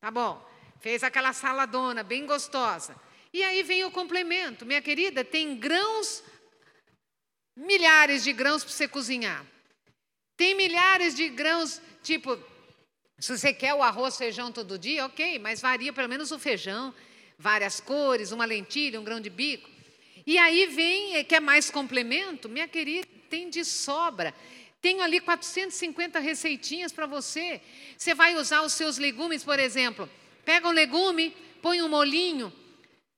Tá 0.00 0.10
bom. 0.10 0.46
Fez 0.80 1.02
aquela 1.02 1.32
saladona 1.32 2.02
bem 2.02 2.26
gostosa. 2.26 2.96
E 3.32 3.42
aí 3.42 3.62
vem 3.62 3.84
o 3.84 3.90
complemento. 3.90 4.66
Minha 4.66 4.82
querida, 4.82 5.24
tem 5.24 5.56
grãos, 5.56 6.22
milhares 7.56 8.24
de 8.24 8.32
grãos 8.32 8.64
para 8.64 8.72
você 8.72 8.88
cozinhar. 8.88 9.44
Tem 10.40 10.54
milhares 10.54 11.14
de 11.14 11.28
grãos, 11.28 11.82
tipo, 12.02 12.34
se 13.18 13.36
você 13.36 13.52
quer 13.52 13.74
o 13.74 13.82
arroz, 13.82 14.16
feijão 14.16 14.50
todo 14.50 14.78
dia, 14.78 15.04
ok, 15.04 15.38
mas 15.38 15.60
varia 15.60 15.92
pelo 15.92 16.08
menos 16.08 16.32
o 16.32 16.38
feijão, 16.38 16.94
várias 17.38 17.78
cores, 17.78 18.32
uma 18.32 18.46
lentilha, 18.46 18.98
um 18.98 19.04
grão 19.04 19.20
de 19.20 19.28
bico. 19.28 19.68
E 20.26 20.38
aí 20.38 20.64
vem, 20.64 21.16
eh, 21.16 21.24
quer 21.24 21.40
mais 21.40 21.68
complemento? 21.68 22.48
Minha 22.48 22.66
querida, 22.66 23.06
tem 23.28 23.50
de 23.50 23.62
sobra. 23.66 24.34
Tenho 24.80 25.02
ali 25.02 25.20
450 25.20 26.18
receitinhas 26.18 26.90
para 26.90 27.04
você. 27.04 27.60
Você 27.94 28.14
vai 28.14 28.34
usar 28.34 28.62
os 28.62 28.72
seus 28.72 28.96
legumes, 28.96 29.44
por 29.44 29.58
exemplo. 29.58 30.08
Pega 30.42 30.66
um 30.66 30.72
legume, 30.72 31.36
põe 31.60 31.82
um 31.82 31.88
molinho, 31.90 32.50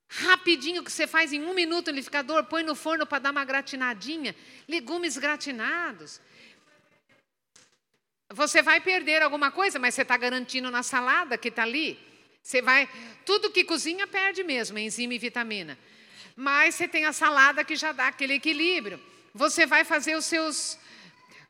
rapidinho 0.09 0.83
que 0.83 0.91
você 0.91 1.07
faz 1.07 1.33
em 1.33 1.45
um 1.45 1.55
minuto 1.55 1.87
no 1.87 1.93
liquidificador, 1.93 2.47
põe 2.47 2.65
no 2.65 2.75
forno 2.75 3.07
para 3.07 3.21
dar 3.21 3.31
uma 3.31 3.45
gratinadinha. 3.45 4.35
Legumes 4.67 5.17
gratinados. 5.17 6.21
Você 8.33 8.63
vai 8.63 8.81
perder 8.81 9.23
alguma 9.23 9.51
coisa, 9.51 9.79
mas 9.79 9.95
você 9.95 10.03
está 10.03 10.17
garantindo 10.17 10.71
na 10.71 10.83
salada 10.83 11.37
que 11.37 11.49
está 11.49 11.63
ali. 11.63 11.99
Você 12.43 12.63
vai. 12.63 12.89
Tudo 13.25 13.51
que 13.51 13.65
cozinha 13.65 14.07
perde 14.07 14.43
mesmo, 14.43 14.79
enzima 14.79 15.15
e 15.15 15.19
vitamina. 15.19 15.79
Mas 16.35 16.75
você 16.75 16.89
tem 16.89 17.05
a 17.05 17.13
salada 17.13 17.65
que 17.65 17.77
já 17.77 17.93
dá 17.93 18.09
aquele 18.09 18.35
equilíbrio. 18.35 19.01
Você 19.35 19.67
vai 19.67 19.85
fazer 19.85 20.17
os 20.17 20.25
seus, 20.25 20.79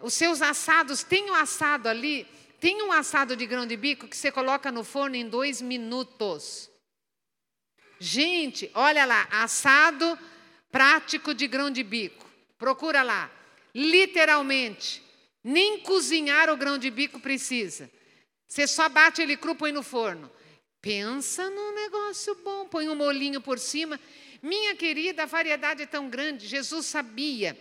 os 0.00 0.12
seus 0.12 0.42
assados. 0.42 1.02
Tem 1.02 1.30
um 1.30 1.34
assado 1.34 1.88
ali, 1.88 2.26
tem 2.60 2.82
um 2.82 2.92
assado 2.92 3.36
de 3.36 3.46
grão 3.46 3.66
de 3.66 3.76
bico 3.76 4.08
que 4.08 4.16
você 4.16 4.30
coloca 4.30 4.70
no 4.72 4.84
forno 4.84 5.16
em 5.16 5.28
dois 5.28 5.62
minutos. 5.62 6.70
Gente, 7.98 8.70
olha 8.74 9.04
lá, 9.04 9.28
assado 9.30 10.18
prático 10.70 11.32
de 11.32 11.46
grão 11.46 11.70
de 11.70 11.84
bico. 11.84 12.28
Procura 12.58 13.02
lá. 13.02 13.30
Literalmente, 13.74 15.02
nem 15.42 15.80
cozinhar 15.80 16.50
o 16.50 16.56
grão 16.56 16.78
de 16.78 16.90
bico 16.90 17.18
precisa. 17.20 17.90
Você 18.46 18.66
só 18.66 18.88
bate 18.88 19.22
ele 19.22 19.36
cru, 19.36 19.54
põe 19.54 19.72
no 19.72 19.82
forno. 19.82 20.30
Pensa 20.80 21.48
num 21.48 21.74
negócio 21.74 22.34
bom, 22.44 22.66
põe 22.66 22.88
um 22.88 22.94
molinho 22.94 23.40
por 23.40 23.58
cima. 23.58 23.98
Minha 24.42 24.74
querida, 24.74 25.22
a 25.22 25.26
variedade 25.26 25.82
é 25.82 25.86
tão 25.86 26.08
grande. 26.10 26.46
Jesus 26.46 26.86
sabia 26.86 27.56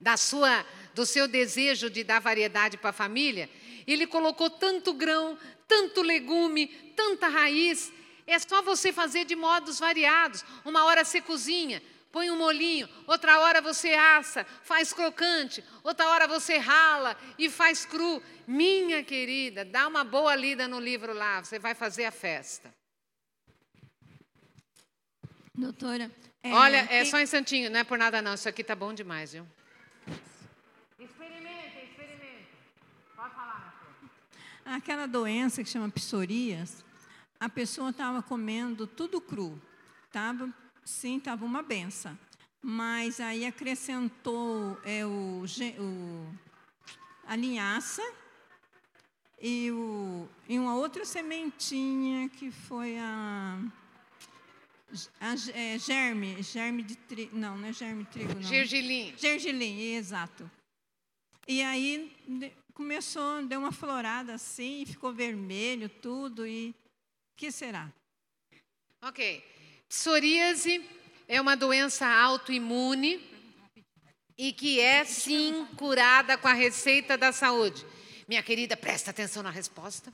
da 0.00 0.16
sua, 0.16 0.66
do 0.94 1.06
seu 1.06 1.26
desejo 1.26 1.88
de 1.88 2.04
dar 2.04 2.20
variedade 2.20 2.76
para 2.76 2.90
a 2.90 2.92
família. 2.92 3.48
Ele 3.86 4.06
colocou 4.06 4.50
tanto 4.50 4.92
grão, 4.92 5.38
tanto 5.68 6.02
legume, 6.02 6.66
tanta 6.96 7.28
raiz. 7.28 7.92
É 8.26 8.38
só 8.38 8.60
você 8.62 8.92
fazer 8.92 9.24
de 9.24 9.36
modos 9.36 9.78
variados. 9.78 10.44
Uma 10.64 10.84
hora 10.84 11.04
você 11.04 11.20
cozinha, 11.20 11.82
põe 12.16 12.30
um 12.30 12.38
molinho, 12.38 12.88
outra 13.06 13.40
hora 13.40 13.60
você 13.60 13.92
assa, 13.92 14.46
faz 14.62 14.90
crocante, 14.90 15.62
outra 15.84 16.08
hora 16.08 16.26
você 16.26 16.56
rala 16.56 17.14
e 17.38 17.50
faz 17.50 17.84
cru. 17.84 18.22
Minha 18.46 19.04
querida, 19.04 19.66
dá 19.66 19.86
uma 19.86 20.02
boa 20.02 20.34
lida 20.34 20.66
no 20.66 20.80
livro 20.80 21.12
lá, 21.12 21.44
você 21.44 21.58
vai 21.58 21.74
fazer 21.74 22.06
a 22.06 22.10
festa. 22.10 22.74
Doutora. 25.54 26.10
É, 26.42 26.54
Olha, 26.54 26.88
é 26.90 27.04
só 27.04 27.18
um 27.18 27.20
instantinho, 27.20 27.70
não 27.70 27.80
é 27.80 27.84
por 27.84 27.98
nada 27.98 28.22
não, 28.22 28.32
isso 28.32 28.48
aqui 28.48 28.64
tá 28.64 28.74
bom 28.74 28.94
demais, 28.94 29.34
viu? 29.34 29.46
Experimente, 30.98 31.84
experimente. 31.84 32.48
Pode 33.14 33.34
falar, 33.34 33.94
Aquela 34.64 35.04
doença 35.04 35.62
que 35.62 35.68
chama 35.68 35.90
psorias, 35.90 36.82
a 37.38 37.50
pessoa 37.50 37.90
estava 37.90 38.22
comendo 38.22 38.86
tudo 38.86 39.20
cru, 39.20 39.60
estava 40.06 40.50
sim, 40.86 41.18
estava 41.18 41.44
uma 41.44 41.62
benção. 41.62 42.16
Mas 42.62 43.20
aí 43.20 43.44
acrescentou 43.44 44.80
é, 44.82 45.04
o, 45.04 45.44
o, 45.78 46.34
a 47.26 47.36
linhaça 47.36 48.02
e, 49.40 49.70
o, 49.70 50.26
e 50.48 50.58
uma 50.58 50.76
outra 50.76 51.04
sementinha 51.04 52.28
que 52.28 52.50
foi 52.50 52.96
a. 52.98 53.60
a, 55.20 55.34
é, 55.52 55.78
germe, 55.78 56.42
germe 56.42 56.82
de 56.82 56.96
trigo, 56.96 57.36
não, 57.36 57.58
não 57.58 57.68
é 57.68 57.72
germe 57.72 58.04
de 58.04 58.10
trigo, 58.10 58.34
não. 58.34 58.42
Gergelim. 58.42 59.14
Gergelim, 59.16 59.94
exato. 59.94 60.50
E 61.46 61.62
aí 61.62 62.16
começou, 62.74 63.44
deu 63.46 63.60
uma 63.60 63.72
florada 63.72 64.34
assim, 64.34 64.84
ficou 64.86 65.12
vermelho 65.12 65.88
tudo 65.88 66.46
e 66.46 66.74
que 67.36 67.52
será? 67.52 67.92
Ok. 69.02 69.55
Psoríase 69.88 70.84
é 71.28 71.40
uma 71.40 71.56
doença 71.56 72.06
autoimune 72.06 73.20
e 74.36 74.52
que 74.52 74.80
é 74.80 75.04
sim 75.04 75.66
curada 75.76 76.36
com 76.36 76.48
a 76.48 76.52
receita 76.52 77.16
da 77.16 77.32
saúde. 77.32 77.86
Minha 78.28 78.42
querida, 78.42 78.76
presta 78.76 79.10
atenção 79.10 79.42
na 79.42 79.50
resposta. 79.50 80.12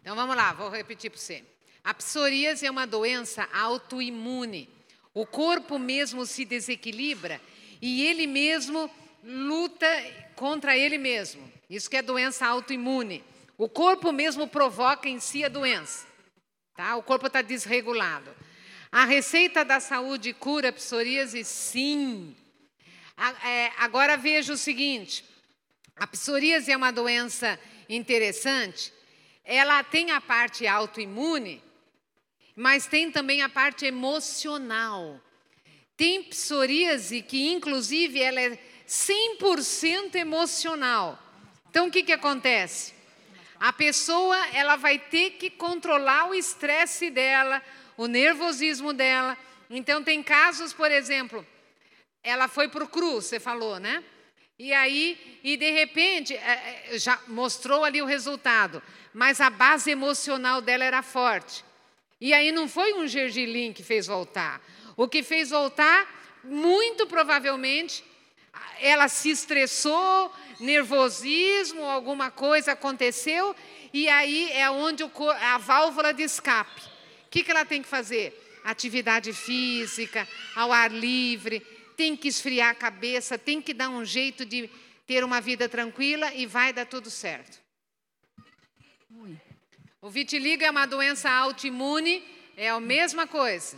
Então 0.00 0.14
vamos 0.16 0.36
lá, 0.36 0.52
vou 0.52 0.68
repetir 0.68 1.10
para 1.10 1.18
você. 1.18 1.44
A 1.84 1.92
psoríase 1.92 2.64
é 2.64 2.70
uma 2.70 2.86
doença 2.86 3.48
autoimune. 3.52 4.68
O 5.12 5.26
corpo 5.26 5.78
mesmo 5.78 6.24
se 6.24 6.44
desequilibra 6.44 7.40
e 7.80 8.06
ele 8.06 8.26
mesmo 8.26 8.88
luta 9.22 9.86
contra 10.36 10.76
ele 10.76 10.96
mesmo. 10.96 11.52
Isso 11.68 11.90
que 11.90 11.96
é 11.96 12.02
doença 12.02 12.46
autoimune. 12.46 13.24
O 13.58 13.68
corpo 13.68 14.12
mesmo 14.12 14.46
provoca 14.46 15.08
em 15.08 15.18
si 15.18 15.44
a 15.44 15.48
doença. 15.48 16.11
Tá? 16.74 16.96
O 16.96 17.02
corpo 17.02 17.26
está 17.26 17.42
desregulado. 17.42 18.34
A 18.90 19.04
receita 19.04 19.64
da 19.64 19.80
saúde 19.80 20.32
cura 20.32 20.72
psoríase? 20.72 21.44
Sim. 21.44 22.34
A- 23.16 23.48
é, 23.48 23.72
agora 23.78 24.16
veja 24.16 24.52
o 24.52 24.56
seguinte: 24.56 25.24
a 25.96 26.06
psoríase 26.06 26.70
é 26.72 26.76
uma 26.76 26.90
doença 26.92 27.58
interessante. 27.88 28.92
Ela 29.44 29.82
tem 29.82 30.10
a 30.12 30.20
parte 30.20 30.66
autoimune, 30.66 31.62
mas 32.54 32.86
tem 32.86 33.10
também 33.10 33.42
a 33.42 33.48
parte 33.48 33.84
emocional. 33.84 35.20
Tem 35.96 36.22
psoríase 36.24 37.22
que, 37.22 37.50
inclusive, 37.52 38.20
ela 38.20 38.40
é 38.40 38.58
100% 38.86 40.14
emocional. 40.16 41.18
Então, 41.70 41.86
o 41.88 41.90
que, 41.90 42.02
que 42.02 42.12
acontece? 42.12 42.94
A 43.62 43.72
pessoa 43.72 44.36
ela 44.52 44.74
vai 44.74 44.98
ter 44.98 45.30
que 45.38 45.48
controlar 45.48 46.28
o 46.28 46.34
estresse 46.34 47.08
dela, 47.08 47.62
o 47.96 48.08
nervosismo 48.08 48.92
dela. 48.92 49.38
Então, 49.70 50.02
tem 50.02 50.20
casos, 50.20 50.72
por 50.72 50.90
exemplo, 50.90 51.46
ela 52.24 52.48
foi 52.48 52.66
para 52.66 52.82
o 52.82 52.88
cru, 52.88 53.22
você 53.22 53.38
falou, 53.38 53.78
né? 53.78 54.02
E 54.58 54.72
aí, 54.72 55.40
e 55.44 55.56
de 55.56 55.70
repente, 55.70 56.34
é, 56.34 56.88
é, 56.90 56.98
já 56.98 57.16
mostrou 57.28 57.84
ali 57.84 58.02
o 58.02 58.04
resultado, 58.04 58.82
mas 59.14 59.40
a 59.40 59.48
base 59.48 59.92
emocional 59.92 60.60
dela 60.60 60.82
era 60.82 61.00
forte. 61.00 61.64
E 62.20 62.34
aí 62.34 62.50
não 62.50 62.66
foi 62.66 62.94
um 62.94 63.06
gergelim 63.06 63.72
que 63.72 63.84
fez 63.84 64.08
voltar. 64.08 64.60
O 64.96 65.06
que 65.06 65.22
fez 65.22 65.50
voltar, 65.50 66.40
muito 66.42 67.06
provavelmente, 67.06 68.04
ela 68.80 69.06
se 69.06 69.30
estressou, 69.30 70.34
nervosismo, 70.62 71.82
alguma 71.82 72.30
coisa 72.30 72.72
aconteceu, 72.72 73.54
e 73.92 74.08
aí 74.08 74.50
é 74.52 74.70
onde 74.70 75.04
o 75.04 75.10
a 75.30 75.58
válvula 75.58 76.14
de 76.14 76.22
escape. 76.22 76.80
O 77.26 77.30
que, 77.30 77.42
que 77.42 77.50
ela 77.50 77.64
tem 77.64 77.82
que 77.82 77.88
fazer? 77.88 78.60
Atividade 78.64 79.32
física, 79.32 80.26
ao 80.54 80.72
ar 80.72 80.90
livre, 80.90 81.60
tem 81.96 82.16
que 82.16 82.28
esfriar 82.28 82.70
a 82.70 82.74
cabeça, 82.74 83.36
tem 83.36 83.60
que 83.60 83.74
dar 83.74 83.88
um 83.88 84.04
jeito 84.04 84.46
de 84.46 84.70
ter 85.06 85.24
uma 85.24 85.40
vida 85.40 85.68
tranquila 85.68 86.32
e 86.32 86.46
vai 86.46 86.72
dar 86.72 86.86
tudo 86.86 87.10
certo. 87.10 87.60
O 90.00 90.10
vitiligo 90.10 90.64
é 90.64 90.70
uma 90.70 90.86
doença 90.86 91.30
autoimune, 91.30 92.24
é 92.56 92.70
a 92.70 92.80
mesma 92.80 93.26
coisa. 93.26 93.76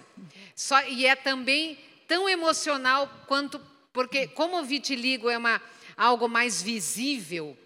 Só, 0.54 0.82
e 0.84 1.06
é 1.06 1.14
também 1.14 1.78
tão 2.06 2.28
emocional 2.28 3.08
quanto. 3.26 3.60
Porque, 3.92 4.26
como 4.28 4.58
o 4.58 4.64
vitiligo 4.64 5.28
é 5.28 5.36
uma, 5.36 5.60
algo 5.96 6.28
mais 6.28 6.62
visível, 6.62 7.56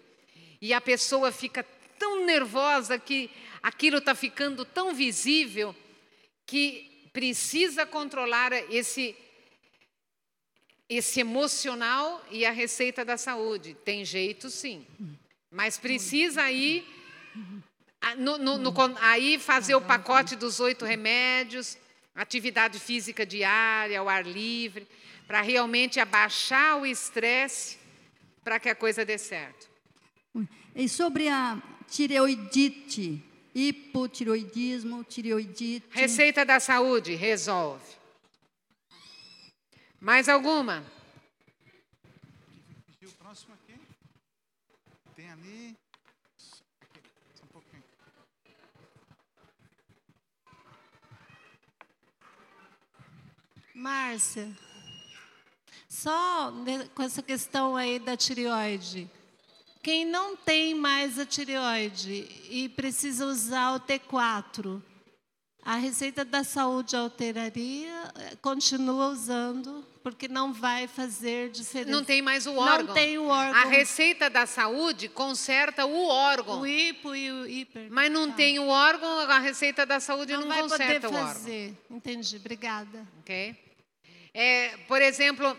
e 0.61 0.73
a 0.73 0.81
pessoa 0.81 1.31
fica 1.31 1.63
tão 1.97 2.25
nervosa 2.25 2.97
que 2.99 3.29
aquilo 3.61 3.97
está 3.97 4.13
ficando 4.15 4.63
tão 4.65 4.93
visível 4.93 5.75
que 6.45 7.09
precisa 7.11 7.85
controlar 7.85 8.51
esse, 8.71 9.15
esse 10.87 11.19
emocional 11.19 12.23
e 12.31 12.45
a 12.45 12.51
receita 12.51 13.03
da 13.05 13.17
saúde. 13.17 13.75
Tem 13.85 14.03
jeito, 14.05 14.49
sim. 14.49 14.85
Mas 15.51 15.77
precisa 15.77 16.49
ir 16.51 16.85
ah, 18.01 18.15
no- 18.15 18.37
no- 18.37 18.57
no 18.57 18.73
aí 19.01 19.37
fazer 19.37 19.75
o 19.75 19.81
pacote 19.81 20.35
dos 20.35 20.59
oito 20.59 20.85
remédios, 20.85 21.77
atividade 22.15 22.79
física 22.79 23.25
diária, 23.25 23.99
ao 23.99 24.07
ar 24.09 24.25
livre, 24.25 24.87
para 25.27 25.41
realmente 25.41 25.99
abaixar 25.99 26.79
o 26.79 26.85
estresse 26.85 27.77
para 28.49 28.59
que 28.59 28.67
a 28.67 28.73
coisa 28.73 29.05
dê 29.05 29.15
certo. 29.15 29.69
E 30.75 30.89
sobre 30.89 31.29
a 31.29 31.61
tireoidite, 31.87 33.23
hipotireoidismo, 33.53 35.03
tireoidite. 35.03 35.85
Receita 35.91 36.43
da 36.43 36.59
saúde, 36.59 37.13
resolve. 37.13 37.85
Mais 39.99 40.27
alguma? 40.27 40.83
E 42.99 43.05
o 43.05 43.11
próximo 43.11 43.53
aqui? 43.53 43.79
Tem 45.15 45.29
ali. 45.29 45.77
Um 47.43 47.47
pouquinho. 47.53 47.83
Márcia, 53.75 54.57
só 56.01 56.53
com 56.95 57.03
essa 57.03 57.21
questão 57.21 57.75
aí 57.75 57.99
da 57.99 58.15
tireoide. 58.15 59.09
Quem 59.81 60.05
não 60.05 60.35
tem 60.35 60.75
mais 60.75 61.17
a 61.17 61.25
tireoide 61.25 62.27
e 62.49 62.67
precisa 62.69 63.25
usar 63.25 63.75
o 63.75 63.79
T4, 63.79 64.81
a 65.63 65.75
receita 65.75 66.25
da 66.25 66.43
saúde 66.43 66.95
alteraria, 66.95 67.93
continua 68.41 69.07
usando, 69.07 69.85
porque 70.03 70.27
não 70.27 70.51
vai 70.53 70.87
fazer 70.87 71.49
diferença. 71.49 71.91
Não 71.91 72.03
tem 72.03 72.21
mais 72.21 72.45
o 72.45 72.55
órgão. 72.55 72.87
Não 72.87 72.93
tem 72.93 73.17
o 73.17 73.27
órgão. 73.27 73.61
A 73.61 73.65
receita 73.65 74.29
da 74.29 74.45
saúde 74.45 75.07
conserta 75.07 75.85
o 75.85 76.07
órgão. 76.07 76.61
O 76.61 76.67
hipo 76.67 77.15
e 77.15 77.31
o 77.31 77.45
hiper. 77.47 77.87
Mas 77.89 78.11
não 78.11 78.31
tem 78.31 78.59
o 78.59 78.67
órgão, 78.67 79.19
a 79.29 79.39
receita 79.39 79.85
da 79.85 79.99
saúde 79.99 80.33
não, 80.33 80.41
Não 80.41 80.47
vai 80.47 80.61
poder 80.63 80.71
conserta 80.71 81.09
o 81.09 81.13
órgão. 81.13 81.27
fazer. 81.27 81.77
Entendi, 81.89 82.35
obrigada. 82.37 83.07
Ok? 83.19 83.68
É, 84.33 84.77
por 84.87 85.01
exemplo, 85.01 85.57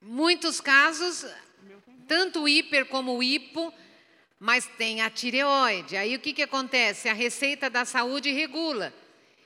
muitos 0.00 0.60
casos, 0.60 1.26
tanto 2.06 2.42
o 2.42 2.48
hiper 2.48 2.86
como 2.86 3.16
o 3.16 3.22
hipo, 3.22 3.72
mas 4.38 4.66
tem 4.66 5.00
a 5.00 5.10
tireoide. 5.10 5.96
Aí 5.96 6.14
o 6.14 6.20
que, 6.20 6.32
que 6.32 6.42
acontece? 6.42 7.08
A 7.08 7.12
receita 7.12 7.70
da 7.70 7.84
saúde 7.84 8.30
regula. 8.30 8.92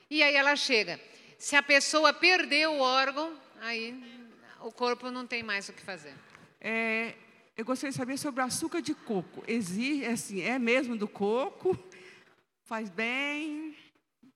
E 0.09 0.23
aí 0.23 0.35
ela 0.35 0.55
chega. 0.55 0.99
Se 1.37 1.55
a 1.55 1.63
pessoa 1.63 2.11
perdeu 2.11 2.73
o 2.73 2.79
órgão, 2.79 3.39
aí 3.61 3.97
o 4.61 4.71
corpo 4.71 5.09
não 5.09 5.25
tem 5.25 5.43
mais 5.43 5.69
o 5.69 5.73
que 5.73 5.81
fazer. 5.81 6.13
É, 6.59 7.13
eu 7.55 7.63
gostaria 7.63 7.91
de 7.91 7.97
saber 7.97 8.17
sobre 8.17 8.41
o 8.41 8.45
açúcar 8.45 8.81
de 8.81 8.93
coco. 8.93 9.43
Existe, 9.47 10.05
assim, 10.05 10.41
é 10.41 10.59
mesmo 10.59 10.97
do 10.97 11.07
coco? 11.07 11.77
Faz 12.63 12.89
bem? 12.89 13.77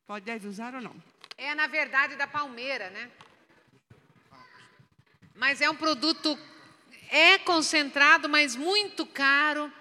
Pode 0.06 0.26
deve 0.26 0.48
usar 0.48 0.76
ou 0.76 0.82
não? 0.82 0.96
É, 1.38 1.54
na 1.56 1.68
verdade, 1.68 2.16
da 2.16 2.28
palmeira, 2.28 2.90
né? 2.90 3.10
Mas 5.36 5.62
é 5.62 5.70
um 5.70 5.76
produto, 5.76 6.38
é 7.10 7.38
concentrado, 7.40 8.30
mas 8.30 8.56
muito 8.56 9.06
caro. 9.06 9.72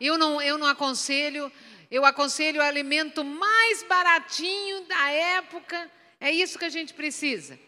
Eu 0.00 0.16
não, 0.16 0.40
eu 0.40 0.56
não 0.56 0.66
aconselho, 0.66 1.52
eu 1.90 2.04
aconselho 2.04 2.60
o 2.60 2.64
alimento 2.64 3.22
mais 3.22 3.82
baratinho 3.82 4.86
da 4.86 5.10
época. 5.10 5.90
É 6.18 6.30
isso 6.30 6.58
que 6.58 6.64
a 6.64 6.70
gente 6.70 6.94
precisa. 6.94 7.58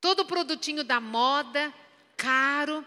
Todo 0.00 0.24
produtinho 0.24 0.82
da 0.82 1.00
moda, 1.00 1.72
caro. 2.16 2.84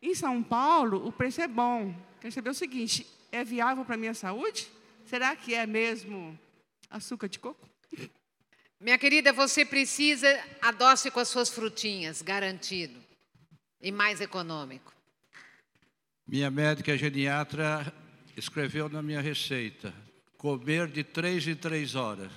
Em 0.00 0.14
São 0.14 0.42
Paulo, 0.42 1.06
o 1.06 1.10
preço 1.10 1.40
é 1.40 1.48
bom. 1.48 1.94
Quero 2.20 2.32
saber 2.32 2.50
o 2.50 2.54
seguinte: 2.54 3.06
é 3.32 3.42
viável 3.42 3.84
para 3.84 3.96
a 3.96 3.98
minha 3.98 4.14
saúde? 4.14 4.70
Será 5.04 5.34
que 5.34 5.54
é 5.54 5.66
mesmo 5.66 6.38
açúcar 6.90 7.28
de 7.28 7.38
coco? 7.38 7.68
Minha 8.80 8.96
querida, 8.96 9.32
você 9.32 9.64
precisa 9.64 10.28
adoce 10.62 11.10
com 11.10 11.18
as 11.18 11.28
suas 11.28 11.48
frutinhas, 11.48 12.22
garantido. 12.22 13.02
E 13.80 13.90
mais 13.90 14.20
econômico. 14.20 14.92
Minha 16.26 16.50
médica 16.50 16.96
geriatra 16.96 17.92
escreveu 18.36 18.88
na 18.88 19.02
minha 19.02 19.20
receita: 19.20 19.92
comer 20.36 20.86
de 20.88 21.02
três 21.02 21.46
em 21.48 21.56
três 21.56 21.94
horas. 21.94 22.30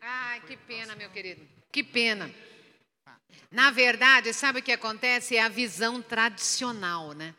Ai, 0.00 0.40
que 0.40 0.56
pena, 0.56 0.96
meu 0.96 1.10
querido. 1.10 1.46
Que 1.70 1.82
pena. 1.82 2.30
Na 3.50 3.70
verdade, 3.70 4.32
sabe 4.32 4.58
o 4.58 4.62
que 4.62 4.72
acontece? 4.72 5.36
É 5.36 5.42
a 5.42 5.48
visão 5.48 6.02
tradicional, 6.02 7.12
né? 7.12 7.34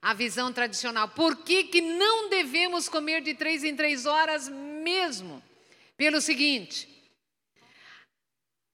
A 0.00 0.14
visão 0.14 0.52
tradicional. 0.52 1.08
Por 1.08 1.36
que, 1.36 1.64
que 1.64 1.80
não 1.80 2.28
devemos 2.28 2.88
comer 2.88 3.22
de 3.22 3.34
três 3.34 3.64
em 3.64 3.74
três 3.74 4.06
horas 4.06 4.48
mesmo? 4.48 5.42
Pelo 5.96 6.20
seguinte: 6.20 6.88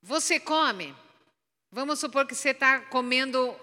você 0.02 0.40
come, 0.40 0.94
vamos 1.70 2.00
supor 2.00 2.26
que 2.26 2.34
você 2.34 2.50
está 2.50 2.80
comendo 2.80 3.54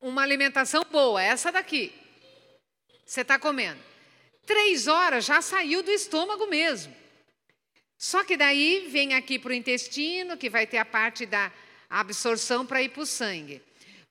uma 0.00 0.22
alimentação 0.22 0.84
boa, 0.90 1.22
essa 1.22 1.52
daqui. 1.52 1.92
Você 3.04 3.20
está 3.20 3.38
comendo. 3.38 3.80
Três 4.46 4.86
horas 4.86 5.26
já 5.26 5.42
saiu 5.42 5.82
do 5.82 5.90
estômago 5.90 6.46
mesmo. 6.46 6.96
Só 7.98 8.24
que 8.24 8.36
daí 8.36 8.88
vem 8.88 9.12
aqui 9.12 9.38
para 9.38 9.50
o 9.50 9.54
intestino, 9.54 10.36
que 10.36 10.48
vai 10.48 10.66
ter 10.66 10.78
a 10.78 10.84
parte 10.84 11.26
da 11.26 11.52
absorção 11.90 12.64
para 12.64 12.80
ir 12.80 12.90
para 12.90 13.02
o 13.02 13.06
sangue. 13.06 13.60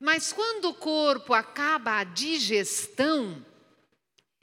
Mas 0.00 0.32
quando 0.32 0.66
o 0.66 0.74
corpo 0.74 1.34
acaba 1.34 1.98
a 1.98 2.04
digestão, 2.04 3.44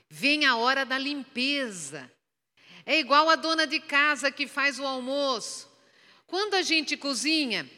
vem 0.10 0.46
a 0.46 0.58
hora 0.58 0.86
da 0.86 0.98
limpeza. 0.98 2.12
É 2.86 3.00
igual 3.00 3.30
a 3.30 3.36
dona 3.36 3.66
de 3.66 3.80
casa 3.80 4.30
que 4.30 4.48
faz 4.48 4.80
o 4.80 4.86
almoço. 4.86 5.72
Quando 6.28 6.56
a 6.56 6.62
gente 6.62 6.98
cozinha, 6.98 7.70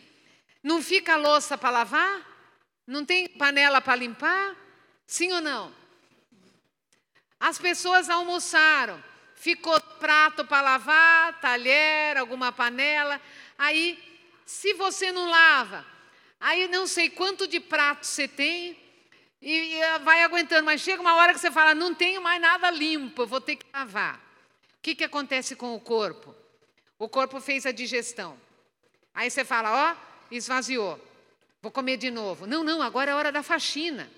não 0.63 0.81
fica 0.81 1.13
a 1.13 1.17
louça 1.17 1.57
para 1.57 1.69
lavar? 1.69 2.25
Não 2.85 3.05
tem 3.05 3.27
panela 3.27 3.79
para 3.79 3.95
limpar? 3.95 4.55
Sim 5.05 5.31
ou 5.33 5.41
não? 5.41 5.73
As 7.39 7.59
pessoas 7.59 8.09
almoçaram, 8.09 9.01
ficou 9.35 9.79
prato 9.79 10.43
para 10.43 10.61
lavar, 10.61 11.39
talher, 11.39 12.17
alguma 12.17 12.51
panela. 12.51 13.21
Aí, 13.57 13.97
se 14.45 14.73
você 14.73 15.11
não 15.11 15.29
lava, 15.29 15.85
aí 16.39 16.67
não 16.67 16.87
sei 16.87 17.09
quanto 17.09 17.47
de 17.47 17.59
prato 17.59 18.05
você 18.05 18.27
tem 18.27 18.77
e, 19.41 19.75
e 19.75 19.99
vai 19.99 20.23
aguentando, 20.23 20.65
mas 20.65 20.81
chega 20.81 21.01
uma 21.01 21.15
hora 21.15 21.33
que 21.33 21.39
você 21.39 21.51
fala: 21.51 21.75
não 21.75 21.93
tenho 21.93 22.21
mais 22.21 22.41
nada 22.41 22.69
limpo, 22.71 23.25
vou 23.25 23.41
ter 23.41 23.55
que 23.55 23.65
lavar. 23.73 24.17
O 24.17 24.81
que, 24.81 24.95
que 24.95 25.03
acontece 25.03 25.55
com 25.55 25.75
o 25.75 25.79
corpo? 25.79 26.35
O 26.97 27.07
corpo 27.07 27.39
fez 27.39 27.65
a 27.65 27.71
digestão. 27.71 28.39
Aí 29.13 29.29
você 29.29 29.45
fala: 29.45 29.91
ó, 29.91 29.95
esvaziou. 30.31 30.99
Vou 31.61 31.71
comer 31.71 31.97
de 31.97 32.09
novo. 32.09 32.45
Não, 32.45 32.63
não, 32.63 32.81
agora 32.81 33.11
é 33.11 33.15
hora 33.15 33.31
da 33.31 33.43
faxina. 33.43 34.09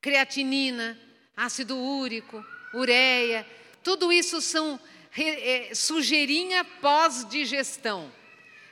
Creatinina, 0.00 0.98
ácido 1.36 1.76
úrico, 1.76 2.44
ureia, 2.74 3.46
tudo 3.82 4.12
isso 4.12 4.40
são 4.40 4.80
é, 5.16 5.74
sujeirinha 5.74 6.64
pós-digestão. 6.64 8.06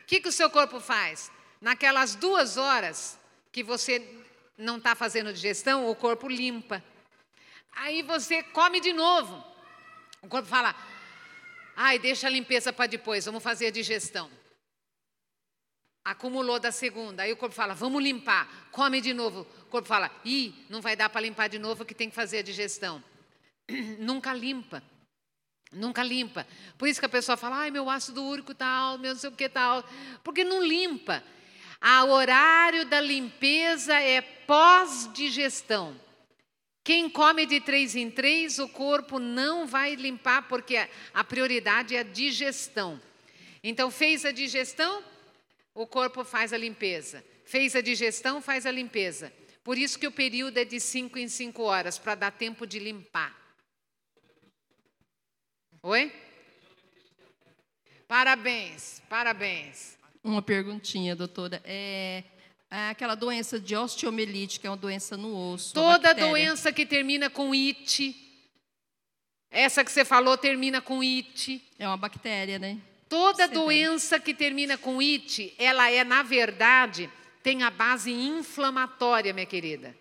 O 0.03 0.07
que, 0.07 0.21
que 0.21 0.29
o 0.29 0.33
seu 0.33 0.51
corpo 0.51 0.81
faz? 0.81 1.31
Naquelas 1.61 2.15
duas 2.15 2.57
horas 2.57 3.19
que 3.53 3.63
você 3.63 4.25
não 4.57 4.79
está 4.79 4.95
fazendo 4.95 5.33
digestão, 5.33 5.89
o 5.89 5.95
corpo 5.95 6.29
limpa. 6.29 6.83
Aí 7.73 8.03
você 8.03 8.43
come 8.43 8.81
de 8.81 8.93
novo. 8.93 9.45
O 10.23 10.29
corpo 10.29 10.49
fala: 10.49 10.75
ai, 11.77 11.99
deixa 11.99 12.27
a 12.27 12.31
limpeza 12.31 12.73
para 12.73 12.87
depois, 12.87 13.25
vamos 13.25 13.43
fazer 13.43 13.67
a 13.67 13.71
digestão. 13.71 14.31
Acumulou 16.05 16.59
da 16.59 16.73
segunda. 16.73 17.23
Aí 17.23 17.33
o 17.33 17.37
corpo 17.37 17.55
fala, 17.55 17.75
vamos 17.75 18.03
limpar. 18.03 18.49
Come 18.73 19.01
de 19.01 19.13
novo. 19.13 19.47
O 19.63 19.67
corpo 19.67 19.87
fala, 19.87 20.11
ih, 20.25 20.55
não 20.69 20.81
vai 20.81 20.97
dar 20.97 21.11
para 21.11 21.21
limpar 21.21 21.49
de 21.49 21.59
novo 21.59 21.85
que 21.85 21.95
tem 21.95 22.09
que 22.09 22.17
fazer 22.17 22.39
a 22.39 22.43
digestão. 22.43 23.05
Nunca 23.99 24.33
limpa. 24.33 24.83
Nunca 25.71 26.03
limpa. 26.03 26.47
Por 26.79 26.89
isso 26.89 26.99
que 26.99 27.07
a 27.07 27.11
pessoa 27.11 27.37
fala, 27.37 27.59
ai, 27.59 27.71
meu 27.71 27.89
ácido 27.89 28.25
úrico 28.25 28.55
tal, 28.55 28.99
meu 28.99 29.13
não 29.13 29.21
sei 29.21 29.29
o 29.31 29.37
que 29.37 29.49
tal. 29.49 29.85
Porque 30.25 30.43
não 30.43 30.65
limpa. 30.65 31.23
O 31.83 32.11
horário 32.11 32.85
da 32.85 33.01
limpeza 33.01 33.95
é 33.95 34.21
pós-digestão. 34.21 35.99
Quem 36.83 37.09
come 37.09 37.47
de 37.47 37.61
três 37.61 37.95
em 37.95 38.11
três, 38.11 38.59
o 38.59 38.69
corpo 38.69 39.19
não 39.19 39.67
vai 39.67 39.95
limpar, 39.95 40.49
porque 40.49 40.89
a 41.15 41.25
prioridade 41.25 41.95
é 41.95 42.01
a 42.01 42.03
digestão. 42.03 43.01
Então, 43.63 43.91
fez 43.91 44.25
a 44.25 44.33
digestão, 44.33 45.05
o 45.75 45.87
corpo 45.87 46.25
faz 46.25 46.53
a 46.53 46.59
limpeza. 46.59 47.25
Fez 47.45 47.77
a 47.77 47.81
digestão, 47.81 48.41
faz 48.41 48.67
a 48.67 48.71
limpeza. 48.71 49.33
Por 49.63 49.77
isso 49.77 49.99
que 49.99 50.07
o 50.07 50.13
período 50.13 50.59
é 50.59 50.65
de 50.65 50.81
5 50.81 51.19
em 51.19 51.29
5 51.29 51.63
horas, 51.63 51.99
para 51.99 52.15
dar 52.15 52.31
tempo 52.31 52.67
de 52.67 52.79
limpar. 52.79 53.39
Oi? 55.83 56.13
Parabéns, 58.09 59.03
parabéns. 59.09 60.00
Uma 60.23 60.43
perguntinha, 60.43 61.17
doutora. 61.17 61.63
É, 61.65 62.25
aquela 62.71 63.15
doença 63.15 63.59
de 63.59 63.75
osteomielite, 63.75 64.61
que 64.61 64.67
é 64.67 64.71
uma 64.71 64.77
doença 64.77 65.17
no 65.17 65.35
osso. 65.53 65.73
Toda 65.73 66.15
doença 66.15 66.73
que 66.73 66.85
termina 66.85 67.31
com 67.31 67.53
it, 67.53 68.15
essa 69.51 69.83
que 69.83 69.91
você 69.91 70.05
falou 70.05 70.37
termina 70.37 70.81
com 70.81 71.01
it. 71.01 71.63
É 71.79 71.87
uma 71.89 71.97
bactéria, 71.97 72.59
né? 72.59 72.79
Toda 73.09 73.49
doença 73.49 74.21
que 74.21 74.33
termina 74.33 74.79
com 74.79 75.01
it, 75.01 75.53
ela 75.59 75.91
é, 75.91 76.05
na 76.05 76.23
verdade, 76.23 77.11
tem 77.43 77.65
a 77.65 77.71
base 77.71 78.13
inflamatória, 78.13 79.33
minha 79.33 79.47
querida. 79.47 79.97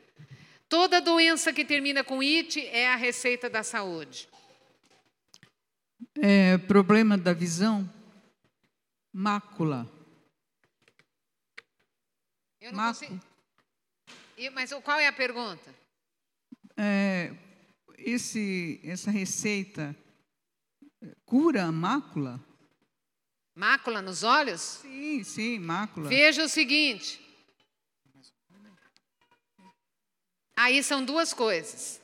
Toda 0.68 1.02
doença 1.02 1.52
que 1.52 1.66
termina 1.66 2.04
com 2.04 2.20
it 2.20 2.60
é 2.68 2.90
a 2.90 2.96
receita 2.96 3.50
da 3.50 3.64
saúde. 3.64 4.30
É, 6.22 6.60
problema 6.60 7.18
da 7.18 7.34
visão, 7.34 7.90
mácula. 9.12 9.90
Eu 12.62 12.72
não 12.72 12.78
Mácula. 12.78 13.10
consigo. 13.10 13.30
Mas 14.54 14.72
qual 14.84 15.00
é 15.00 15.08
a 15.08 15.14
pergunta? 15.14 15.74
É, 16.78 17.34
esse, 17.98 18.80
essa 18.84 19.12
receita 19.12 19.96
cura 21.26 21.64
a 21.66 21.72
mácula? 21.72 22.40
Mácula 23.56 24.02
nos 24.02 24.24
olhos? 24.24 24.62
Sim, 24.62 25.24
sim, 25.24 25.60
mácula. 25.60 26.08
Veja 26.08 26.44
o 26.44 26.50
seguinte. 26.50 27.20
Aí 30.56 30.82
são 30.84 31.04
duas 31.04 31.34
coisas. 31.34 32.02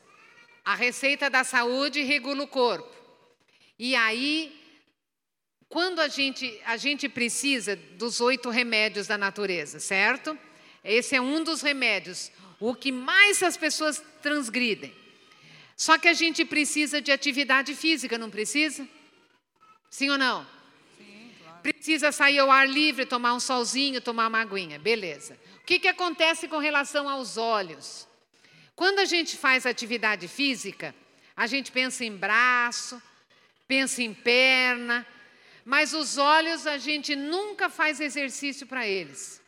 A 0.64 0.76
receita 0.76 1.30
da 1.30 1.44
saúde 1.44 2.02
regula 2.02 2.44
o 2.44 2.48
corpo. 2.48 2.94
E 3.78 3.96
aí, 3.96 4.65
quando 5.76 6.00
a 6.00 6.08
gente, 6.08 6.58
a 6.66 6.78
gente 6.78 7.10
precisa 7.10 7.76
dos 7.76 8.22
oito 8.22 8.50
remédios 8.50 9.08
da 9.08 9.18
natureza, 9.18 9.78
certo? 9.78 10.40
Esse 10.82 11.18
é 11.18 11.22
um 11.22 11.44
dos 11.44 11.62
remédios, 11.62 12.32
o 12.62 12.74
que 12.74 12.94
mais 12.94 13.44
as 13.44 13.58
pessoas 13.58 14.02
transgridem. 14.22 14.96
Só 15.76 15.98
que 15.98 16.08
a 16.08 16.14
gente 16.14 16.46
precisa 16.46 17.02
de 17.02 17.12
atividade 17.12 17.76
física, 17.76 18.18
não 18.18 18.30
precisa? 18.30 18.88
Sim 19.90 20.12
ou 20.12 20.18
não? 20.18 20.48
Precisa 21.62 22.10
sair 22.10 22.40
ao 22.40 22.50
ar 22.50 22.70
livre, 22.70 23.06
tomar 23.06 23.34
um 23.34 23.40
solzinho, 23.42 24.00
tomar 24.00 24.30
uma 24.30 24.40
aguinha. 24.40 24.80
Beleza. 24.80 25.38
O 25.58 25.66
que, 25.66 25.78
que 25.78 25.90
acontece 25.90 26.48
com 26.48 26.58
relação 26.58 27.10
aos 27.10 27.36
olhos? 27.36 28.08
Quando 28.78 29.00
a 29.00 29.06
gente 29.06 29.36
faz 29.36 29.66
atividade 29.66 30.30
física, 30.30 30.96
a 31.36 31.46
gente 31.48 31.70
pensa 31.70 32.06
em 32.06 32.16
braço, 32.16 33.02
pensa 33.68 34.02
em 34.02 34.14
perna, 34.14 35.06
mas 35.66 35.94
os 35.94 36.20
olhos 36.20 36.68
a 36.68 36.78
gente 36.78 37.16
nunca 37.16 37.70
faz 37.70 38.00
exercício 38.00 38.68
para 38.68 38.88
eles. 38.88 39.42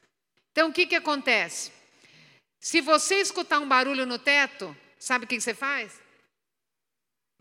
Então 0.52 0.70
o 0.70 0.74
que, 0.74 0.88
que 0.88 0.96
acontece? 0.96 1.72
Se 2.60 2.82
você 2.82 3.22
escutar 3.22 3.60
um 3.60 3.68
barulho 3.68 4.06
no 4.08 4.18
teto, 4.18 4.76
sabe 4.98 5.26
o 5.26 5.28
que, 5.28 5.36
que 5.36 5.44
você 5.44 5.54
faz? 5.54 6.02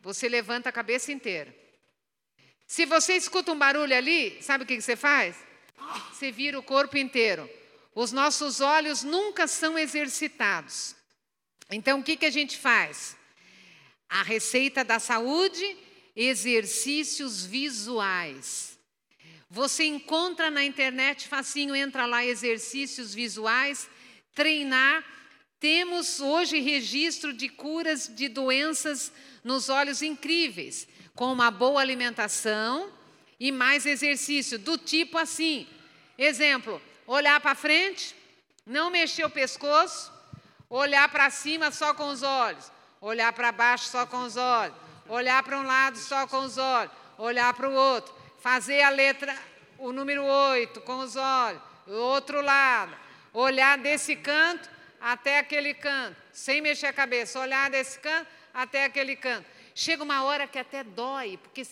Você 0.00 0.28
levanta 0.28 0.68
a 0.68 0.72
cabeça 0.72 1.10
inteira. 1.10 1.52
Se 2.66 2.84
você 2.84 3.14
escuta 3.14 3.50
um 3.50 3.58
barulho 3.58 3.96
ali, 3.96 4.40
sabe 4.42 4.64
o 4.64 4.66
que 4.66 4.78
você 4.78 4.94
faz? 4.94 5.36
Você 6.12 6.30
vira 6.30 6.58
o 6.58 6.62
corpo 6.62 6.98
inteiro. 6.98 7.48
Os 7.94 8.12
nossos 8.12 8.60
olhos 8.60 9.02
nunca 9.02 9.46
são 9.46 9.78
exercitados. 9.78 10.94
Então, 11.70 12.00
o 12.00 12.02
que, 12.02 12.16
que 12.16 12.26
a 12.26 12.30
gente 12.30 12.58
faz? 12.58 13.16
A 14.08 14.22
receita 14.22 14.84
da 14.84 14.98
saúde, 14.98 15.76
exercícios 16.16 17.44
visuais. 17.44 18.78
Você 19.50 19.84
encontra 19.84 20.50
na 20.50 20.64
internet, 20.64 21.28
facinho, 21.28 21.76
entra 21.76 22.06
lá, 22.06 22.24
exercícios 22.24 23.14
visuais, 23.14 23.88
treinar. 24.34 25.04
Temos 25.60 26.20
hoje 26.20 26.58
registro 26.58 27.32
de 27.32 27.48
curas 27.48 28.10
de 28.12 28.28
doenças 28.28 29.12
nos 29.44 29.68
olhos 29.68 30.02
incríveis 30.02 30.88
com 31.14 31.32
uma 31.32 31.50
boa 31.50 31.80
alimentação 31.80 32.92
e 33.38 33.52
mais 33.52 33.86
exercício, 33.86 34.58
do 34.58 34.76
tipo 34.76 35.16
assim. 35.16 35.66
Exemplo, 36.18 36.80
olhar 37.06 37.40
para 37.40 37.54
frente, 37.54 38.14
não 38.66 38.90
mexer 38.90 39.24
o 39.24 39.30
pescoço, 39.30 40.12
olhar 40.68 41.08
para 41.08 41.30
cima 41.30 41.70
só 41.70 41.94
com 41.94 42.08
os 42.08 42.22
olhos, 42.22 42.70
olhar 43.00 43.32
para 43.32 43.52
baixo 43.52 43.88
só 43.88 44.04
com 44.06 44.24
os 44.24 44.36
olhos, 44.36 44.76
olhar 45.08 45.42
para 45.42 45.58
um 45.58 45.62
lado 45.62 45.98
só 45.98 46.26
com 46.26 46.38
os 46.38 46.58
olhos, 46.58 46.92
olhar 47.18 47.52
para 47.54 47.68
o 47.68 47.74
outro, 47.74 48.14
fazer 48.38 48.82
a 48.82 48.90
letra, 48.90 49.36
o 49.78 49.92
número 49.92 50.24
8 50.24 50.80
com 50.82 50.98
os 50.98 51.16
olhos, 51.16 51.60
outro 51.86 52.40
lado, 52.40 52.96
olhar 53.32 53.78
desse 53.78 54.16
canto 54.16 54.68
até 55.00 55.38
aquele 55.38 55.74
canto, 55.74 56.16
sem 56.32 56.60
mexer 56.60 56.86
a 56.86 56.92
cabeça, 56.92 57.38
olhar 57.40 57.70
desse 57.70 57.98
canto 57.98 58.28
até 58.52 58.84
aquele 58.84 59.16
canto. 59.16 59.46
Chega 59.74 60.02
uma 60.02 60.24
hora 60.24 60.46
que 60.46 60.58
até 60.58 60.82
dói, 60.82 61.36
porque 61.36 61.66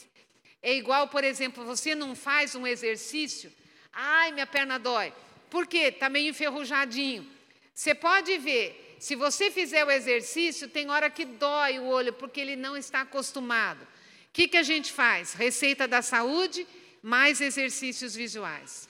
é 0.63 0.75
igual, 0.75 1.09
por 1.09 1.25
exemplo, 1.25 1.65
você 1.65 1.95
não 1.95 2.15
faz 2.15 2.55
um 2.55 2.67
exercício, 2.67 3.53
ai, 3.93 4.33
minha 4.33 4.47
perna 4.47 4.79
dói. 4.79 5.13
Por 5.49 5.67
quê? 5.67 5.89
Está 5.89 6.09
meio 6.09 6.31
enferrujadinho. 6.31 7.31
Você 7.73 7.95
pode 7.95 8.37
ver, 8.39 8.84
se 9.05 9.15
você 9.15 9.51
fizer 9.51 9.85
o 9.85 9.91
exercício, 9.91 10.67
tem 10.67 10.89
hora 10.89 11.11
que 11.11 11.27
dói 11.27 11.79
o 11.79 11.85
olho, 11.85 12.11
porque 12.15 12.41
ele 12.41 12.57
não 12.57 12.75
está 12.75 13.03
acostumado. 13.03 13.83
O 13.83 13.89
que, 14.33 14.49
que 14.49 14.57
a 14.57 14.63
gente 14.63 14.91
faz? 14.91 15.35
Receita 15.35 15.87
da 15.87 16.01
saúde, 16.01 16.67
mais 17.03 17.43
exercícios 17.43 18.15
visuais. 18.15 18.89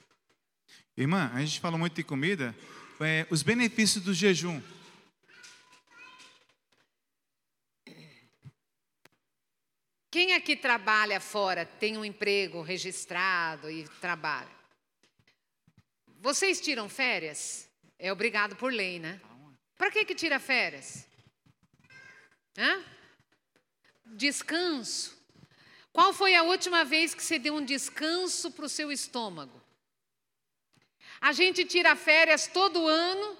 Irmã, 0.96 1.32
a 1.34 1.40
gente 1.40 1.58
fala 1.58 1.76
muito 1.76 1.96
de 1.96 2.04
comida, 2.04 2.54
é, 3.00 3.26
os 3.28 3.42
benefícios 3.42 4.04
do 4.04 4.14
jejum. 4.14 4.62
Quem 10.12 10.32
aqui 10.34 10.54
trabalha 10.54 11.18
fora, 11.18 11.66
tem 11.66 11.98
um 11.98 12.04
emprego 12.04 12.62
registrado 12.62 13.68
e 13.68 13.82
trabalha? 14.00 14.54
Vocês 16.20 16.60
tiram 16.60 16.88
férias? 16.88 17.68
É 17.98 18.12
obrigado 18.12 18.54
por 18.54 18.72
lei, 18.72 19.00
né? 19.00 19.20
Para 19.76 19.90
que, 19.90 20.04
que 20.04 20.14
tira 20.14 20.38
férias? 20.38 21.06
Hã? 22.56 22.82
Descanso. 24.06 25.16
Qual 25.92 26.12
foi 26.12 26.34
a 26.34 26.42
última 26.42 26.84
vez 26.84 27.14
que 27.14 27.22
você 27.22 27.38
deu 27.38 27.54
um 27.54 27.64
descanso 27.64 28.50
para 28.50 28.64
o 28.64 28.68
seu 28.68 28.90
estômago? 28.90 29.62
A 31.20 31.32
gente 31.32 31.64
tira 31.64 31.94
férias 31.96 32.46
todo 32.46 32.86
ano, 32.86 33.38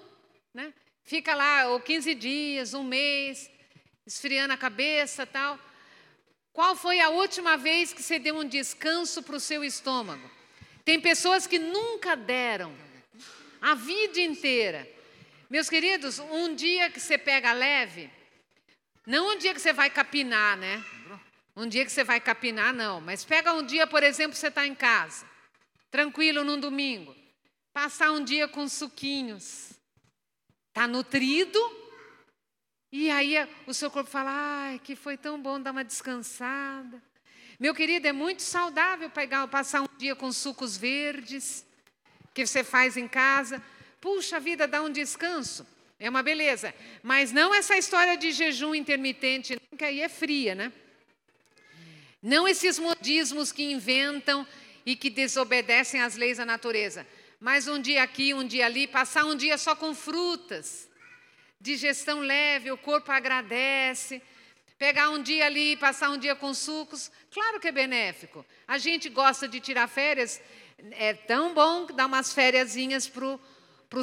né? 0.53 0.73
Fica 1.03 1.35
lá 1.35 1.67
ou 1.69 1.79
15 1.79 2.15
dias, 2.15 2.73
um 2.73 2.83
mês, 2.83 3.49
esfriando 4.07 4.53
a 4.53 4.57
cabeça 4.57 5.25
tal. 5.25 5.59
Qual 6.51 6.75
foi 6.75 6.99
a 6.99 7.09
última 7.09 7.57
vez 7.57 7.93
que 7.93 8.01
você 8.01 8.17
deu 8.17 8.37
um 8.37 8.47
descanso 8.47 9.21
para 9.21 9.35
o 9.35 9.39
seu 9.39 9.63
estômago? 9.63 10.31
Tem 10.85 10.99
pessoas 10.99 11.45
que 11.45 11.59
nunca 11.59 12.15
deram, 12.15 12.73
a 13.61 13.75
vida 13.75 14.19
inteira. 14.19 14.94
Meus 15.55 15.69
queridos, 15.69 16.19
um 16.19 16.53
dia 16.53 16.89
que 16.89 16.99
você 16.99 17.17
pega 17.17 17.53
leve, 17.53 18.11
não 19.07 19.31
um 19.31 19.37
dia 19.37 19.53
que 19.53 19.61
você 19.61 19.71
vai 19.71 19.89
capinar, 19.89 20.57
né? 20.57 20.83
Um 21.55 21.65
dia 21.65 21.85
que 21.85 21.91
você 21.93 22.03
vai 22.03 22.19
capinar, 22.19 22.73
não. 22.73 22.99
Mas 22.99 23.23
pega 23.23 23.53
um 23.53 23.65
dia, 23.65 23.87
por 23.87 24.03
exemplo, 24.03 24.35
você 24.35 24.49
está 24.49 24.67
em 24.67 24.75
casa, 24.75 25.25
tranquilo 25.89 26.43
num 26.43 26.59
domingo, 26.59 27.15
passar 27.71 28.11
um 28.11 28.21
dia 28.21 28.49
com 28.49 28.67
suquinhos. 28.67 29.71
Está 30.67 30.89
nutrido, 30.89 31.57
e 32.91 33.09
aí 33.09 33.35
o 33.65 33.73
seu 33.73 33.89
corpo 33.89 34.09
fala: 34.09 34.31
ai, 34.33 34.79
que 34.79 34.93
foi 34.93 35.15
tão 35.15 35.41
bom 35.41 35.57
dar 35.57 35.71
uma 35.71 35.85
descansada. 35.85 37.01
Meu 37.57 37.73
querido, 37.73 38.05
é 38.05 38.11
muito 38.11 38.41
saudável 38.41 39.09
pegar, 39.09 39.47
passar 39.47 39.83
um 39.83 39.97
dia 39.97 40.17
com 40.17 40.33
sucos 40.33 40.75
verdes, 40.75 41.65
que 42.33 42.45
você 42.45 42.61
faz 42.61 42.97
em 42.97 43.07
casa. 43.07 43.63
Puxa 44.05 44.39
vida, 44.39 44.67
dá 44.67 44.83
um 44.83 44.91
descanso. 44.91 45.65
É 45.99 46.07
uma 46.07 46.21
beleza. 46.21 46.75
Mas 47.01 47.31
não 47.31 47.51
essa 47.55 47.75
história 47.75 48.15
de 48.15 48.31
jejum 48.31 48.75
intermitente, 48.75 49.59
que 49.75 49.83
aí 49.83 49.99
é 49.99 50.07
fria, 50.07 50.53
né? 50.53 50.71
Não 52.21 52.47
esses 52.47 52.77
modismos 52.77 53.51
que 53.51 53.63
inventam 53.63 54.45
e 54.85 54.95
que 54.95 55.09
desobedecem 55.09 56.01
às 56.01 56.15
leis 56.15 56.37
da 56.37 56.45
natureza. 56.45 57.07
Mas 57.39 57.67
um 57.67 57.81
dia 57.81 58.03
aqui, 58.03 58.31
um 58.31 58.45
dia 58.45 58.67
ali, 58.67 58.85
passar 58.85 59.25
um 59.25 59.35
dia 59.35 59.57
só 59.57 59.75
com 59.75 59.95
frutas 59.95 60.87
digestão 61.59 62.19
leve, 62.19 62.71
o 62.71 62.77
corpo 62.77 63.11
agradece. 63.11 64.21
Pegar 64.77 65.09
um 65.09 65.23
dia 65.23 65.47
ali, 65.47 65.75
passar 65.77 66.11
um 66.11 66.17
dia 66.17 66.35
com 66.35 66.53
sucos, 66.53 67.11
claro 67.31 67.59
que 67.59 67.69
é 67.69 67.71
benéfico. 67.71 68.45
A 68.67 68.77
gente 68.77 69.09
gosta 69.09 69.47
de 69.47 69.59
tirar 69.59 69.87
férias, 69.87 70.39
é 70.91 71.11
tão 71.13 71.55
bom 71.55 71.87
dar 71.87 72.05
umas 72.05 72.31
férias 72.33 72.75
para 73.07 73.25
o 73.25 73.39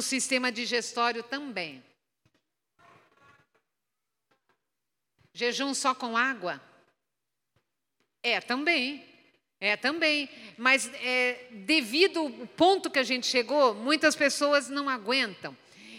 sistema 0.01 0.51
digestório 0.51 1.23
também. 1.23 1.83
Jejum 5.33 5.73
só 5.73 5.95
com 5.95 6.15
água? 6.15 6.61
É 8.21 8.39
também. 8.39 9.03
É 9.59 9.75
também. 9.75 10.29
Mas 10.57 10.91
é, 10.95 11.47
devido 11.51 12.19
ao 12.19 12.29
ponto 12.47 12.89
que 12.91 12.99
a 12.99 13.03
gente 13.03 13.27
chegou, 13.27 13.73
muitas 13.73 14.15
pessoas 14.15 14.69
não 14.69 14.89
aguentam. 14.89 15.55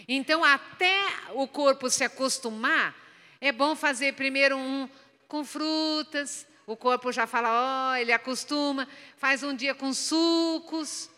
Então, 0.07 0.43
até 0.43 0.95
o 1.33 1.47
corpo 1.47 1.89
se 1.89 2.03
acostumar, 2.03 2.95
é 3.41 3.51
bom 3.51 3.75
fazer 3.75 4.13
primeiro 4.13 4.55
um 4.55 4.89
com 5.27 5.43
frutas, 5.43 6.47
o 6.67 6.75
corpo 6.75 7.11
já 7.11 7.27
fala, 7.27 7.49
ó, 7.49 7.91
oh, 7.91 7.95
ele 7.95 8.11
acostuma, 8.11 8.87
faz 9.17 9.43
um 9.43 9.55
dia 9.55 9.73
com 9.73 9.93
sucos. 9.93 11.09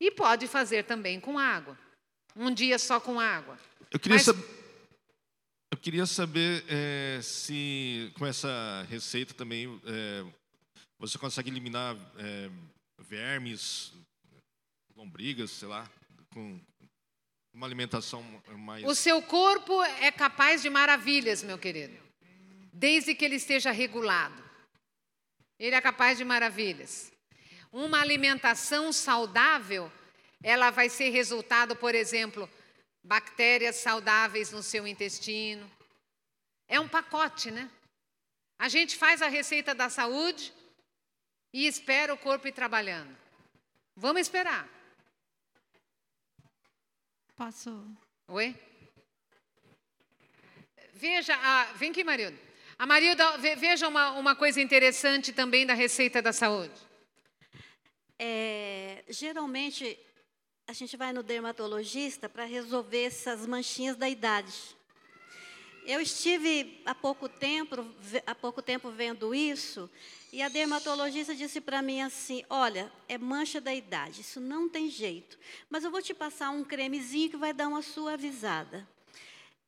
E 0.00 0.10
pode 0.10 0.46
fazer 0.46 0.84
também 0.84 1.18
com 1.20 1.38
água. 1.38 1.78
Um 2.34 2.52
dia 2.52 2.78
só 2.78 3.00
com 3.00 3.18
água. 3.18 3.58
Eu 3.90 3.98
queria, 3.98 4.16
Mas... 4.16 4.24
sab... 4.24 4.38
Eu 5.70 5.78
queria 5.78 6.06
saber 6.06 6.64
é, 6.68 7.20
se 7.22 8.12
com 8.18 8.26
essa 8.26 8.86
receita 8.88 9.34
também 9.34 9.80
é, 9.84 10.24
você 10.98 11.18
consegue 11.18 11.50
eliminar 11.50 11.96
é, 12.18 12.50
vermes, 12.98 13.92
lombrigas, 14.94 15.50
sei 15.50 15.68
lá, 15.68 15.88
com, 16.32 16.60
uma 17.56 17.66
alimentação 17.66 18.22
mais. 18.58 18.84
O 18.84 18.94
seu 18.94 19.20
corpo 19.22 19.82
é 19.82 20.12
capaz 20.12 20.60
de 20.60 20.68
maravilhas, 20.68 21.42
meu 21.42 21.58
querido, 21.58 21.96
desde 22.72 23.14
que 23.14 23.24
ele 23.24 23.36
esteja 23.36 23.70
regulado. 23.70 24.44
Ele 25.58 25.74
é 25.74 25.80
capaz 25.80 26.18
de 26.18 26.24
maravilhas. 26.24 27.10
Uma 27.76 28.00
alimentação 28.00 28.90
saudável, 28.90 29.92
ela 30.42 30.70
vai 30.70 30.88
ser 30.88 31.10
resultado, 31.10 31.76
por 31.76 31.94
exemplo, 31.94 32.48
bactérias 33.04 33.76
saudáveis 33.76 34.50
no 34.50 34.62
seu 34.62 34.86
intestino. 34.86 35.70
É 36.66 36.80
um 36.80 36.88
pacote, 36.88 37.50
né? 37.50 37.70
A 38.58 38.70
gente 38.70 38.96
faz 38.96 39.20
a 39.20 39.28
receita 39.28 39.74
da 39.74 39.90
saúde 39.90 40.54
e 41.52 41.66
espera 41.66 42.14
o 42.14 42.16
corpo 42.16 42.48
ir 42.48 42.52
trabalhando. 42.52 43.14
Vamos 43.94 44.22
esperar. 44.22 44.66
Posso? 47.36 47.86
Oi? 48.28 48.58
Veja, 50.94 51.36
a, 51.36 51.64
vem 51.74 51.90
aqui, 51.90 52.02
Marilda. 52.02 52.38
A 52.78 52.86
Marilda, 52.86 53.36
veja 53.36 53.86
uma, 53.86 54.12
uma 54.12 54.34
coisa 54.34 54.62
interessante 54.62 55.30
também 55.30 55.66
da 55.66 55.74
receita 55.74 56.22
da 56.22 56.32
saúde. 56.32 56.85
É, 58.18 59.04
geralmente, 59.08 59.98
a 60.66 60.72
gente 60.72 60.96
vai 60.96 61.12
no 61.12 61.22
dermatologista 61.22 62.28
para 62.28 62.44
resolver 62.44 63.04
essas 63.04 63.46
manchinhas 63.46 63.96
da 63.96 64.08
idade. 64.08 64.52
Eu 65.86 66.00
estive 66.00 66.82
há 66.84 66.94
pouco 66.94 67.28
tempo, 67.28 67.76
há 68.26 68.34
pouco 68.34 68.60
tempo 68.60 68.90
vendo 68.90 69.32
isso 69.32 69.88
e 70.32 70.42
a 70.42 70.48
dermatologista 70.48 71.32
disse 71.32 71.60
para 71.60 71.80
mim 71.80 72.00
assim: 72.02 72.44
Olha, 72.50 72.92
é 73.08 73.16
mancha 73.16 73.60
da 73.60 73.72
idade, 73.72 74.22
isso 74.22 74.40
não 74.40 74.68
tem 74.68 74.90
jeito, 74.90 75.38
mas 75.70 75.84
eu 75.84 75.90
vou 75.90 76.02
te 76.02 76.12
passar 76.12 76.50
um 76.50 76.64
cremezinho 76.64 77.30
que 77.30 77.36
vai 77.36 77.52
dar 77.52 77.68
uma 77.68 77.82
suavizada. 77.82 78.86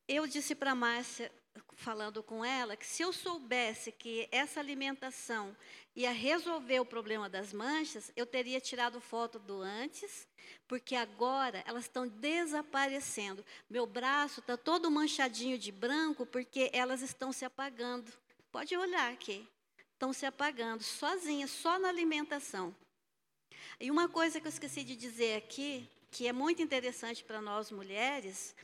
Eu 0.05 0.27
disse 0.27 0.53
para 0.55 0.75
Márcia, 0.75 1.31
falando 1.75 2.21
com 2.21 2.43
ela, 2.43 2.75
que 2.75 2.85
se 2.85 3.01
eu 3.01 3.11
soubesse 3.13 3.91
que 3.91 4.27
essa 4.31 4.59
alimentação 4.59 5.55
ia 5.95 6.11
resolver 6.11 6.79
o 6.79 6.85
problema 6.85 7.29
das 7.29 7.51
manchas, 7.51 8.11
eu 8.15 8.25
teria 8.25 8.61
tirado 8.61 9.01
foto 9.01 9.39
do 9.39 9.61
antes, 9.61 10.27
porque 10.67 10.95
agora 10.95 11.63
elas 11.65 11.85
estão 11.85 12.07
desaparecendo. 12.07 13.45
Meu 13.69 13.85
braço 13.85 14.39
está 14.39 14.55
todo 14.55 14.91
manchadinho 14.91 15.57
de 15.57 15.71
branco 15.71 16.25
porque 16.25 16.69
elas 16.73 17.01
estão 17.01 17.31
se 17.31 17.45
apagando. 17.45 18.11
Pode 18.51 18.75
olhar 18.75 19.11
aqui 19.11 19.47
estão 19.99 20.13
se 20.13 20.25
apagando 20.25 20.81
sozinhas, 20.81 21.51
só 21.51 21.77
na 21.77 21.89
alimentação. 21.89 22.73
E 23.77 23.91
uma 23.91 24.07
coisa 24.07 24.39
que 24.39 24.47
eu 24.47 24.49
esqueci 24.49 24.81
de 24.81 24.95
dizer 24.95 25.35
aqui, 25.35 25.89
que 26.11 26.27
é 26.27 26.33
muito 26.33 26.61
interessante 26.61 27.23
para 27.23 27.41
nós 27.41 27.71
mulheres, 27.71 28.55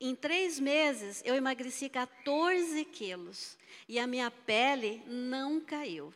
em 0.00 0.14
três 0.14 0.58
meses 0.58 1.22
eu 1.24 1.34
emagreci 1.34 1.88
14 1.88 2.84
quilos 2.86 3.56
e 3.88 3.98
a 3.98 4.06
minha 4.06 4.30
pele 4.30 5.02
não 5.06 5.60
caiu. 5.60 6.12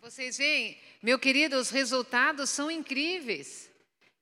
Vocês 0.00 0.38
veem, 0.38 0.78
meu 1.02 1.18
querido, 1.18 1.56
os 1.56 1.70
resultados 1.70 2.50
são 2.50 2.70
incríveis. 2.70 3.68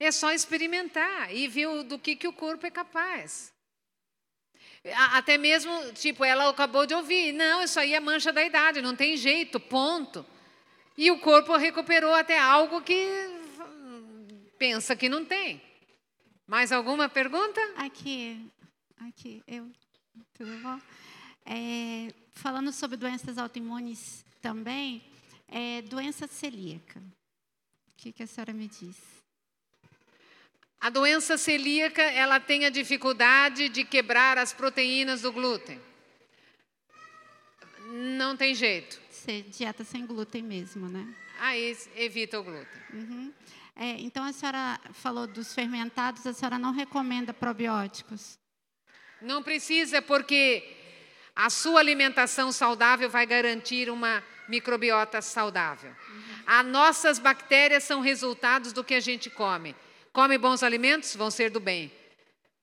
É 0.00 0.10
só 0.10 0.32
experimentar 0.32 1.34
e 1.34 1.48
ver 1.48 1.84
do 1.84 1.98
que, 1.98 2.16
que 2.16 2.28
o 2.28 2.32
corpo 2.32 2.66
é 2.66 2.70
capaz. 2.70 3.52
Até 5.12 5.36
mesmo, 5.36 5.92
tipo, 5.92 6.24
ela 6.24 6.48
acabou 6.48 6.86
de 6.86 6.94
ouvir, 6.94 7.32
não, 7.32 7.62
isso 7.62 7.78
aí 7.80 7.94
é 7.94 8.00
mancha 8.00 8.32
da 8.32 8.44
idade, 8.44 8.80
não 8.80 8.94
tem 8.94 9.16
jeito, 9.16 9.58
ponto. 9.58 10.24
E 10.96 11.10
o 11.10 11.18
corpo 11.18 11.56
recuperou 11.56 12.14
até 12.14 12.38
algo 12.38 12.80
que 12.80 12.94
pensa 14.58 14.96
que 14.96 15.08
não 15.08 15.24
tem. 15.24 15.62
Mais 16.46 16.72
alguma 16.72 17.08
pergunta? 17.08 17.60
Aqui, 17.76 18.48
aqui, 18.98 19.42
eu. 19.46 19.70
Tudo 20.34 20.56
bom? 20.62 20.80
É, 21.44 22.12
falando 22.32 22.72
sobre 22.72 22.96
doenças 22.96 23.38
autoimunes 23.38 24.24
também, 24.40 25.02
é, 25.48 25.82
doença 25.82 26.26
celíaca. 26.26 27.00
O 27.00 27.96
que, 27.96 28.12
que 28.12 28.22
a 28.22 28.26
senhora 28.26 28.52
me 28.52 28.68
diz? 28.68 28.96
A 30.80 30.90
doença 30.90 31.36
celíaca, 31.36 32.02
ela 32.02 32.38
tem 32.38 32.64
a 32.64 32.70
dificuldade 32.70 33.68
de 33.68 33.84
quebrar 33.84 34.38
as 34.38 34.52
proteínas 34.52 35.22
do 35.22 35.32
glúten. 35.32 35.80
Não 38.18 38.36
tem 38.36 38.54
jeito. 38.54 39.00
Ser 39.10 39.42
dieta 39.42 39.84
sem 39.84 40.06
glúten 40.06 40.42
mesmo, 40.42 40.88
né? 40.88 41.14
Aí 41.38 41.76
evita 41.96 42.38
o 42.38 42.44
glúten. 42.44 42.82
Uhum. 42.92 43.32
É, 43.76 43.90
então 44.00 44.24
a 44.24 44.32
senhora 44.32 44.80
falou 44.94 45.26
dos 45.26 45.54
fermentados, 45.54 46.26
a 46.26 46.32
senhora 46.32 46.58
não 46.58 46.72
recomenda 46.72 47.34
probióticos? 47.34 48.38
Não 49.20 49.42
precisa, 49.42 50.00
porque 50.00 50.64
a 51.34 51.50
sua 51.50 51.80
alimentação 51.80 52.50
saudável 52.50 53.10
vai 53.10 53.26
garantir 53.26 53.90
uma 53.90 54.24
microbiota 54.48 55.20
saudável. 55.20 55.90
Uhum. 55.90 56.22
As 56.46 56.66
nossas 56.66 57.18
bactérias 57.18 57.84
são 57.84 58.00
resultados 58.00 58.72
do 58.72 58.82
que 58.82 58.94
a 58.94 59.00
gente 59.00 59.28
come. 59.28 59.76
Come 60.10 60.38
bons 60.38 60.62
alimentos, 60.62 61.14
vão 61.14 61.30
ser 61.30 61.50
do 61.50 61.60
bem. 61.60 61.92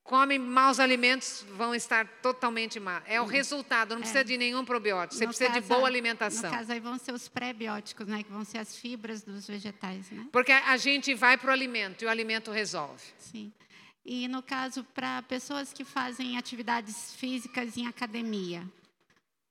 Come 0.03 0.37
maus 0.37 0.81
alimentos, 0.81 1.45
vão 1.55 1.73
estar 1.73 2.05
totalmente 2.21 2.77
mal. 2.77 3.01
É 3.05 3.21
o 3.21 3.25
resultado, 3.25 3.91
não 3.91 3.99
precisa 4.01 4.19
É. 4.19 4.23
de 4.23 4.35
nenhum 4.37 4.65
probiótico, 4.65 5.15
você 5.15 5.25
No 5.25 5.29
precisa 5.29 5.49
de 5.49 5.61
caso, 5.61 5.67
boa 5.69 5.87
alimentação. 5.87 6.51
No 6.51 6.57
caso 6.57 6.71
aí 6.73 6.79
vão 6.79 6.97
ser 6.99 7.13
os 7.13 7.29
pré-bióticos, 7.29 8.05
né? 8.05 8.21
Que 8.21 8.29
vão 8.29 8.43
ser 8.43 8.57
as 8.57 8.75
fibras 8.75 9.23
dos 9.23 9.47
vegetais, 9.47 10.11
né? 10.11 10.27
Porque 10.31 10.51
a 10.51 10.75
gente 10.75 11.13
vai 11.13 11.37
para 11.37 11.49
o 11.49 11.53
alimento 11.53 12.03
e 12.03 12.05
o 12.05 12.09
alimento 12.09 12.51
resolve. 12.51 13.01
Sim. 13.17 13.53
E 14.05 14.27
no 14.27 14.43
caso, 14.43 14.83
para 14.93 15.21
pessoas 15.21 15.71
que 15.71 15.85
fazem 15.85 16.37
atividades 16.37 17.15
físicas 17.15 17.77
em 17.77 17.87
academia, 17.87 18.69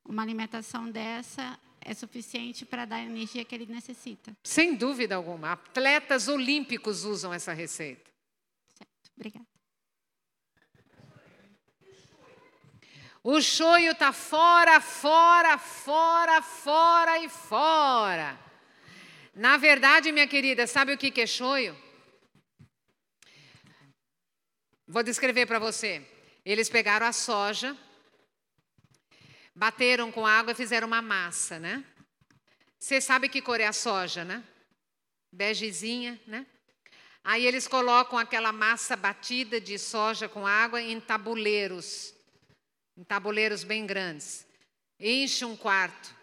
uma 0.04 0.22
alimentação 0.22 0.90
dessa 0.90 1.58
é 1.80 1.94
suficiente 1.94 2.66
para 2.66 2.84
dar 2.84 2.96
a 2.96 3.02
energia 3.02 3.42
que 3.44 3.54
ele 3.54 3.64
necessita. 3.66 4.36
Sem 4.44 4.76
dúvida 4.76 5.14
alguma. 5.16 5.52
Atletas 5.52 6.28
olímpicos 6.28 7.04
usam 7.04 7.32
essa 7.32 7.54
receita. 7.54 8.10
Obrigada. 9.16 9.46
O 13.24 13.40
choio 13.40 13.92
está 13.92 14.12
fora, 14.12 14.80
fora, 14.80 15.56
fora, 15.56 16.42
fora 16.42 17.18
e 17.18 17.28
fora. 17.28 18.38
Na 19.32 19.56
verdade, 19.56 20.10
minha 20.10 20.26
querida, 20.26 20.66
sabe 20.66 20.92
o 20.92 20.98
que 20.98 21.20
é 21.20 21.26
choio? 21.26 21.76
Vou 24.88 25.04
descrever 25.04 25.46
para 25.46 25.60
você. 25.60 26.04
Eles 26.44 26.68
pegaram 26.68 27.06
a 27.06 27.12
soja, 27.12 27.76
bateram 29.54 30.10
com 30.10 30.26
água 30.26 30.52
e 30.52 30.56
fizeram 30.56 30.88
uma 30.88 31.00
massa, 31.00 31.60
né? 31.60 31.84
Você 32.76 33.00
sabe 33.00 33.28
que 33.28 33.40
cor 33.40 33.60
é 33.60 33.66
a 33.68 33.72
soja, 33.72 34.24
né? 34.24 34.42
Begezinha, 35.32 36.20
né? 36.26 36.44
Aí 37.22 37.46
eles 37.46 37.68
colocam 37.68 38.18
aquela 38.18 38.50
massa 38.50 38.96
batida 38.96 39.60
de 39.60 39.78
soja 39.78 40.28
com 40.28 40.44
água 40.44 40.82
em 40.82 41.00
tabuleiros, 41.00 42.12
em 42.96 43.04
tabuleiros 43.04 43.64
bem 43.64 43.86
grandes. 43.86 44.46
Enchem 44.98 45.48
um 45.48 45.56
quarto, 45.56 46.14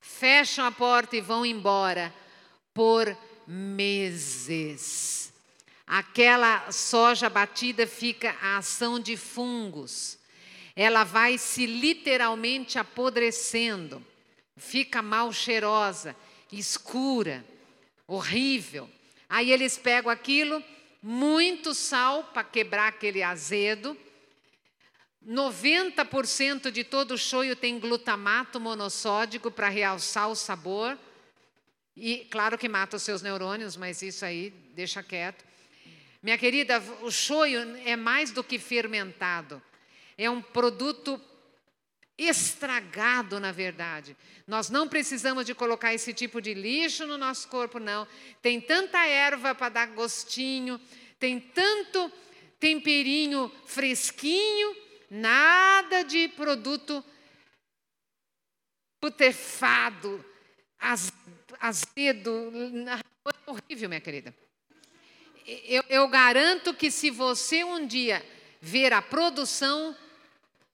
fecham 0.00 0.66
a 0.66 0.72
porta 0.72 1.16
e 1.16 1.20
vão 1.20 1.44
embora 1.46 2.14
por 2.72 3.16
meses. 3.46 5.32
Aquela 5.86 6.70
soja 6.72 7.28
batida 7.28 7.86
fica 7.86 8.36
a 8.40 8.58
ação 8.58 8.98
de 8.98 9.16
fungos. 9.16 10.18
Ela 10.74 11.04
vai 11.04 11.38
se 11.38 11.66
literalmente 11.66 12.78
apodrecendo, 12.78 14.04
fica 14.56 15.00
mal 15.00 15.32
cheirosa, 15.32 16.16
escura, 16.50 17.44
horrível. 18.06 18.90
Aí 19.28 19.52
eles 19.52 19.78
pegam 19.78 20.10
aquilo, 20.10 20.62
muito 21.02 21.74
sal 21.74 22.24
para 22.24 22.42
quebrar 22.44 22.88
aquele 22.88 23.22
azedo. 23.22 23.96
90% 25.26 26.70
de 26.70 26.84
todo 26.84 27.12
o 27.14 27.18
shoyu 27.18 27.56
tem 27.56 27.78
glutamato 27.78 28.60
monossódico 28.60 29.50
para 29.50 29.68
realçar 29.68 30.28
o 30.28 30.34
sabor. 30.34 30.98
E 31.96 32.26
claro 32.30 32.58
que 32.58 32.68
mata 32.68 32.96
os 32.96 33.02
seus 33.02 33.22
neurônios, 33.22 33.76
mas 33.76 34.02
isso 34.02 34.24
aí 34.24 34.50
deixa 34.74 35.02
quieto. 35.02 35.44
Minha 36.22 36.36
querida, 36.38 36.82
o 37.02 37.10
shoyu 37.10 37.60
é 37.84 37.96
mais 37.96 38.30
do 38.30 38.42
que 38.42 38.58
fermentado. 38.58 39.62
É 40.16 40.28
um 40.28 40.40
produto 40.40 41.20
estragado, 42.16 43.40
na 43.40 43.52
verdade. 43.52 44.16
Nós 44.46 44.70
não 44.70 44.88
precisamos 44.88 45.44
de 45.44 45.54
colocar 45.54 45.92
esse 45.92 46.12
tipo 46.12 46.40
de 46.40 46.54
lixo 46.54 47.06
no 47.06 47.18
nosso 47.18 47.48
corpo, 47.48 47.78
não. 47.78 48.06
Tem 48.40 48.60
tanta 48.60 49.04
erva 49.06 49.54
para 49.54 49.68
dar 49.68 49.86
gostinho, 49.88 50.80
tem 51.18 51.40
tanto 51.40 52.10
temperinho 52.60 53.50
fresquinho, 53.66 54.76
nada 55.14 56.02
de 56.02 56.28
produto 56.28 57.04
putefado, 59.00 60.24
az- 60.78 61.12
azedo, 61.60 62.50
é 62.88 63.50
horrível, 63.50 63.88
minha 63.88 64.00
querida. 64.00 64.34
Eu, 65.46 65.84
eu 65.88 66.08
garanto 66.08 66.74
que 66.74 66.90
se 66.90 67.10
você 67.10 67.62
um 67.62 67.86
dia 67.86 68.24
ver 68.60 68.92
a 68.92 69.02
produção, 69.02 69.94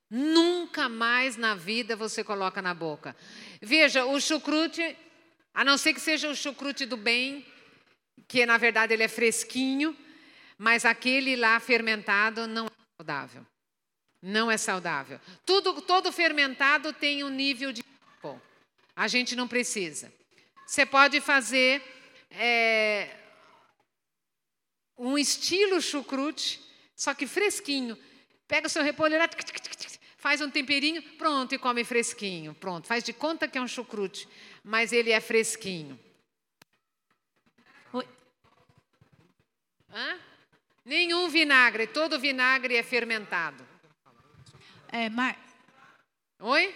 nunca 0.08 0.88
mais 0.88 1.36
na 1.36 1.54
vida 1.54 1.96
você 1.96 2.22
coloca 2.22 2.62
na 2.62 2.72
boca. 2.72 3.16
Veja, 3.60 4.06
o 4.06 4.20
chucrute, 4.20 4.96
a 5.52 5.64
não 5.64 5.76
ser 5.76 5.92
que 5.92 6.00
seja 6.00 6.30
o 6.30 6.36
chucrute 6.36 6.86
do 6.86 6.96
bem, 6.96 7.44
que 8.28 8.46
na 8.46 8.56
verdade 8.56 8.94
ele 8.94 9.02
é 9.02 9.08
fresquinho, 9.08 9.96
mas 10.56 10.84
aquele 10.84 11.34
lá 11.36 11.58
fermentado 11.58 12.46
não 12.46 12.66
é 12.66 12.70
saudável. 12.96 13.44
Não 14.22 14.50
é 14.50 14.56
saudável. 14.56 15.18
Tudo, 15.46 15.80
todo 15.80 16.12
fermentado 16.12 16.92
tem 16.92 17.24
um 17.24 17.28
nível 17.28 17.72
de 17.72 17.82
álcool. 18.22 18.40
A 18.94 19.08
gente 19.08 19.34
não 19.34 19.48
precisa. 19.48 20.12
Você 20.66 20.84
pode 20.84 21.20
fazer 21.20 21.82
é, 22.30 23.16
um 24.96 25.16
estilo 25.16 25.80
chucrute, 25.80 26.60
só 26.94 27.14
que 27.14 27.26
fresquinho. 27.26 27.98
Pega 28.46 28.66
o 28.66 28.70
seu 28.70 28.82
repolho, 28.82 29.16
tic, 29.28 30.00
faz 30.18 30.40
um 30.40 30.50
temperinho, 30.50 31.02
pronto, 31.16 31.54
e 31.54 31.58
come 31.58 31.82
fresquinho. 31.82 32.52
Pronto, 32.54 32.86
faz 32.86 33.02
de 33.02 33.12
conta 33.12 33.48
que 33.48 33.56
é 33.56 33.60
um 33.60 33.68
chucrute, 33.68 34.28
mas 34.62 34.92
ele 34.92 35.10
é 35.10 35.20
fresquinho. 35.20 35.98
Hã? 39.92 40.18
Nenhum 40.84 41.28
vinagre, 41.28 41.86
todo 41.86 42.18
vinagre 42.18 42.76
é 42.76 42.82
fermentado. 42.82 43.69
É, 44.92 45.08
Mar... 45.08 45.36
Oi? 46.40 46.74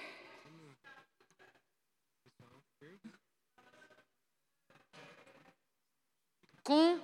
Com 6.62 7.00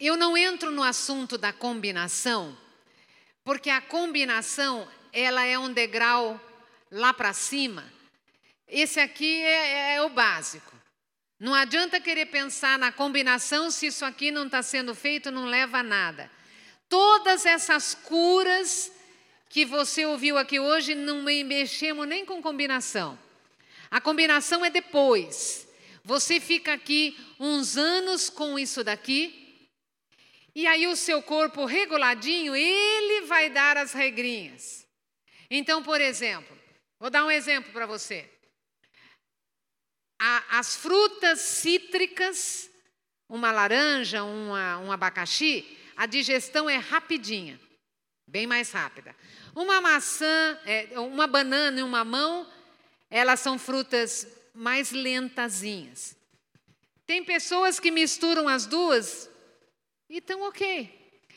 Eu 0.00 0.16
não 0.16 0.36
entro 0.36 0.70
no 0.70 0.82
assunto 0.82 1.36
da 1.36 1.52
combinação, 1.52 2.56
porque 3.44 3.68
a 3.68 3.80
combinação 3.80 4.88
ela 5.12 5.44
é 5.44 5.58
um 5.58 5.72
degrau 5.72 6.40
lá 6.90 7.12
para 7.12 7.32
cima. 7.32 7.92
Esse 8.66 9.00
aqui 9.00 9.42
é, 9.42 9.96
é 9.96 10.02
o 10.02 10.08
básico. 10.08 10.71
Não 11.42 11.54
adianta 11.54 11.98
querer 12.00 12.26
pensar 12.26 12.78
na 12.78 12.92
combinação 12.92 13.68
se 13.68 13.86
isso 13.86 14.04
aqui 14.04 14.30
não 14.30 14.46
está 14.46 14.62
sendo 14.62 14.94
feito, 14.94 15.28
não 15.28 15.44
leva 15.44 15.78
a 15.78 15.82
nada. 15.82 16.30
Todas 16.88 17.44
essas 17.44 17.96
curas 17.96 18.92
que 19.48 19.64
você 19.64 20.06
ouviu 20.06 20.38
aqui 20.38 20.60
hoje, 20.60 20.94
não 20.94 21.20
me- 21.20 21.42
mexemos 21.42 22.06
nem 22.06 22.24
com 22.24 22.40
combinação. 22.40 23.18
A 23.90 24.00
combinação 24.00 24.64
é 24.64 24.70
depois. 24.70 25.66
Você 26.04 26.38
fica 26.38 26.74
aqui 26.74 27.16
uns 27.40 27.76
anos 27.76 28.30
com 28.30 28.56
isso 28.56 28.84
daqui, 28.84 29.68
e 30.54 30.64
aí 30.64 30.86
o 30.86 30.94
seu 30.94 31.20
corpo 31.20 31.64
reguladinho, 31.64 32.54
ele 32.54 33.26
vai 33.26 33.50
dar 33.50 33.76
as 33.76 33.92
regrinhas. 33.92 34.86
Então, 35.50 35.82
por 35.82 36.00
exemplo, 36.00 36.56
vou 37.00 37.10
dar 37.10 37.24
um 37.24 37.30
exemplo 37.32 37.72
para 37.72 37.84
você. 37.84 38.30
A- 40.24 40.58
as 40.60 40.76
frutas 40.76 41.40
cítricas, 41.40 42.70
uma 43.28 43.50
laranja, 43.50 44.22
uma- 44.22 44.78
um 44.78 44.92
abacaxi, 44.92 45.66
a 45.96 46.06
digestão 46.06 46.70
é 46.70 46.76
rapidinha, 46.76 47.58
bem 48.24 48.46
mais 48.46 48.70
rápida. 48.70 49.16
Uma 49.52 49.80
maçã, 49.80 50.56
é, 50.64 50.96
uma 51.00 51.26
banana 51.26 51.80
e 51.80 51.82
um 51.82 51.88
mamão 51.88 52.46
elas 53.10 53.40
são 53.40 53.58
frutas 53.58 54.28
mais 54.54 54.92
lentazinhas. 54.92 56.16
Tem 57.04 57.24
pessoas 57.24 57.80
que 57.80 57.90
misturam 57.90 58.46
as 58.48 58.64
duas 58.64 59.28
e 60.08 60.18
estão 60.18 60.42
ok. 60.42 60.88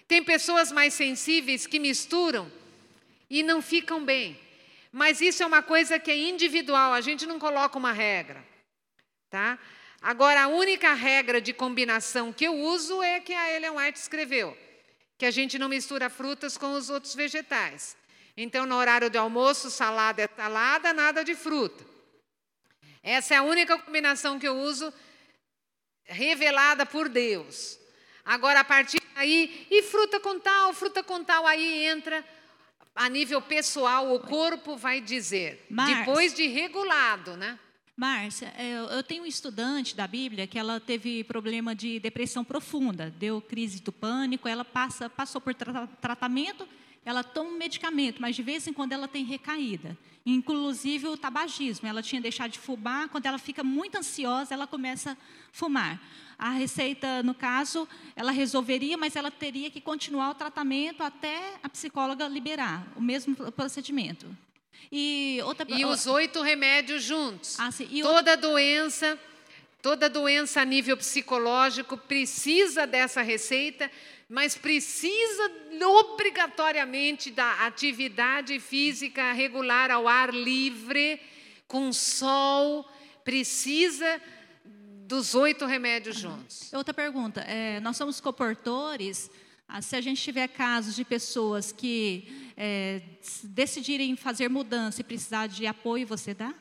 Tem 0.07 0.23
pessoas 0.23 0.71
mais 0.71 0.93
sensíveis 0.93 1.65
que 1.65 1.79
misturam 1.79 2.51
e 3.29 3.41
não 3.41 3.63
ficam 3.63 4.05
bem. 4.05 4.39
Mas 4.91 5.21
isso 5.21 5.41
é 5.41 5.45
uma 5.45 5.63
coisa 5.63 5.97
que 5.97 6.11
é 6.11 6.15
individual, 6.17 6.93
a 6.93 7.01
gente 7.01 7.25
não 7.25 7.39
coloca 7.39 7.79
uma 7.79 7.91
regra. 7.91 8.53
Tá? 9.29 9.59
Agora, 10.01 10.43
a 10.43 10.47
única 10.47 10.93
regra 10.93 11.41
de 11.41 11.51
combinação 11.51 12.31
que 12.31 12.45
eu 12.45 12.53
uso 12.53 13.01
é 13.01 13.19
que 13.19 13.33
a 13.33 13.53
Ellen 13.53 13.71
White 13.71 13.99
escreveu, 13.99 14.55
que 15.17 15.25
a 15.25 15.31
gente 15.31 15.57
não 15.57 15.67
mistura 15.67 16.09
frutas 16.09 16.57
com 16.57 16.73
os 16.73 16.89
outros 16.89 17.15
vegetais. 17.15 17.97
Então, 18.37 18.65
no 18.65 18.75
horário 18.75 19.09
de 19.09 19.17
almoço, 19.17 19.71
salada 19.71 20.21
é 20.21 20.29
salada, 20.35 20.93
nada 20.93 21.23
de 21.23 21.35
fruta. 21.35 21.85
Essa 23.01 23.35
é 23.35 23.37
a 23.37 23.43
única 23.43 23.77
combinação 23.77 24.37
que 24.37 24.47
eu 24.47 24.57
uso, 24.57 24.93
revelada 26.03 26.85
por 26.85 27.07
Deus. 27.07 27.79
Agora, 28.23 28.59
a 28.61 28.63
partir 28.63 29.01
daí, 29.15 29.67
e 29.69 29.83
fruta 29.83 30.19
com 30.19 30.39
tal, 30.39 30.73
fruta 30.73 31.03
com 31.03 31.23
tal, 31.23 31.45
aí 31.45 31.85
entra 31.85 32.25
a 32.95 33.09
nível 33.09 33.41
pessoal, 33.41 34.13
o 34.13 34.19
corpo 34.19 34.75
vai 34.75 35.01
dizer. 35.01 35.65
Márcia. 35.69 35.97
Depois 35.97 36.33
de 36.33 36.47
regulado, 36.47 37.37
né? 37.37 37.59
Márcia, 37.97 38.53
eu 38.59 38.85
eu 38.89 39.03
tenho 39.03 39.23
um 39.23 39.25
estudante 39.25 39.95
da 39.95 40.05
Bíblia 40.05 40.45
que 40.45 40.59
ela 40.59 40.79
teve 40.81 41.23
problema 41.23 41.73
de 41.73 41.97
depressão 41.97 42.43
profunda, 42.43 43.09
deu 43.17 43.41
crise 43.41 43.81
do 43.81 43.91
pânico, 43.91 44.49
ela 44.49 44.65
passa, 44.65 45.09
passou 45.09 45.39
por 45.39 45.53
tra- 45.53 45.87
tratamento, 46.01 46.67
ela 47.05 47.23
toma 47.23 47.51
um 47.51 47.57
medicamento, 47.57 48.21
mas 48.21 48.35
de 48.35 48.43
vez 48.43 48.67
em 48.67 48.73
quando 48.73 48.91
ela 48.91 49.07
tem 49.07 49.23
recaída. 49.23 49.97
Inclusive 50.25 51.07
o 51.07 51.15
tabagismo, 51.15 51.87
ela 51.87 52.01
tinha 52.01 52.19
deixado 52.19 52.51
de 52.51 52.59
fumar, 52.59 53.07
quando 53.09 53.27
ela 53.27 53.37
fica 53.37 53.63
muito 53.63 53.95
ansiosa, 53.95 54.53
ela 54.53 54.67
começa 54.67 55.11
a 55.11 55.17
fumar. 55.51 56.01
A 56.37 56.49
receita, 56.49 57.23
no 57.23 57.33
caso, 57.33 57.87
ela 58.15 58.31
resolveria, 58.31 58.97
mas 58.97 59.15
ela 59.15 59.31
teria 59.31 59.69
que 59.71 59.79
continuar 59.79 60.31
o 60.31 60.35
tratamento 60.35 61.01
até 61.01 61.53
a 61.63 61.69
psicóloga 61.69 62.27
liberar 62.27 62.91
o 62.95 63.01
mesmo 63.01 63.35
procedimento. 63.53 64.25
E 64.91 65.39
outra 65.43 65.65
E 65.69 65.85
os 65.85 66.07
oito 66.07 66.41
remédios 66.41 67.03
juntos. 67.03 67.59
Ah, 67.59 67.71
sim. 67.71 67.87
Toda 68.01 68.37
doença, 68.37 69.19
toda 69.81 70.09
doença 70.09 70.61
a 70.61 70.65
nível 70.65 70.95
psicológico 70.95 71.97
precisa 71.97 72.85
dessa 72.87 73.21
receita, 73.21 73.89
mas 74.29 74.55
precisa 74.55 75.51
obrigatoriamente 75.83 77.31
da 77.31 77.65
atividade 77.65 78.59
física 78.59 79.33
regular 79.33 79.91
ao 79.91 80.07
ar 80.07 80.33
livre, 80.33 81.19
com 81.67 81.91
sol, 81.91 82.89
precisa 83.23 84.21
dos 85.07 85.35
oito 85.35 85.65
remédios 85.65 86.17
juntos. 86.17 86.73
Outra 86.73 86.93
pergunta. 86.93 87.41
é, 87.41 87.79
nós 87.79 87.97
somos 87.97 88.19
coportores. 88.19 89.29
Ah, 89.67 89.81
se 89.81 89.95
a 89.95 90.01
gente 90.01 90.21
tiver 90.21 90.47
casos 90.47 90.95
de 90.95 91.03
pessoas 91.03 91.71
que 91.71 92.51
é, 92.55 93.01
decidirem 93.43 94.15
fazer 94.15 94.49
mudança 94.49 95.01
e 95.01 95.03
precisar 95.03 95.47
de 95.47 95.65
apoio, 95.65 96.05
você 96.05 96.33
dá? 96.33 96.53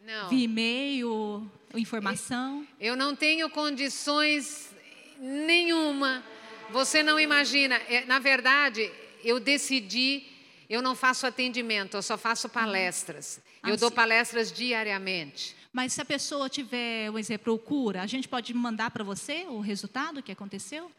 Não. 0.00 0.28
Via 0.28 0.44
e-mail, 0.44 1.50
informação? 1.74 2.66
Eu 2.80 2.96
não 2.96 3.14
tenho 3.14 3.48
condições 3.50 4.74
nenhuma. 5.18 6.24
Você 6.70 7.02
não 7.02 7.18
imagina. 7.20 7.76
É, 7.88 8.04
Na 8.04 8.18
verdade, 8.18 8.90
eu 9.22 9.38
decidi, 9.40 10.24
eu 10.68 10.82
não 10.82 10.94
faço 10.94 11.26
atendimento, 11.26 11.96
eu 11.96 12.02
só 12.02 12.16
faço 12.18 12.48
palestras. 12.48 13.40
Ah, 13.62 13.70
Eu 13.70 13.76
dou 13.76 13.88
sim. 13.88 13.94
palestras 13.94 14.52
diariamente. 14.52 15.56
Mas 15.72 15.92
se 15.92 16.00
a 16.00 16.04
pessoa 16.04 16.48
tiver, 16.48 17.10
um 17.10 17.18
exemplo, 17.18 17.58
cura, 17.58 18.02
a 18.02 18.06
gente 18.06 18.28
pode 18.28 18.52
mandar 18.54 18.90
para 18.90 19.02
você 19.02 19.44
o 19.48 19.60
resultado 19.60 20.22
que 20.22 20.30
aconteceu? 20.32 20.90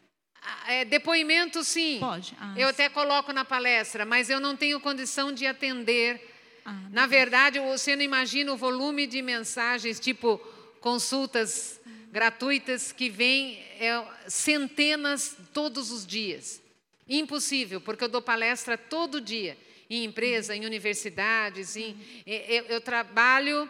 Ah, 0.42 0.72
é, 0.72 0.84
depoimento, 0.84 1.62
sim. 1.64 1.98
Pode. 2.00 2.36
Ah, 2.40 2.54
eu 2.56 2.68
até 2.68 2.88
coloco 2.88 3.32
na 3.32 3.44
palestra, 3.44 4.04
mas 4.04 4.30
eu 4.30 4.40
não 4.40 4.56
tenho 4.56 4.80
condição 4.80 5.32
de 5.32 5.46
atender. 5.46 6.20
Ah, 6.64 6.72
na 6.90 7.06
verdade, 7.06 7.58
você 7.58 7.96
não 7.96 8.02
imagina 8.02 8.52
o 8.52 8.56
volume 8.56 9.06
de 9.06 9.22
mensagens, 9.22 10.00
tipo 10.00 10.38
consultas 10.80 11.80
gratuitas 12.12 12.92
que 12.92 13.10
vêm 13.10 13.58
é, 13.80 14.02
centenas 14.28 15.36
todos 15.52 15.90
os 15.90 16.06
dias. 16.06 16.62
Impossível, 17.08 17.80
porque 17.80 18.04
eu 18.04 18.08
dou 18.08 18.22
palestra 18.22 18.78
todo 18.78 19.20
dia, 19.20 19.56
em 19.88 20.04
empresa, 20.04 20.56
em 20.56 20.64
universidades, 20.64 21.76
em, 21.76 21.96
eu, 22.26 22.64
eu 22.64 22.80
trabalho 22.80 23.68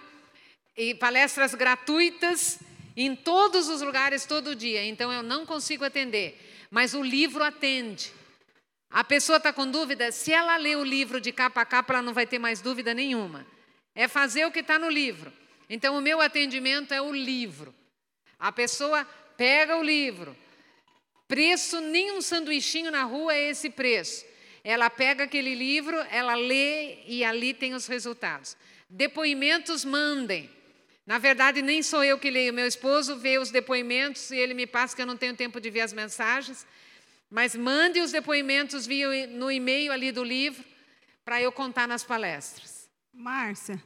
em 0.77 0.95
palestras 0.95 1.55
gratuitas 1.55 2.59
em 2.97 3.15
todos 3.15 3.69
os 3.69 3.83
lugares 3.83 4.25
todo 4.25 4.55
dia, 4.57 4.85
então 4.85 5.13
eu 5.13 5.23
não 5.23 5.45
consigo 5.45 5.85
atender. 5.85 6.46
Mas 6.71 6.95
o 6.95 7.03
livro 7.03 7.43
atende. 7.43 8.13
A 8.91 9.05
pessoa 9.05 9.39
está 9.39 9.53
com 9.53 9.71
dúvida, 9.71 10.13
se 10.13 10.33
ela 10.33 10.57
lê 10.57 10.77
o 10.77 10.85
livro 10.85 11.21
de 11.21 11.33
capa 11.33 11.61
a 11.61 11.67
capa, 11.67 11.95
ela 11.95 12.03
não 12.03 12.15
vai 12.15 12.27
ter 12.27 12.39
mais 12.39 12.61
dúvida 12.61 12.95
nenhuma. 12.95 13.47
É 13.95 14.09
fazer 14.09 14.47
o 14.47 14.53
que 14.53 14.61
está 14.61 14.79
no 14.79 14.89
livro. 14.89 15.33
Então, 15.69 15.97
o 15.97 16.01
meu 16.01 16.21
atendimento 16.21 16.95
é 16.95 17.01
o 17.01 17.13
livro. 17.13 17.75
A 18.39 18.53
pessoa 18.53 19.05
pega 19.37 19.77
o 19.77 19.83
livro. 19.83 20.37
Preço, 21.27 21.81
nem 21.81 22.13
um 22.13 22.23
sanduichinho 22.23 22.91
na 22.91 23.03
rua 23.03 23.35
é 23.35 23.51
esse 23.51 23.71
preço. 23.71 24.25
Ela 24.63 24.89
pega 24.89 25.25
aquele 25.25 25.55
livro, 25.55 25.97
ela 26.11 26.35
lê 26.35 27.05
e 27.07 27.25
ali 27.25 27.53
tem 27.53 27.75
os 27.75 27.87
resultados. 27.87 28.57
Depoimentos 28.89 29.85
mandem. 29.85 30.51
Na 31.07 31.19
verdade, 31.19 31.63
nem 31.63 31.83
sou 31.85 32.03
eu 32.03 32.19
que 32.19 32.29
leio, 32.29 32.53
meu 32.53 32.67
esposo 32.67 33.17
vê 33.17 33.39
os 33.39 33.51
depoimentos 33.51 34.31
e 34.33 34.37
ele 34.37 34.55
me 34.55 34.67
passa 34.67 34.97
que 34.97 35.01
eu 35.01 35.07
não 35.07 35.17
tenho 35.17 35.37
tempo 35.37 35.61
de 35.61 35.71
ver 35.71 35.83
as 35.83 35.93
mensagens. 35.93 36.67
Mas 37.31 37.55
mande 37.55 38.01
os 38.01 38.11
depoimentos 38.11 38.87
via 38.87 39.27
no 39.29 39.51
e-mail 39.51 39.93
ali 39.93 40.11
do 40.11 40.25
livro 40.25 40.65
para 41.25 41.41
eu 41.41 41.53
contar 41.53 41.87
nas 41.87 42.03
palestras. 42.03 42.89
Márcia, 43.13 43.83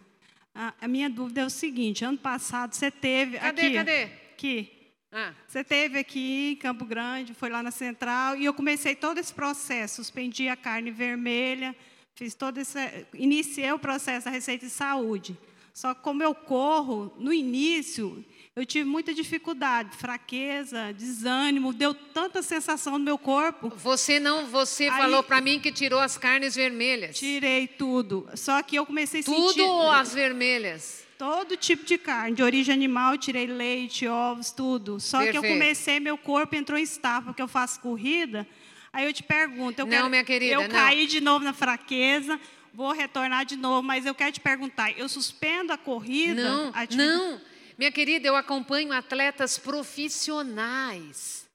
a, 0.55 0.89
minha 0.89 1.11
dúvida 1.11 1.43
é 1.43 1.45
o 1.45 1.51
seguinte: 1.51 2.05
ano 2.05 2.19
passado 2.19 2.75
você 2.75 2.91
teve. 2.91 3.39
Cadê, 3.39 3.61
aqui, 3.61 3.75
cadê? 3.75 4.03
Aqui. 4.33 4.73
Ah. 5.13 5.35
Você 5.47 5.65
teve 5.65 5.99
aqui 5.99 6.53
em 6.53 6.57
Campo 6.57 6.85
Grande, 6.85 7.35
foi 7.35 7.51
lá 7.51 7.63
na 7.63 7.71
Central, 7.71 8.37
e 8.37 8.45
eu 8.45 8.55
comecei 8.55 8.95
todo 8.95 9.19
esse 9.19 9.33
processo. 9.33 9.97
Suspendi 9.97 10.49
a 10.49 10.57
carne 10.57 10.91
vermelha, 10.91 11.75
fiz 12.15 12.35
todo 12.35 12.59
esse. 12.59 12.79
Iniciei 13.15 13.73
o 13.73 13.79
processo 13.79 14.27
da 14.27 14.31
Receita 14.31 14.67
de 14.67 14.73
Saúde. 14.73 15.37
Só 15.81 15.95
que 15.95 16.03
como 16.03 16.23
eu 16.23 16.35
corro, 16.35 17.11
no 17.19 17.33
início, 17.33 18.23
eu 18.55 18.67
tive 18.67 18.85
muita 18.87 19.15
dificuldade, 19.15 19.97
fraqueza, 19.97 20.93
desânimo, 20.93 21.73
deu 21.73 21.95
tanta 21.95 22.43
sensação 22.43 22.99
no 22.99 23.05
meu 23.05 23.17
corpo. 23.17 23.73
Você 23.77 24.21
não, 24.21 24.45
você 24.47 24.89
Aí- 24.89 24.91
falou 24.99 25.23
para 25.23 25.41
mim 25.41 25.59
que 25.59 25.73
tirou 25.73 25.99
as 25.99 26.19
carnes 26.19 26.55
vermelhas. 26.55 27.17
Tirei 27.19 27.67
tudo. 27.67 28.29
Só 28.35 28.63
que 28.63 28.77
eu 28.77 28.85
comecei 28.85 29.23
a 29.23 29.25
Tudo 29.25 29.49
sentir. 29.49 29.63
ou 29.63 29.91
as 29.91 30.13
vermelhas? 30.13 31.03
Todo 31.17 31.57
tipo 31.57 31.87
de 31.87 31.97
carne, 31.97 32.37
de 32.37 32.43
origem 32.43 32.75
animal, 32.75 33.17
tirei 33.17 33.47
leite, 33.47 34.07
ovos, 34.07 34.51
tudo. 34.51 35.01
Só 35.01 35.21
que 35.23 35.29
eu 35.29 35.33
Perfeito. 35.41 35.55
comecei, 35.55 35.99
meu 35.99 36.19
corpo 36.19 36.55
entrou 36.57 36.79
em 36.79 36.83
estado, 36.83 37.25
porque 37.25 37.41
eu 37.41 37.49
faço 37.49 37.81
corrida. 37.81 38.47
Aí 38.93 39.07
eu 39.07 39.13
te 39.15 39.23
pergunto, 39.23 39.81
eu 39.81 39.87
Não, 39.87 39.91
quero, 39.93 40.11
minha 40.11 40.25
querida, 40.25 40.53
eu 40.53 40.63
não. 40.63 40.69
caí 40.69 41.07
de 41.07 41.23
novo 41.23 41.43
na 41.43 41.55
fraqueza, 41.55 42.39
vou 42.73 42.93
retornar 42.93 43.45
de 43.45 43.57
novo, 43.57 43.83
mas 43.83 44.07
eu 44.07 44.15
quero 44.15 44.33
te 44.33 44.41
perguntar, 44.41 44.97
eu 44.99 45.09
suspendo 45.09 45.73
a 45.73 45.79
corrida? 45.79 46.43
Não, 46.43 46.73
a 46.75 46.87
não. 46.95 47.41
Minha 47.77 47.91
querida, 47.91 48.29
eu 48.29 48.37
acompanho 48.37 48.93
atletas 48.93 49.59
profissionais. 49.59 51.49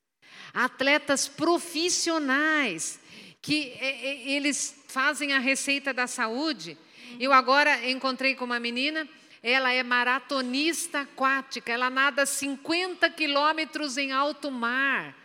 Atletas 0.54 1.28
profissionais 1.28 3.00
que 3.42 3.78
eles 4.26 4.84
fazem 4.88 5.34
a 5.34 5.40
receita 5.40 5.94
da 5.94 6.08
saúde. 6.08 6.78
Eu 7.20 7.32
agora 7.32 7.90
encontrei 7.90 8.34
com 8.34 8.46
uma 8.46 8.60
menina, 8.60 9.08
ela 9.44 9.72
é 9.72 9.84
maratonista 9.84 11.02
aquática, 11.02 11.72
ela 11.72 11.90
nada 11.90 12.26
50 12.26 13.08
quilômetros 13.12 13.98
em 13.98 14.12
alto 14.12 14.50
mar, 14.50 15.16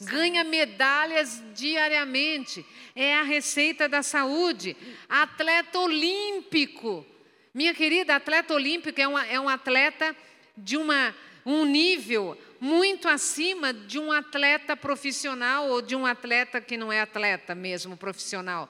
ganha 0.00 0.42
medalhas 0.44 1.42
diariamente. 1.54 2.64
É 2.94 3.14
a 3.16 3.22
receita 3.22 3.88
da 3.88 4.02
saúde. 4.02 4.76
Atleta 5.08 5.78
olímpico. 5.78 7.06
Minha 7.52 7.74
querida, 7.74 8.16
atleta 8.16 8.54
olímpico 8.54 9.00
é, 9.00 9.06
uma- 9.06 9.26
é 9.26 9.38
um 9.38 9.48
atleta 9.48 10.16
de 10.56 10.76
uma, 10.76 11.14
um 11.44 11.64
nível 11.64 12.36
muito 12.60 13.08
acima 13.08 13.72
de 13.72 13.98
um 13.98 14.12
atleta 14.12 14.76
profissional 14.76 15.68
ou 15.68 15.80
de 15.82 15.96
um 15.96 16.06
atleta 16.06 16.60
que 16.60 16.76
não 16.76 16.92
é 16.92 17.00
atleta 17.00 17.54
mesmo, 17.54 17.96
profissional. 17.96 18.68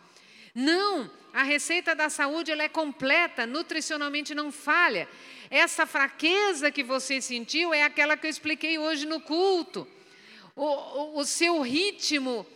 Não, 0.55 1.11
a 1.33 1.43
receita 1.43 1.95
da 1.95 2.09
saúde 2.09 2.51
ela 2.51 2.63
é 2.63 2.69
completa, 2.69 3.47
nutricionalmente 3.47 4.35
não 4.35 4.51
falha. 4.51 5.09
Essa 5.51 5.87
fraqueza 5.87 6.71
que 6.71 6.83
você 6.83 7.21
sentiu 7.21 7.75
é 7.75 7.83
aquela 7.83 8.17
que 8.17 8.27
eu 8.27 8.31
expliquei 8.31 8.79
hoje 8.79 9.07
no 9.07 9.21
culto. 9.21 9.87
O, 10.61 10.65
o, 10.65 11.21
o 11.21 11.25
seu 11.25 11.63
ritmo 11.63 12.47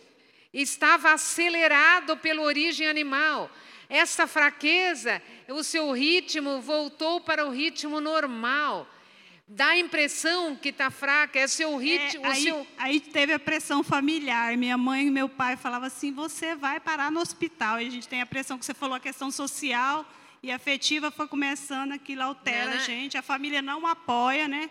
estava 0.53 1.11
acelerado 1.11 2.15
pela 2.15 2.43
origem 2.43 2.87
animal. 2.87 3.49
essa 3.89 4.27
fraqueza, 4.27 5.19
o 5.49 5.63
seu 5.63 5.91
ritmo 5.91 6.61
voltou 6.61 7.19
para 7.19 7.47
o 7.47 7.49
ritmo 7.49 7.99
normal. 7.99 8.87
Dá 9.47 9.69
a 9.69 9.77
impressão 9.79 10.55
que 10.55 10.69
está 10.69 10.91
fraca, 10.91 11.39
é 11.39 11.47
seu 11.47 11.75
ritmo. 11.77 12.23
É, 12.27 12.29
aí, 12.29 12.43
seu... 12.43 12.67
aí 12.77 12.99
teve 12.99 13.33
a 13.33 13.39
pressão 13.39 13.83
familiar. 13.83 14.55
Minha 14.55 14.77
mãe 14.77 15.07
e 15.07 15.11
meu 15.11 15.27
pai 15.27 15.57
falavam 15.57 15.87
assim: 15.87 16.11
você 16.11 16.55
vai 16.55 16.79
parar 16.79 17.11
no 17.11 17.19
hospital. 17.19 17.81
E 17.81 17.87
a 17.87 17.89
gente 17.89 18.07
tem 18.07 18.21
a 18.21 18.25
pressão 18.27 18.59
que 18.59 18.65
você 18.65 18.73
falou, 18.75 18.95
a 18.95 18.99
questão 18.99 19.31
social 19.31 20.05
e 20.43 20.51
afetiva 20.51 21.09
foi 21.09 21.27
começando, 21.27 21.91
aquilo 21.91 22.21
altera 22.21 22.65
Né, 22.65 22.71
né? 22.71 22.77
a 22.77 22.85
gente. 22.85 23.17
A 23.17 23.23
família 23.23 23.63
não 23.63 23.87
apoia, 23.87 24.47
né? 24.47 24.69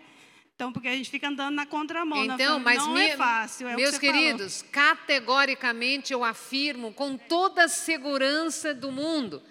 Então, 0.55 0.71
porque 0.71 0.87
a 0.87 0.95
gente 0.95 1.09
fica 1.09 1.27
andando 1.27 1.53
na 1.55 1.65
contramão. 1.65 2.23
na 2.25 2.35
Então, 2.35 2.61
família. 2.61 2.63
mas 2.63 2.77
não 2.87 2.93
me- 2.93 3.07
é 3.07 3.17
fácil. 3.17 3.67
É 3.67 3.73
o 3.73 3.75
que 3.75 3.81
meus 3.81 3.95
você 3.95 3.99
falou. 4.07 4.13
queridos, 4.21 4.61
categoricamente 4.71 6.13
eu 6.13 6.23
afirmo 6.23 6.93
com 6.93 7.17
toda 7.17 7.65
a 7.65 7.67
segurança 7.67 8.73
do 8.73 8.89
mundo. 8.91 9.43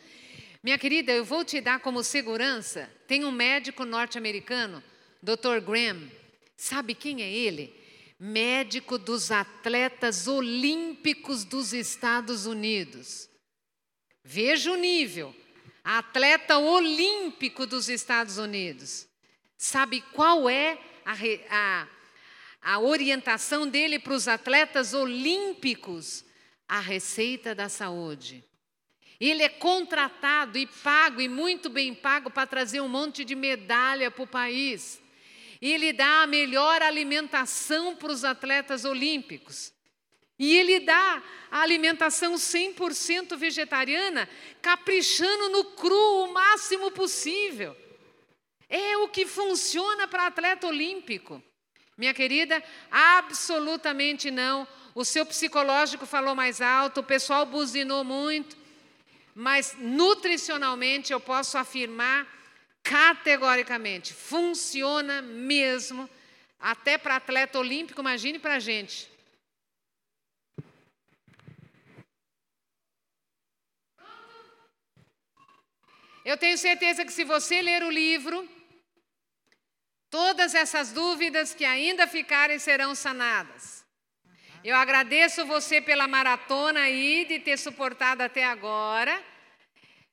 Minha 0.62 0.78
querida, 0.78 1.12
eu 1.12 1.22
vou 1.24 1.44
te 1.44 1.60
dar 1.60 1.78
como 1.80 2.02
segurança. 2.02 2.90
Tem 3.06 3.22
um 3.22 3.30
médico 3.30 3.84
norte-americano, 3.84 4.82
Dr. 5.22 5.60
Graham. 5.60 6.10
Sabe 6.56 6.94
quem 6.94 7.20
é 7.22 7.30
ele? 7.30 7.74
Médico 8.18 8.96
dos 8.96 9.30
atletas 9.30 10.26
olímpicos 10.26 11.44
dos 11.44 11.74
Estados 11.74 12.46
Unidos. 12.46 13.28
Veja 14.24 14.72
o 14.72 14.76
nível. 14.76 15.36
Atleta 15.84 16.56
olímpico 16.56 17.66
dos 17.66 17.90
Estados 17.90 18.38
Unidos. 18.38 19.06
Sabe 19.58 20.02
qual 20.14 20.48
é 20.48 20.78
a, 21.04 21.14
a, 21.50 21.88
a 22.62 22.80
orientação 22.80 23.68
dele 23.68 23.98
para 23.98 24.14
os 24.14 24.28
atletas 24.28 24.94
olímpicos? 24.94 26.24
A 26.66 26.80
receita 26.80 27.54
da 27.54 27.68
saúde. 27.68 28.42
Ele 29.20 29.42
é 29.42 29.48
contratado 29.48 30.58
e 30.58 30.66
pago, 30.66 31.20
e 31.20 31.28
muito 31.28 31.68
bem 31.68 31.94
pago, 31.94 32.30
para 32.30 32.46
trazer 32.46 32.80
um 32.80 32.88
monte 32.88 33.24
de 33.24 33.34
medalha 33.34 34.10
para 34.10 34.24
o 34.24 34.26
país. 34.26 35.00
Ele 35.60 35.92
dá 35.92 36.22
a 36.22 36.26
melhor 36.26 36.82
alimentação 36.82 37.94
para 37.96 38.12
os 38.12 38.24
atletas 38.24 38.84
olímpicos. 38.84 39.72
E 40.38 40.56
ele 40.56 40.80
dá 40.80 41.22
a 41.50 41.60
alimentação 41.60 42.34
100% 42.34 43.36
vegetariana, 43.36 44.28
caprichando 44.60 45.48
no 45.50 45.64
cru 45.64 46.24
o 46.24 46.32
máximo 46.32 46.90
possível. 46.90 47.76
É 48.76 48.96
o 48.96 49.06
que 49.06 49.24
funciona 49.24 50.08
para 50.08 50.26
atleta 50.26 50.66
olímpico. 50.66 51.40
Minha 51.96 52.12
querida, 52.12 52.60
absolutamente 52.90 54.32
não. 54.32 54.66
O 54.96 55.04
seu 55.04 55.24
psicológico 55.24 56.04
falou 56.06 56.34
mais 56.34 56.60
alto, 56.60 56.98
o 56.98 57.04
pessoal 57.04 57.46
buzinou 57.46 58.02
muito, 58.02 58.56
mas 59.32 59.76
nutricionalmente 59.78 61.12
eu 61.12 61.20
posso 61.20 61.56
afirmar 61.56 62.26
categoricamente, 62.82 64.12
funciona 64.12 65.22
mesmo, 65.22 66.10
até 66.58 66.98
para 66.98 67.14
atleta 67.14 67.60
olímpico, 67.60 68.00
imagine 68.00 68.40
para 68.40 68.56
a 68.56 68.58
gente. 68.58 69.08
Eu 76.24 76.36
tenho 76.36 76.58
certeza 76.58 77.04
que 77.04 77.12
se 77.12 77.22
você 77.22 77.62
ler 77.62 77.84
o 77.84 77.90
livro, 77.90 78.48
todas 80.14 80.54
essas 80.54 80.92
dúvidas 80.92 81.52
que 81.52 81.64
ainda 81.64 82.06
ficarem 82.06 82.56
serão 82.60 82.94
sanadas. 82.94 83.84
Eu 84.62 84.76
agradeço 84.76 85.44
você 85.44 85.80
pela 85.80 86.06
maratona 86.06 86.82
aí, 86.82 87.24
de 87.24 87.40
ter 87.40 87.58
suportado 87.58 88.22
até 88.22 88.44
agora. 88.44 89.20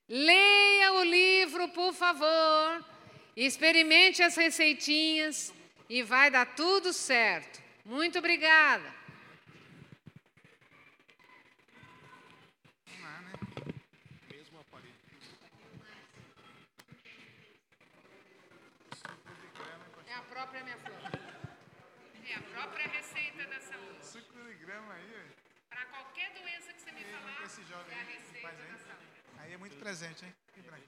Leia 0.09 0.93
o 0.93 1.03
livro, 1.03 1.67
por 1.67 1.93
favor. 1.93 2.83
Experimente 3.37 4.23
as 4.23 4.35
receitinhas 4.35 5.53
e 5.87 6.01
vai 6.01 6.31
dar 6.31 6.47
tudo 6.55 6.91
certo. 6.91 7.61
Muito 7.85 8.17
obrigada. 8.17 9.01
É 20.11 20.13
a 20.13 20.23
própria 20.23 20.61
minha 20.65 20.77
flor. 20.77 20.99
É 22.27 22.35
a 22.35 22.41
própria 22.41 22.85
receita 22.89 23.45
da 23.45 23.59
saúde. 23.61 24.05
Suco 24.05 24.43
de 24.43 24.55
grama 24.55 24.93
aí, 24.93 25.31
Para 25.69 25.85
qualquer 25.85 26.33
doença 26.33 26.73
que 26.73 26.81
você 26.81 26.91
me 26.91 27.05
falar, 27.05 27.47
esse 27.61 27.69
jovem 27.69 27.95
aí, 27.95 29.45
aí. 29.45 29.53
é 29.53 29.57
muito 29.57 29.77
presente, 29.77 30.25
hein? 30.25 30.33
Que 30.53 30.61
branco. 30.61 30.83